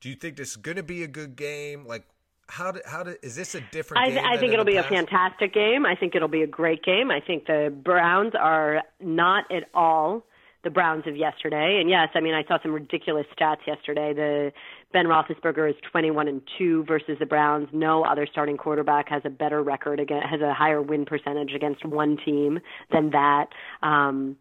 Do 0.06 0.10
you 0.10 0.16
think 0.16 0.36
this 0.36 0.50
is 0.50 0.56
going 0.56 0.76
to 0.76 0.84
be 0.84 1.02
a 1.02 1.08
good 1.08 1.34
game? 1.34 1.84
Like, 1.84 2.04
how 2.46 2.70
do, 2.70 2.80
how 2.86 3.02
do, 3.02 3.16
is 3.24 3.34
this 3.34 3.56
a 3.56 3.60
different 3.72 4.04
I, 4.04 4.10
game? 4.10 4.24
I 4.24 4.36
think 4.36 4.52
it'll 4.52 4.64
be 4.64 4.76
a 4.76 4.84
fantastic 4.84 5.52
game. 5.52 5.84
I 5.84 5.96
think 5.96 6.14
it'll 6.14 6.28
be 6.28 6.42
a 6.42 6.46
great 6.46 6.84
game. 6.84 7.10
I 7.10 7.18
think 7.18 7.48
the 7.48 7.74
Browns 7.76 8.32
are 8.38 8.84
not 9.00 9.50
at 9.50 9.64
all 9.74 10.24
the 10.62 10.70
Browns 10.70 11.08
of 11.08 11.16
yesterday. 11.16 11.78
And 11.80 11.90
yes, 11.90 12.10
I 12.14 12.20
mean 12.20 12.34
I 12.34 12.44
saw 12.46 12.62
some 12.62 12.72
ridiculous 12.72 13.26
stats 13.36 13.66
yesterday. 13.66 14.14
The 14.14 14.52
Ben 14.92 15.06
Roethlisberger 15.06 15.68
is 15.70 15.74
21 15.90 16.28
and 16.28 16.40
two 16.56 16.84
versus 16.84 17.16
the 17.18 17.26
Browns. 17.26 17.68
No 17.72 18.04
other 18.04 18.28
starting 18.30 18.56
quarterback 18.56 19.08
has 19.08 19.22
a 19.24 19.30
better 19.30 19.60
record 19.60 19.98
against 19.98 20.28
has 20.28 20.40
a 20.40 20.54
higher 20.54 20.80
win 20.80 21.04
percentage 21.04 21.50
against 21.52 21.84
one 21.84 22.16
team 22.24 22.60
than 22.92 23.10
that. 23.10 23.46
Um, 23.82 24.36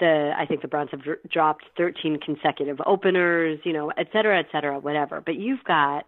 the 0.00 0.32
I 0.36 0.46
think 0.46 0.62
the 0.62 0.68
Browns 0.68 0.90
have 0.90 1.02
dr- 1.02 1.18
dropped 1.30 1.64
13 1.76 2.18
consecutive 2.24 2.80
openers, 2.86 3.60
you 3.64 3.72
know, 3.72 3.90
et 3.96 4.08
cetera, 4.12 4.38
et 4.38 4.46
cetera, 4.52 4.78
whatever. 4.78 5.20
But 5.20 5.36
you've 5.36 5.64
got 5.64 6.06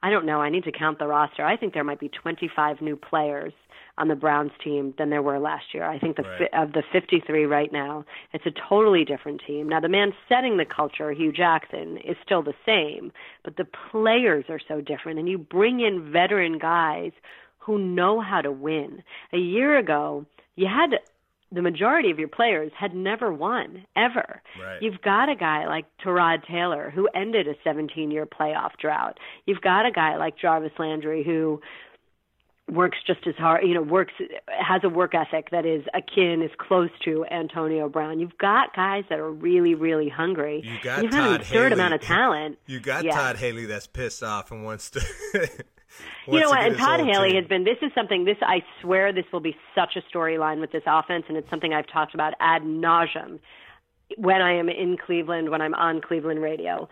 I 0.00 0.10
don't 0.10 0.26
know. 0.26 0.40
I 0.40 0.48
need 0.48 0.62
to 0.62 0.70
count 0.72 1.00
the 1.00 1.08
roster. 1.08 1.44
I 1.44 1.56
think 1.56 1.74
there 1.74 1.82
might 1.82 1.98
be 1.98 2.08
25 2.08 2.80
new 2.80 2.94
players 2.94 3.52
on 3.98 4.06
the 4.06 4.14
Browns 4.14 4.52
team 4.62 4.94
than 4.96 5.10
there 5.10 5.22
were 5.22 5.40
last 5.40 5.74
year. 5.74 5.82
I 5.84 5.98
think 5.98 6.16
the 6.16 6.22
Right. 6.22 6.48
fi- 6.52 6.62
of 6.62 6.72
the 6.72 6.84
53 6.92 7.46
right 7.46 7.72
now, 7.72 8.04
it's 8.32 8.46
a 8.46 8.52
totally 8.52 9.04
different 9.04 9.42
team. 9.44 9.68
Now 9.68 9.80
the 9.80 9.88
man 9.88 10.14
setting 10.28 10.56
the 10.56 10.64
culture, 10.64 11.10
Hue 11.10 11.32
Jackson, 11.32 11.96
is 11.98 12.16
still 12.24 12.42
the 12.42 12.54
same, 12.64 13.10
but 13.42 13.56
the 13.56 13.64
players 13.64 14.44
are 14.48 14.60
so 14.68 14.80
different 14.80 15.18
and 15.18 15.28
you 15.28 15.36
bring 15.36 15.80
in 15.80 16.12
veteran 16.12 16.58
guys 16.58 17.10
who 17.58 17.76
know 17.78 18.20
how 18.20 18.40
to 18.40 18.52
win. 18.52 19.02
A 19.32 19.38
year 19.38 19.76
ago, 19.78 20.24
you 20.54 20.68
had 20.68 21.00
the 21.50 21.62
majority 21.62 22.10
of 22.10 22.18
your 22.18 22.28
players 22.28 22.70
had 22.78 22.94
never 22.94 23.32
won 23.32 23.86
ever. 23.96 24.42
Right. 24.60 24.82
You've 24.82 25.00
got 25.00 25.28
a 25.30 25.34
guy 25.34 25.66
like 25.66 25.86
Tyrod 26.04 26.46
Taylor 26.46 26.90
who 26.94 27.08
ended 27.14 27.48
a 27.48 27.54
17-year 27.66 28.26
playoff 28.26 28.72
drought. 28.80 29.18
You've 29.46 29.62
got 29.62 29.86
a 29.86 29.90
guy 29.90 30.16
like 30.16 30.36
Jarvis 30.38 30.72
Landry 30.78 31.24
who 31.24 31.62
works 32.70 32.98
just 33.06 33.26
as 33.26 33.34
hard, 33.36 33.66
you 33.66 33.72
know, 33.72 33.80
works 33.80 34.12
has 34.46 34.82
a 34.84 34.90
work 34.90 35.14
ethic 35.14 35.48
that 35.52 35.64
is 35.64 35.84
akin, 35.94 36.42
is 36.42 36.50
close 36.58 36.90
to 37.02 37.24
Antonio 37.30 37.88
Brown. 37.88 38.20
You've 38.20 38.36
got 38.36 38.76
guys 38.76 39.04
that 39.08 39.18
are 39.18 39.30
really, 39.32 39.74
really 39.74 40.10
hungry. 40.10 40.60
You 40.62 40.76
got 40.82 41.02
You've 41.02 41.12
got 41.12 41.30
an 41.30 41.36
absurd 41.36 41.70
Haley. 41.70 41.72
amount 41.72 41.94
of 41.94 42.02
talent. 42.02 42.58
You 42.66 42.78
got 42.80 43.04
Yeah. 43.04 43.12
Todd 43.12 43.36
Haley 43.36 43.64
that's 43.64 43.86
pissed 43.86 44.22
off 44.22 44.50
and 44.50 44.64
wants 44.66 44.90
to. 44.90 45.00
you 46.26 46.40
know 46.40 46.50
what? 46.50 46.60
And 46.60 46.76
Todd 46.76 47.00
Haley 47.00 47.30
team. 47.30 47.42
has 47.42 47.48
been. 47.48 47.64
This 47.64 47.78
is 47.82 47.90
something. 47.94 48.24
This 48.24 48.36
I 48.42 48.62
swear, 48.80 49.12
this 49.12 49.24
will 49.32 49.40
be 49.40 49.56
such 49.74 49.96
a 49.96 50.16
storyline 50.16 50.60
with 50.60 50.72
this 50.72 50.82
offense, 50.86 51.24
and 51.28 51.36
it's 51.36 51.48
something 51.50 51.72
I've 51.72 51.88
talked 51.88 52.14
about 52.14 52.34
ad 52.40 52.62
nauseum 52.62 53.38
when 54.16 54.40
I 54.40 54.54
am 54.54 54.68
in 54.68 54.96
Cleveland, 54.96 55.50
when 55.50 55.60
I'm 55.60 55.74
on 55.74 56.00
Cleveland 56.00 56.42
radio. 56.42 56.88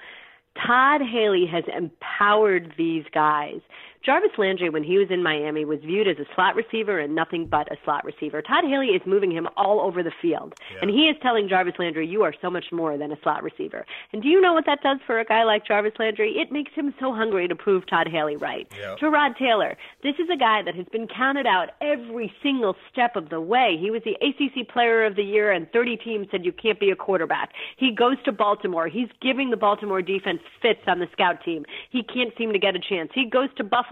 Todd 0.67 1.03
Haley 1.03 1.47
has 1.47 1.65
empowered 1.75 2.75
these 2.79 3.05
guys 3.13 3.61
Jarvis 4.05 4.33
Landry, 4.39 4.69
when 4.69 4.85
he 4.85 4.99
was 4.99 5.09
in 5.11 5.23
Miami, 5.23 5.65
was 5.65 5.81
viewed 5.81 6.09
as 6.09 6.17
a 6.19 6.27
slot 6.35 6.55
receiver 6.55 6.99
and 6.99 7.15
nothing 7.15 7.47
but 7.47 7.71
a 7.73 7.77
slot 7.85 8.05
receiver. 8.05 8.43
Todd 8.43 8.65
Haley 8.65 8.89
is 8.89 9.03
moving 9.07 9.33
him 9.33 9.49
all 9.57 9.81
over 9.81 10.03
the 10.03 10.13
field. 10.23 10.55
Yeah. 10.73 10.81
And 10.83 10.91
he 10.91 11.09
is 11.09 11.17
telling 11.23 11.49
Jarvis 11.49 11.75
Landry, 11.79 12.07
you 12.07 12.23
are 12.23 12.35
so 12.41 12.51
much 12.51 12.67
more 12.71 12.97
than 12.97 13.11
a 13.11 13.17
slot 13.23 13.43
receiver. 13.43 13.85
And 14.13 14.23
do 14.23 14.29
you 14.29 14.41
know 14.41 14.53
what 14.53 14.67
that 14.67 14.83
does 14.83 14.99
for 15.07 15.19
a 15.19 15.25
guy 15.25 15.45
like 15.45 15.67
Jarvis 15.67 15.95
Landry? 15.99 16.39
It 16.39 16.53
makes 16.53 16.73
him 16.75 16.95
so 17.01 17.13
hungry 17.13 17.49
to 17.49 17.57
prove 17.57 17.87
Todd 17.87 18.09
Haley 18.09 18.37
right. 18.37 18.71
Yep. 18.79 18.99
Tyrod 18.99 19.37
Taylor, 19.39 19.77
this 20.03 20.15
is 20.19 20.29
a 20.33 20.37
guy 20.37 20.63
that 20.63 20.75
has 20.75 20.87
been 20.93 21.09
counted 21.09 21.47
out 21.47 21.71
every 21.81 22.33
single 22.43 22.77
step 22.93 23.17
of 23.17 23.31
the 23.31 23.41
way. 23.41 23.77
He 23.81 23.91
was 23.91 24.03
the 24.05 24.17
ACC 24.23 24.69
Player 24.69 25.05
of 25.05 25.17
the 25.17 25.25
Year, 25.25 25.51
and 25.51 25.71
30 25.73 25.97
teams 25.97 26.29
said 26.31 26.45
you 26.45 26.53
can't 26.53 26.79
be 26.79 26.91
a 26.91 26.97
quarterback. 26.97 27.53
He 27.77 27.91
goes 27.93 28.17
to 28.25 28.33
Baltimore. 28.33 28.89
He's 28.89 29.09
giving 29.21 29.51
the 29.51 29.57
Baltimore 29.57 30.03
defense 30.03 30.41
fits 30.63 30.81
on 30.87 31.01
the 31.01 31.09
scout 31.13 31.43
team. 31.45 31.65
He 31.91 32.03
can't 32.03 32.33
seem 32.39 32.53
to 32.53 32.59
get 32.59 32.77
a 32.77 32.81
chance. 32.81 33.11
He 33.15 33.25
goes 33.25 33.49
to 33.57 33.65
Buffalo. 33.65 33.86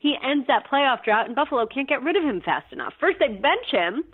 He 0.00 0.16
ends 0.22 0.46
that 0.46 0.68
playoff 0.70 1.04
drought, 1.04 1.26
and 1.26 1.34
Buffalo 1.34 1.66
can't 1.66 1.88
get 1.88 2.02
rid 2.02 2.16
of 2.16 2.24
him 2.24 2.40
fast 2.40 2.72
enough. 2.72 2.94
First, 3.00 3.18
they 3.18 3.28
bench 3.28 3.70
him 3.70 4.04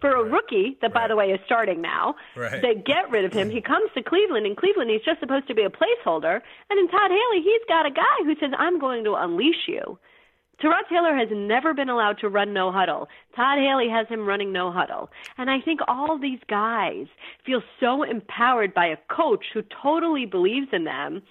for 0.00 0.14
a 0.14 0.22
rookie 0.22 0.76
that, 0.82 0.92
by 0.92 1.08
the 1.08 1.16
way, 1.16 1.30
is 1.30 1.40
starting 1.46 1.80
now. 1.80 2.16
Right. 2.36 2.60
They 2.60 2.74
get 2.74 3.10
rid 3.10 3.24
of 3.24 3.32
him. 3.32 3.50
He 3.50 3.60
comes 3.60 3.90
to 3.94 4.02
Cleveland. 4.02 4.46
In 4.46 4.54
Cleveland, 4.54 4.90
he's 4.90 5.02
just 5.02 5.20
supposed 5.20 5.48
to 5.48 5.54
be 5.54 5.62
a 5.62 5.70
placeholder. 5.70 6.40
And 6.68 6.78
in 6.78 6.88
Todd 6.88 7.10
Haley, 7.10 7.42
he's 7.42 7.62
got 7.68 7.86
a 7.86 7.90
guy 7.90 8.24
who 8.24 8.34
says, 8.38 8.50
I'm 8.58 8.78
going 8.78 9.04
to 9.04 9.14
unleash 9.14 9.66
you. 9.66 9.98
Tyrod 10.62 10.88
Taylor 10.88 11.14
has 11.14 11.28
never 11.30 11.74
been 11.74 11.90
allowed 11.90 12.18
to 12.18 12.28
run 12.28 12.54
no 12.54 12.72
huddle. 12.72 13.08
Todd 13.34 13.58
Haley 13.58 13.88
has 13.90 14.06
him 14.08 14.26
running 14.26 14.52
no 14.52 14.72
huddle. 14.72 15.10
And 15.36 15.50
I 15.50 15.60
think 15.60 15.80
all 15.86 16.18
these 16.18 16.40
guys 16.48 17.06
feel 17.44 17.62
so 17.78 18.02
empowered 18.02 18.72
by 18.72 18.86
a 18.86 18.96
coach 19.08 19.46
who 19.52 19.62
totally 19.62 20.24
believes 20.24 20.68
in 20.72 20.84
them. 20.84 21.22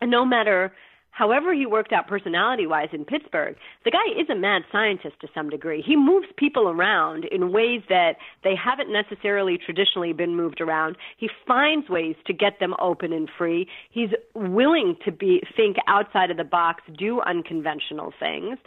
And 0.00 0.10
no 0.10 0.24
matter 0.24 0.72
however 1.12 1.54
he 1.54 1.64
worked 1.66 1.92
out 1.92 2.08
personality 2.08 2.66
wise 2.66 2.88
in 2.92 3.04
Pittsburgh, 3.04 3.56
the 3.84 3.90
guy 3.90 4.20
is 4.20 4.28
a 4.28 4.34
mad 4.34 4.62
scientist 4.72 5.14
to 5.20 5.28
some 5.34 5.48
degree. 5.48 5.82
He 5.86 5.96
moves 5.96 6.26
people 6.36 6.68
around 6.68 7.26
in 7.26 7.52
ways 7.52 7.82
that 7.88 8.16
they 8.42 8.54
haven't 8.56 8.92
necessarily 8.92 9.58
traditionally 9.58 10.12
been 10.12 10.34
moved 10.34 10.60
around. 10.60 10.96
He 11.16 11.30
finds 11.46 11.88
ways 11.88 12.16
to 12.26 12.32
get 12.32 12.58
them 12.58 12.74
open 12.80 13.12
and 13.12 13.28
free. 13.38 13.68
He's 13.90 14.10
willing 14.34 14.96
to 15.04 15.12
be 15.12 15.42
think 15.56 15.76
outside 15.86 16.30
of 16.30 16.36
the 16.36 16.44
box, 16.44 16.82
do 16.98 17.20
unconventional 17.20 18.12
things. 18.18 18.58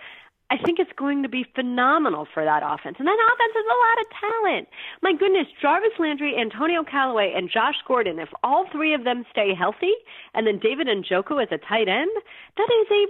I 0.52 0.58
think 0.64 0.78
it's 0.78 0.92
going 0.96 1.24
to 1.24 1.30
be 1.30 1.44
phenomenal 1.56 2.28
for 2.32 2.46
that 2.46 2.62
offense. 2.64 2.98
And 3.00 3.08
that 3.08 3.18
offense 3.34 3.54
has 3.56 3.66
a 3.66 3.80
lot 3.82 3.98
of 4.00 4.06
talent. 4.22 4.68
My 5.02 5.14
goodness, 5.14 5.48
Jarvis 5.60 5.98
Landry, 5.98 6.38
Antonio 6.40 6.84
Callaway, 6.84 7.34
and 7.36 7.50
Josh 7.50 7.76
Gordon, 7.88 8.20
if 8.20 8.30
all 8.44 8.68
three 8.72 8.94
of 8.94 9.04
them 9.06 9.26
stay 9.32 9.56
healthy, 9.58 9.94
and 10.36 10.46
then 10.46 10.60
David 10.60 10.88
and 10.88 11.04
Njoku 11.04 11.42
as 11.42 11.50
a 11.52 11.58
tight 11.58 11.88
end, 11.88 12.12
that 12.58 12.70
is 12.70 12.88
a 12.92 13.06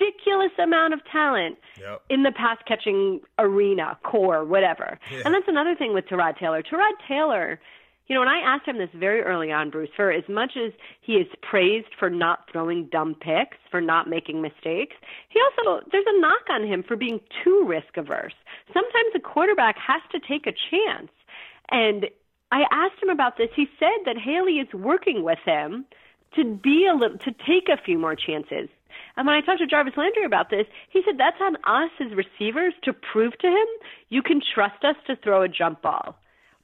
ridiculous 0.00 0.52
amount 0.58 0.94
of 0.94 1.00
talent 1.12 1.58
Yep. 1.78 2.02
in 2.08 2.22
the 2.22 2.32
pass 2.32 2.56
catching 2.66 3.20
arena, 3.38 3.98
core, 4.02 4.44
whatever. 4.44 4.98
Yeah. 5.12 5.22
And 5.26 5.34
that's 5.34 5.46
another 5.48 5.74
thing 5.74 5.92
with 5.92 6.06
Tyrod 6.06 6.38
Taylor. 6.38 6.62
Tyrod 6.62 6.94
Taylor, 7.06 7.60
you 8.08 8.14
know, 8.14 8.20
when 8.20 8.28
I 8.28 8.38
asked 8.38 8.66
him 8.66 8.78
this 8.78 8.88
very 8.94 9.20
early 9.20 9.52
on, 9.52 9.68
Bruce, 9.68 9.90
for 9.94 10.10
as 10.10 10.24
much 10.28 10.52
as 10.56 10.72
he 11.02 11.14
is 11.14 11.26
praised 11.42 11.88
for 11.98 12.08
not 12.08 12.48
throwing 12.50 12.86
dumb 12.90 13.14
picks, 13.14 13.58
for 13.70 13.82
not 13.82 14.08
making 14.08 14.40
mistakes, 14.40 14.96
he 15.28 15.38
also, 15.40 15.84
there's 15.92 16.06
a 16.08 16.20
knock 16.20 16.48
on 16.50 16.66
him 16.66 16.82
for 16.82 16.96
being 16.96 17.20
too 17.44 17.64
risk 17.66 17.96
averse. 17.96 18.32
Sometimes 18.72 19.12
a 19.14 19.20
quarterback 19.20 19.76
has 19.76 20.00
to 20.12 20.20
take 20.26 20.46
a 20.46 20.56
chance. 20.70 21.10
And 21.70 22.06
I 22.50 22.64
asked 22.70 23.02
him 23.02 23.10
about 23.10 23.36
this. 23.36 23.50
He 23.54 23.66
said 23.78 24.06
that 24.06 24.16
Haley 24.16 24.54
is 24.54 24.72
working 24.72 25.22
with 25.22 25.38
him 25.44 25.84
to 26.34 26.44
be 26.44 26.86
a 26.90 26.94
little, 26.94 27.18
to 27.18 27.32
take 27.46 27.68
a 27.68 27.82
few 27.82 27.98
more 27.98 28.16
chances. 28.16 28.68
And 29.16 29.26
when 29.26 29.36
I 29.36 29.42
talked 29.42 29.58
to 29.60 29.66
Jarvis 29.66 29.94
Landry 29.96 30.24
about 30.24 30.48
this, 30.48 30.66
he 30.90 31.02
said 31.04 31.18
that's 31.18 31.40
on 31.42 31.56
us 31.56 31.90
as 32.00 32.16
receivers 32.16 32.72
to 32.84 32.92
prove 32.94 33.36
to 33.38 33.48
him 33.48 33.66
you 34.08 34.22
can 34.22 34.40
trust 34.54 34.82
us 34.82 34.96
to 35.06 35.16
throw 35.16 35.42
a 35.42 35.48
jump 35.48 35.82
ball. 35.82 36.16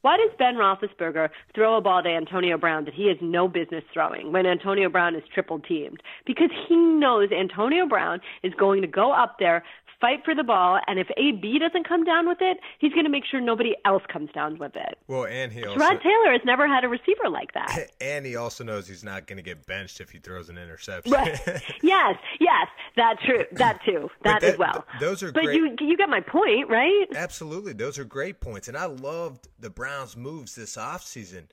Why 0.05 0.19
does 0.19 0.37
Ben 0.39 0.57
Roethlisberger 0.57 1.31
throw 1.55 1.79
a 1.79 1.81
ball 1.81 2.03
to 2.03 2.09
Antonio 2.11 2.59
Brown 2.59 2.85
that 2.85 2.93
he 2.93 3.09
has 3.09 3.17
no 3.23 3.49
business 3.49 3.83
throwing 3.91 4.33
when 4.33 4.45
Antonio 4.45 4.91
Brown 4.91 5.15
is 5.15 5.23
triple 5.33 5.61
teamed? 5.61 6.03
Because 6.27 6.51
he 6.69 6.77
knows 6.77 7.31
Antonio 7.33 7.87
Brown 7.89 8.21
is 8.43 8.53
going 8.53 8.83
to 8.83 8.87
go 8.87 9.13
up 9.13 9.37
there, 9.39 9.65
fight 10.01 10.25
for 10.25 10.35
the 10.35 10.43
ball, 10.43 10.81
and 10.87 10.99
if 10.99 11.09
AB 11.17 11.59
doesn't 11.59 11.89
come 11.89 12.05
down 12.05 12.29
with 12.29 12.39
it, 12.41 12.59
he's 12.79 12.93
going 12.93 13.05
to 13.05 13.11
make 13.11 13.25
sure 13.25 13.41
nobody 13.41 13.75
else 13.85 14.03
comes 14.13 14.31
down 14.33 14.59
with 14.59 14.77
it. 14.77 14.99
Well, 15.09 15.27
and 15.27 15.53
he 15.53 15.65
also 15.65 15.79
Rod 15.79 16.01
Taylor 16.03 16.33
has 16.33 16.41
never 16.45 16.67
had 16.67 16.85
a 16.85 16.89
receiver 16.89 17.29
like 17.31 17.53
that. 17.55 17.91
and 18.01 18.27
he 18.27 18.37
also 18.37 18.65
knows 18.65 18.87
he's 18.89 19.05
not 19.05 19.27
going 19.27 19.37
to 19.37 19.43
get 19.43 19.67
benched 19.67 20.01
if 20.01 20.11
he 20.11 20.19
throws 20.19 20.49
an 20.49 20.59
interception. 20.59 21.13
Right. 21.13 21.39
yes, 21.83 22.17
yes, 22.41 22.67
that's 22.97 23.23
true. 23.25 23.45
That 23.53 23.81
too. 23.85 24.11
That, 24.23 24.41
that- 24.41 24.53
as 24.53 24.59
well. 24.59 24.73
th- 24.73 25.01
those 25.01 25.23
are 25.23 25.33
But 25.33 25.45
great- 25.45 25.57
you 25.57 25.77
you 25.81 25.97
get 25.97 26.09
my 26.09 26.21
point, 26.21 26.69
right? 26.69 27.07
Absolutely. 27.15 27.73
Those 27.73 27.99
are 27.99 28.05
great 28.05 28.41
points. 28.41 28.69
And 28.69 28.77
I 28.77 28.87
loved 28.87 29.49
the 29.59 29.71
Browns' 29.71 30.17
moves 30.17 30.55
this 30.55 30.77
offseason. 30.77 31.45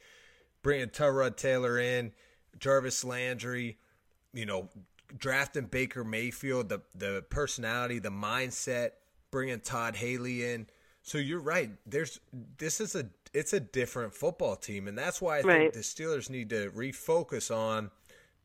Bringing 0.64 0.90
Tyrod 0.90 1.38
Taylor 1.38 1.80
in, 1.80 2.12
Jarvis 2.60 3.04
Landry, 3.04 3.78
you 4.34 4.46
know, 4.46 4.70
drafting 5.18 5.66
Baker 5.66 6.04
Mayfield, 6.04 6.70
the, 6.70 6.82
the 6.96 7.24
personality, 7.30 8.00
the 8.00 8.10
mindset, 8.10 8.92
bringing 9.32 9.60
Todd 9.60 9.96
Haley 9.96 10.52
in. 10.52 10.68
So 11.04 11.18
you're 11.18 11.40
right. 11.40 11.72
There's 11.86 12.20
this 12.58 12.80
is 12.80 12.96
a 12.96 13.06
it's 13.34 13.54
a 13.54 13.60
different 13.60 14.14
football 14.14 14.56
team, 14.56 14.88
and 14.88 14.98
that's 14.98 15.22
why 15.22 15.40
I 15.40 15.42
think 15.42 15.74
the 15.74 15.80
Steelers 15.80 16.30
need 16.30 16.50
to 16.50 16.70
refocus 16.72 17.56
on 17.56 17.90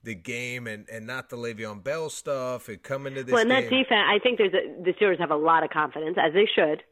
the 0.03 0.15
game 0.15 0.67
and, 0.67 0.89
and 0.89 1.07
not 1.07 1.29
the 1.29 1.37
Le'Veon 1.37 1.83
Bell 1.83 2.09
stuff 2.09 2.69
and 2.69 2.83
come 2.83 3.07
into 3.07 3.25
this 3.25 3.33
Well, 3.33 3.43
and 3.43 3.51
that 3.51 3.69
game. 3.69 3.83
defense, 3.83 4.07
I 4.09 4.19
think 4.23 4.39
there's 4.39 4.55
a, 4.55 4.83
the 4.83 4.93
Steelers 4.93 5.19
have 5.19 5.33
a 5.33 5.37
lot 5.37 5.65
of 5.65 5.71
confidence, 5.71 6.17
as 6.19 6.33
they 6.33 6.49
should. 6.55 6.83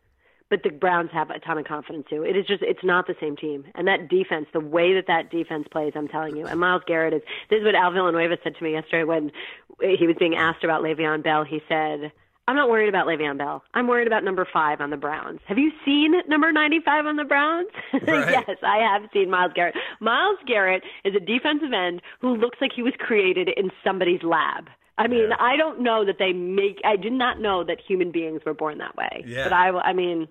But 0.51 0.63
the 0.63 0.71
Browns 0.71 1.11
have 1.13 1.31
a 1.31 1.39
ton 1.39 1.59
of 1.59 1.65
confidence 1.65 2.07
too. 2.09 2.23
It 2.23 2.37
is 2.37 2.47
just, 2.47 2.63
it's 2.63 2.85
not 2.85 3.07
the 3.07 3.17
same 3.21 3.37
team. 3.37 3.65
And 3.75 3.89
that 3.89 4.09
defense, 4.09 4.47
the 4.53 4.61
way 4.61 4.95
that 4.95 5.07
that 5.07 5.31
defense 5.31 5.67
plays, 5.71 5.93
I'm 5.97 6.07
telling 6.09 6.37
you. 6.37 6.47
And 6.47 6.61
Myles 6.61 6.83
Garrett 6.87 7.15
is, 7.15 7.23
this 7.51 7.59
is 7.61 7.65
what 7.65 7.75
Al 7.75 7.91
Villanueva 7.93 8.37
said 8.45 8.55
to 8.57 8.65
me 8.65 8.73
yesterday 8.73 9.05
when 9.05 9.33
he 9.81 10.07
was 10.07 10.17
being 10.19 10.37
asked 10.37 10.63
about 10.63 10.83
Le'Veon 10.83 11.23
Bell. 11.25 11.45
He 11.45 11.61
said, 11.69 12.13
I'm 12.47 12.57
not 12.57 12.69
worried 12.69 12.91
about 12.91 13.07
Le'Veon 13.07 13.39
Bell. 13.39 13.63
I'm 13.73 13.89
worried 13.89 14.07
about 14.07 14.23
number 14.23 14.47
five 14.53 14.83
on 14.83 14.91
the 14.91 14.99
Browns. 14.99 15.41
Have 15.47 15.57
you 15.59 15.73
seen 15.85 16.13
number 16.29 16.53
95 16.53 17.07
on 17.07 17.17
the 17.17 17.25
Browns? 17.25 17.69
Right. 18.07 18.31
yes, 18.47 18.59
I 18.63 18.79
have 18.79 19.09
seen 19.15 19.31
Myles 19.31 19.53
Garrett. 19.55 19.77
Myles 20.01 20.39
Garrett 20.47 20.83
is 21.05 21.15
a 21.15 21.21
defensive 21.21 21.73
end 21.73 22.03
who 22.21 22.37
looks 22.37 22.59
like 22.61 22.73
he 22.75 22.83
was 22.83 22.93
created 22.99 23.49
in 23.57 23.71
somebody's 23.83 24.23
lab. 24.23 24.69
I 24.97 25.09
mean, 25.09 25.31
Yeah. 25.31 25.37
I 25.41 25.57
don't 25.57 25.81
know 25.81 26.05
that 26.05 26.19
they 26.19 26.33
make. 26.33 26.81
I 26.85 26.97
did 26.97 27.13
not 27.13 27.41
know 27.41 27.65
that 27.65 27.79
human 27.81 28.11
beings 28.13 28.43
were 28.47 28.55
born 28.55 28.79
that 28.79 28.97
way. 28.97 29.25
Yeah. 29.27 29.45
But 29.45 29.53
I, 29.53 29.69
I 29.71 29.93
mean, 29.93 30.29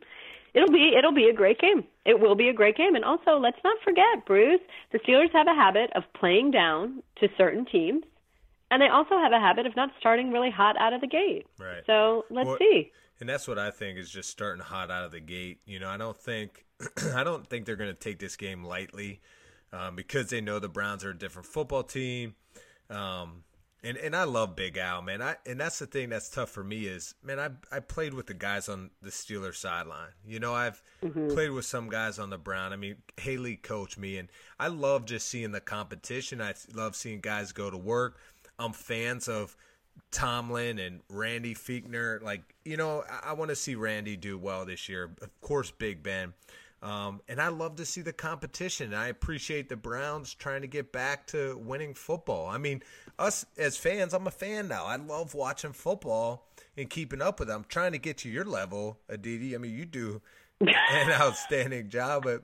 it'll 0.53 0.71
be 0.71 0.93
it'll 0.97 1.13
be 1.13 1.27
a 1.27 1.33
great 1.33 1.59
game. 1.59 1.83
It 2.05 2.19
will 2.19 2.35
be 2.35 2.47
a 2.49 2.53
great 2.53 2.77
game. 2.77 2.95
And 2.95 3.03
also, 3.03 3.37
let's 3.37 3.57
not 3.63 3.77
forget, 3.83 4.25
Bruce. 4.25 4.61
The 4.91 4.99
Steelers 4.99 5.31
have 5.33 5.47
a 5.47 5.53
habit 5.53 5.91
of 5.95 6.03
playing 6.13 6.51
down 6.51 7.03
to 7.19 7.27
certain 7.37 7.65
teams, 7.65 8.03
and 8.71 8.81
they 8.81 8.87
also 8.87 9.17
have 9.17 9.31
a 9.33 9.39
habit 9.39 9.65
of 9.65 9.75
not 9.75 9.89
starting 9.99 10.31
really 10.31 10.51
hot 10.51 10.77
out 10.79 10.93
of 10.93 11.01
the 11.01 11.07
gate. 11.07 11.45
Right. 11.59 11.83
So 11.85 12.25
let's 12.29 12.47
Well, 12.47 12.57
see. 12.57 12.91
And 13.19 13.29
that's 13.29 13.47
what 13.47 13.59
I 13.59 13.69
think 13.71 13.97
is 13.99 14.09
just 14.09 14.29
starting 14.29 14.61
hot 14.63 14.89
out 14.91 15.05
of 15.05 15.11
the 15.11 15.19
gate. 15.19 15.59
You 15.65 15.79
know, 15.79 15.87
I 15.89 15.97
don't 15.97 16.17
think 16.17 16.65
I 17.13 17.23
don't 17.23 17.47
think 17.47 17.65
they're 17.65 17.75
going 17.75 17.93
to 17.93 17.99
take 17.99 18.19
this 18.19 18.35
game 18.35 18.63
lightly 18.63 19.21
um, 19.71 19.95
because 19.95 20.29
they 20.29 20.41
know 20.41 20.59
the 20.59 20.67
Browns 20.69 21.03
are 21.05 21.11
a 21.11 21.17
different 21.17 21.47
football 21.47 21.83
team. 21.83 22.35
Um, 22.89 23.43
and 23.83 23.97
and 23.97 24.15
I 24.15 24.23
love 24.23 24.55
Big 24.55 24.77
Al, 24.77 25.01
man. 25.01 25.21
I 25.21 25.35
and 25.45 25.59
that's 25.59 25.79
the 25.79 25.85
thing 25.85 26.09
that's 26.09 26.29
tough 26.29 26.49
for 26.49 26.63
me 26.63 26.85
is, 26.85 27.15
man, 27.23 27.39
I 27.39 27.49
I 27.75 27.79
played 27.79 28.13
with 28.13 28.27
the 28.27 28.33
guys 28.33 28.69
on 28.69 28.91
the 29.01 29.09
Steelers 29.09 29.55
sideline. 29.55 30.11
You 30.25 30.39
know, 30.39 30.53
I've 30.53 30.81
mm-hmm. 31.03 31.29
played 31.29 31.51
with 31.51 31.65
some 31.65 31.89
guys 31.89 32.19
on 32.19 32.29
the 32.29 32.37
Brown. 32.37 32.71
I 32.73 32.77
mean, 32.77 32.95
Haley 33.17 33.57
coached 33.57 33.97
me, 33.97 34.17
and 34.17 34.29
I 34.59 34.67
love 34.67 35.05
just 35.05 35.27
seeing 35.27 35.51
the 35.51 35.61
competition. 35.61 36.41
I 36.41 36.53
love 36.73 36.95
seeing 36.95 37.19
guys 37.19 37.51
go 37.51 37.69
to 37.69 37.77
work. 37.77 38.17
I'm 38.57 38.71
fans 38.71 39.27
of 39.27 39.55
Tomlin 40.11 40.79
and 40.79 41.01
Randy 41.09 41.55
Fichtner. 41.55 42.21
Like, 42.21 42.43
you 42.63 42.77
know, 42.77 43.03
I, 43.09 43.31
I 43.31 43.33
want 43.33 43.49
to 43.49 43.55
see 43.55 43.75
Randy 43.75 44.15
do 44.15 44.37
well 44.37 44.65
this 44.65 44.87
year. 44.87 45.11
Of 45.21 45.41
course, 45.41 45.71
Big 45.71 46.03
Ben. 46.03 46.33
Um, 46.83 47.21
and 47.29 47.39
I 47.41 47.47
love 47.47 47.77
to 47.77 47.85
see 47.85 48.01
the 48.01 48.11
competition. 48.11 48.93
I 48.93 49.07
appreciate 49.07 49.69
the 49.69 49.77
Browns 49.77 50.33
trying 50.33 50.61
to 50.63 50.67
get 50.67 50.91
back 50.91 51.25
to 51.27 51.57
winning 51.57 51.93
football. 51.93 52.47
I 52.47 52.57
mean, 52.57 52.83
us 53.17 53.45
as 53.57 53.77
fans, 53.77 54.13
I'm 54.13 54.27
a 54.27 54.31
fan 54.31 54.67
now. 54.67 54.85
I 54.85 54.97
love 54.97 55.33
watching 55.33 55.71
football 55.71 56.49
and 56.75 56.89
keeping 56.89 57.21
up 57.21 57.39
with 57.39 57.49
it. 57.49 57.53
I'm 57.53 57.63
trying 57.63 57.93
to 57.93 57.99
get 57.99 58.17
to 58.19 58.29
your 58.29 58.43
level, 58.43 58.99
Aditi. 59.07 59.55
I 59.55 59.59
mean, 59.59 59.71
you 59.73 59.85
do 59.85 60.21
an 60.59 61.09
outstanding 61.09 61.87
job, 61.87 62.23
but 62.23 62.43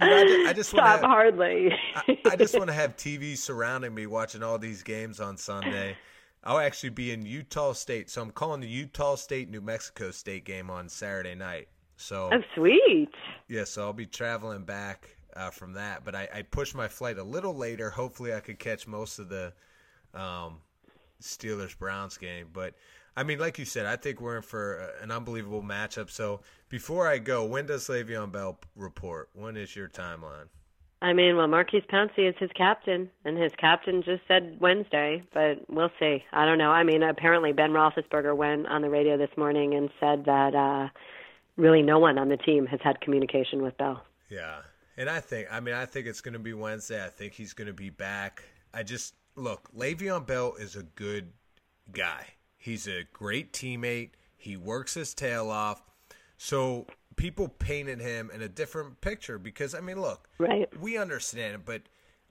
you 0.00 0.06
know, 0.08 0.16
I 0.16 0.24
just, 0.24 0.48
I 0.48 0.52
just 0.52 0.74
want 0.74 0.86
Stop 0.86 1.00
to. 1.02 1.06
hardly. 1.06 1.72
I, 1.94 2.18
I 2.32 2.36
just 2.36 2.58
want 2.58 2.68
to 2.70 2.74
have 2.74 2.96
TV 2.96 3.38
surrounding 3.38 3.94
me 3.94 4.06
watching 4.06 4.42
all 4.42 4.58
these 4.58 4.82
games 4.82 5.20
on 5.20 5.36
Sunday. 5.36 5.96
I'll 6.42 6.58
actually 6.58 6.90
be 6.90 7.12
in 7.12 7.24
Utah 7.24 7.72
State, 7.72 8.10
so 8.10 8.20
I'm 8.20 8.32
calling 8.32 8.60
the 8.60 8.68
Utah 8.68 9.14
State 9.14 9.48
New 9.48 9.60
Mexico 9.60 10.10
State 10.10 10.44
game 10.44 10.70
on 10.70 10.88
Saturday 10.88 11.36
night. 11.36 11.68
So 12.00 12.30
oh, 12.32 12.40
sweet. 12.54 13.10
yeah, 13.48 13.64
so 13.64 13.82
I'll 13.82 13.92
be 13.92 14.06
traveling 14.06 14.62
back 14.62 15.16
uh, 15.34 15.50
from 15.50 15.72
that, 15.74 16.04
but 16.04 16.14
I, 16.14 16.28
I 16.32 16.42
pushed 16.42 16.74
my 16.74 16.86
flight 16.86 17.18
a 17.18 17.24
little 17.24 17.56
later. 17.56 17.90
Hopefully, 17.90 18.32
I 18.32 18.40
could 18.40 18.60
catch 18.60 18.86
most 18.86 19.18
of 19.18 19.28
the 19.28 19.52
um, 20.14 20.58
Steelers 21.20 21.76
Browns 21.76 22.16
game. 22.16 22.48
But 22.52 22.74
I 23.16 23.24
mean, 23.24 23.40
like 23.40 23.58
you 23.58 23.64
said, 23.64 23.84
I 23.84 23.96
think 23.96 24.20
we're 24.20 24.36
in 24.36 24.42
for 24.42 24.92
an 25.02 25.10
unbelievable 25.10 25.62
matchup. 25.62 26.08
So 26.08 26.40
before 26.68 27.08
I 27.08 27.18
go, 27.18 27.44
when 27.44 27.66
does 27.66 27.88
Le'Veon 27.88 28.30
Bell 28.30 28.60
report? 28.76 29.30
When 29.34 29.56
is 29.56 29.74
your 29.74 29.88
timeline? 29.88 30.46
I 31.02 31.12
mean, 31.12 31.36
well, 31.36 31.46
Maurkice 31.46 31.84
Pouncey 31.92 32.28
is 32.28 32.34
his 32.38 32.50
captain, 32.56 33.08
and 33.24 33.36
his 33.36 33.52
captain 33.56 34.02
just 34.02 34.22
said 34.26 34.56
Wednesday, 34.60 35.22
but 35.32 35.58
we'll 35.68 35.92
see. 36.00 36.24
I 36.32 36.44
don't 36.44 36.58
know. 36.58 36.70
I 36.70 36.82
mean, 36.82 37.04
apparently 37.04 37.52
Ben 37.52 37.70
Roethlisberger 37.70 38.36
went 38.36 38.66
on 38.66 38.82
the 38.82 38.90
radio 38.90 39.16
this 39.16 39.30
morning 39.36 39.74
and 39.74 39.90
said 40.00 40.24
that 40.24 40.56
uh, 40.56 40.88
really 41.58 41.82
no 41.82 41.98
one 41.98 42.16
on 42.16 42.30
the 42.30 42.38
team 42.38 42.64
has 42.66 42.80
had 42.82 43.00
communication 43.02 43.60
with 43.62 43.76
Bell. 43.76 44.02
Yeah, 44.30 44.60
and 44.96 45.10
I 45.10 45.20
think, 45.20 45.48
I 45.50 45.60
mean, 45.60 45.74
I 45.74 45.84
think 45.84 46.06
it's 46.06 46.22
going 46.22 46.32
to 46.32 46.38
be 46.38 46.54
Wednesday. 46.54 47.04
I 47.04 47.08
think 47.08 47.34
he's 47.34 47.52
going 47.52 47.66
to 47.66 47.74
be 47.74 47.90
back. 47.90 48.44
I 48.72 48.82
just 48.82 49.14
look, 49.36 49.68
Le'Veon 49.76 50.26
Bell 50.26 50.54
is 50.58 50.76
a 50.76 50.82
good 50.82 51.32
guy. 51.92 52.26
He's 52.56 52.88
a 52.88 53.04
great 53.12 53.52
teammate. 53.52 54.10
He 54.36 54.56
works 54.56 54.94
his 54.94 55.14
tail 55.14 55.50
off. 55.50 55.82
So 56.36 56.86
people 57.16 57.48
painted 57.48 58.00
him 58.00 58.30
in 58.32 58.42
a 58.42 58.48
different 58.48 59.00
picture 59.00 59.38
because 59.38 59.74
I 59.74 59.80
mean, 59.80 60.00
look, 60.00 60.28
right? 60.38 60.68
We 60.80 60.96
understand 60.96 61.56
it, 61.56 61.60
but 61.64 61.82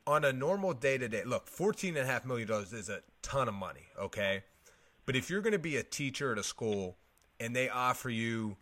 on 0.05 0.23
a 0.23 0.31
normal 0.31 0.73
day 0.73 0.97
to 0.97 1.09
day, 1.09 1.23
look, 1.25 1.47
fourteen 1.47 1.97
and 1.97 2.07
a 2.07 2.11
half 2.11 2.25
million 2.25 2.47
dollars 2.47 2.73
is 2.73 2.89
a 2.89 3.01
ton 3.21 3.47
of 3.47 3.53
money, 3.53 3.87
okay? 3.99 4.43
But 5.05 5.15
if 5.15 5.29
you're 5.29 5.41
going 5.41 5.53
to 5.53 5.59
be 5.59 5.77
a 5.77 5.83
teacher 5.83 6.31
at 6.31 6.37
a 6.37 6.43
school 6.43 6.97
and 7.39 7.55
they 7.55 7.69
offer 7.69 8.09
you, 8.09 8.57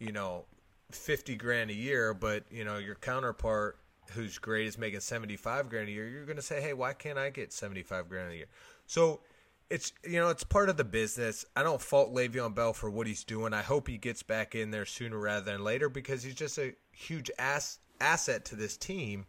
you 0.00 0.10
know, 0.10 0.46
fifty 0.90 1.36
grand 1.36 1.70
a 1.70 1.74
year, 1.74 2.12
but 2.12 2.44
you 2.50 2.64
know 2.64 2.78
your 2.78 2.96
counterpart 2.96 3.78
who's 4.12 4.38
great 4.38 4.66
is 4.66 4.76
making 4.76 5.00
seventy 5.00 5.36
five 5.36 5.68
grand 5.68 5.88
a 5.88 5.92
year, 5.92 6.08
you're 6.08 6.24
going 6.24 6.36
to 6.36 6.42
say, 6.42 6.60
hey, 6.60 6.72
why 6.72 6.92
can't 6.92 7.18
I 7.18 7.30
get 7.30 7.52
seventy 7.52 7.82
five 7.82 8.08
grand 8.08 8.32
a 8.32 8.36
year? 8.36 8.46
So 8.86 9.20
it's 9.68 9.92
you 10.04 10.18
know 10.18 10.28
it's 10.30 10.44
part 10.44 10.68
of 10.68 10.76
the 10.76 10.84
business. 10.84 11.44
I 11.54 11.62
don't 11.62 11.80
fault 11.80 12.12
Le'Veon 12.12 12.54
Bell 12.54 12.72
for 12.72 12.90
what 12.90 13.06
he's 13.06 13.24
doing. 13.24 13.54
I 13.54 13.62
hope 13.62 13.86
he 13.86 13.98
gets 13.98 14.22
back 14.22 14.54
in 14.54 14.70
there 14.70 14.84
sooner 14.84 15.18
rather 15.18 15.44
than 15.44 15.62
later 15.62 15.88
because 15.88 16.22
he's 16.22 16.34
just 16.34 16.58
a 16.58 16.74
huge 16.90 17.30
ass 17.38 17.78
asset 18.00 18.44
to 18.46 18.56
this 18.56 18.76
team, 18.76 19.26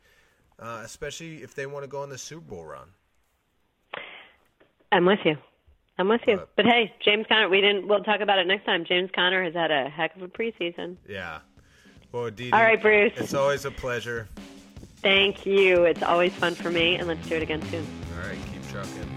uh, 0.59 0.82
especially 0.84 1.43
if 1.43 1.53
they 1.53 1.65
want 1.65 1.84
to 1.84 1.88
go 1.88 2.01
on 2.01 2.09
the 2.09 2.17
Super 2.17 2.41
Bowl 2.41 2.65
run. 2.65 2.88
I'm 4.91 5.05
with 5.05 5.19
you. 5.24 5.36
I'm 6.02 6.10
with 6.10 6.22
you. 6.28 6.38
But, 6.38 6.56
but 6.56 6.66
hey, 6.66 6.93
James 7.06 7.28
Conner, 7.28 7.47
we 7.47 7.62
didn't. 7.62 7.88
We'll 7.88 8.04
talk 8.04 8.22
about 8.22 8.39
it 8.39 8.47
next 8.47 8.66
time. 8.66 8.86
James 8.86 9.12
Conner 9.14 9.43
has 9.43 9.54
had 9.54 9.70
a 9.72 9.88
heck 9.88 10.16
of 10.16 10.24
a 10.24 10.28
preseason. 10.28 10.97
Yeah. 11.08 11.39
Well, 12.12 12.30
Didi, 12.30 12.52
all 12.52 12.64
right, 12.64 12.82
Bruce. 12.82 13.14
It's 13.16 13.34
always 13.34 13.66
a 13.66 13.72
pleasure. 13.72 14.28
Thank 14.97 15.45
you. 15.45 15.84
It's 15.86 16.04
always 16.04 16.34
fun 16.34 16.56
for 16.56 16.70
me, 16.70 16.95
and 16.95 17.08
let's 17.08 17.26
do 17.30 17.36
it 17.36 17.43
again 17.43 17.62
soon. 17.70 17.88
All 18.18 18.28
right, 18.28 18.38
keep 18.52 18.68
trucking. 18.70 19.11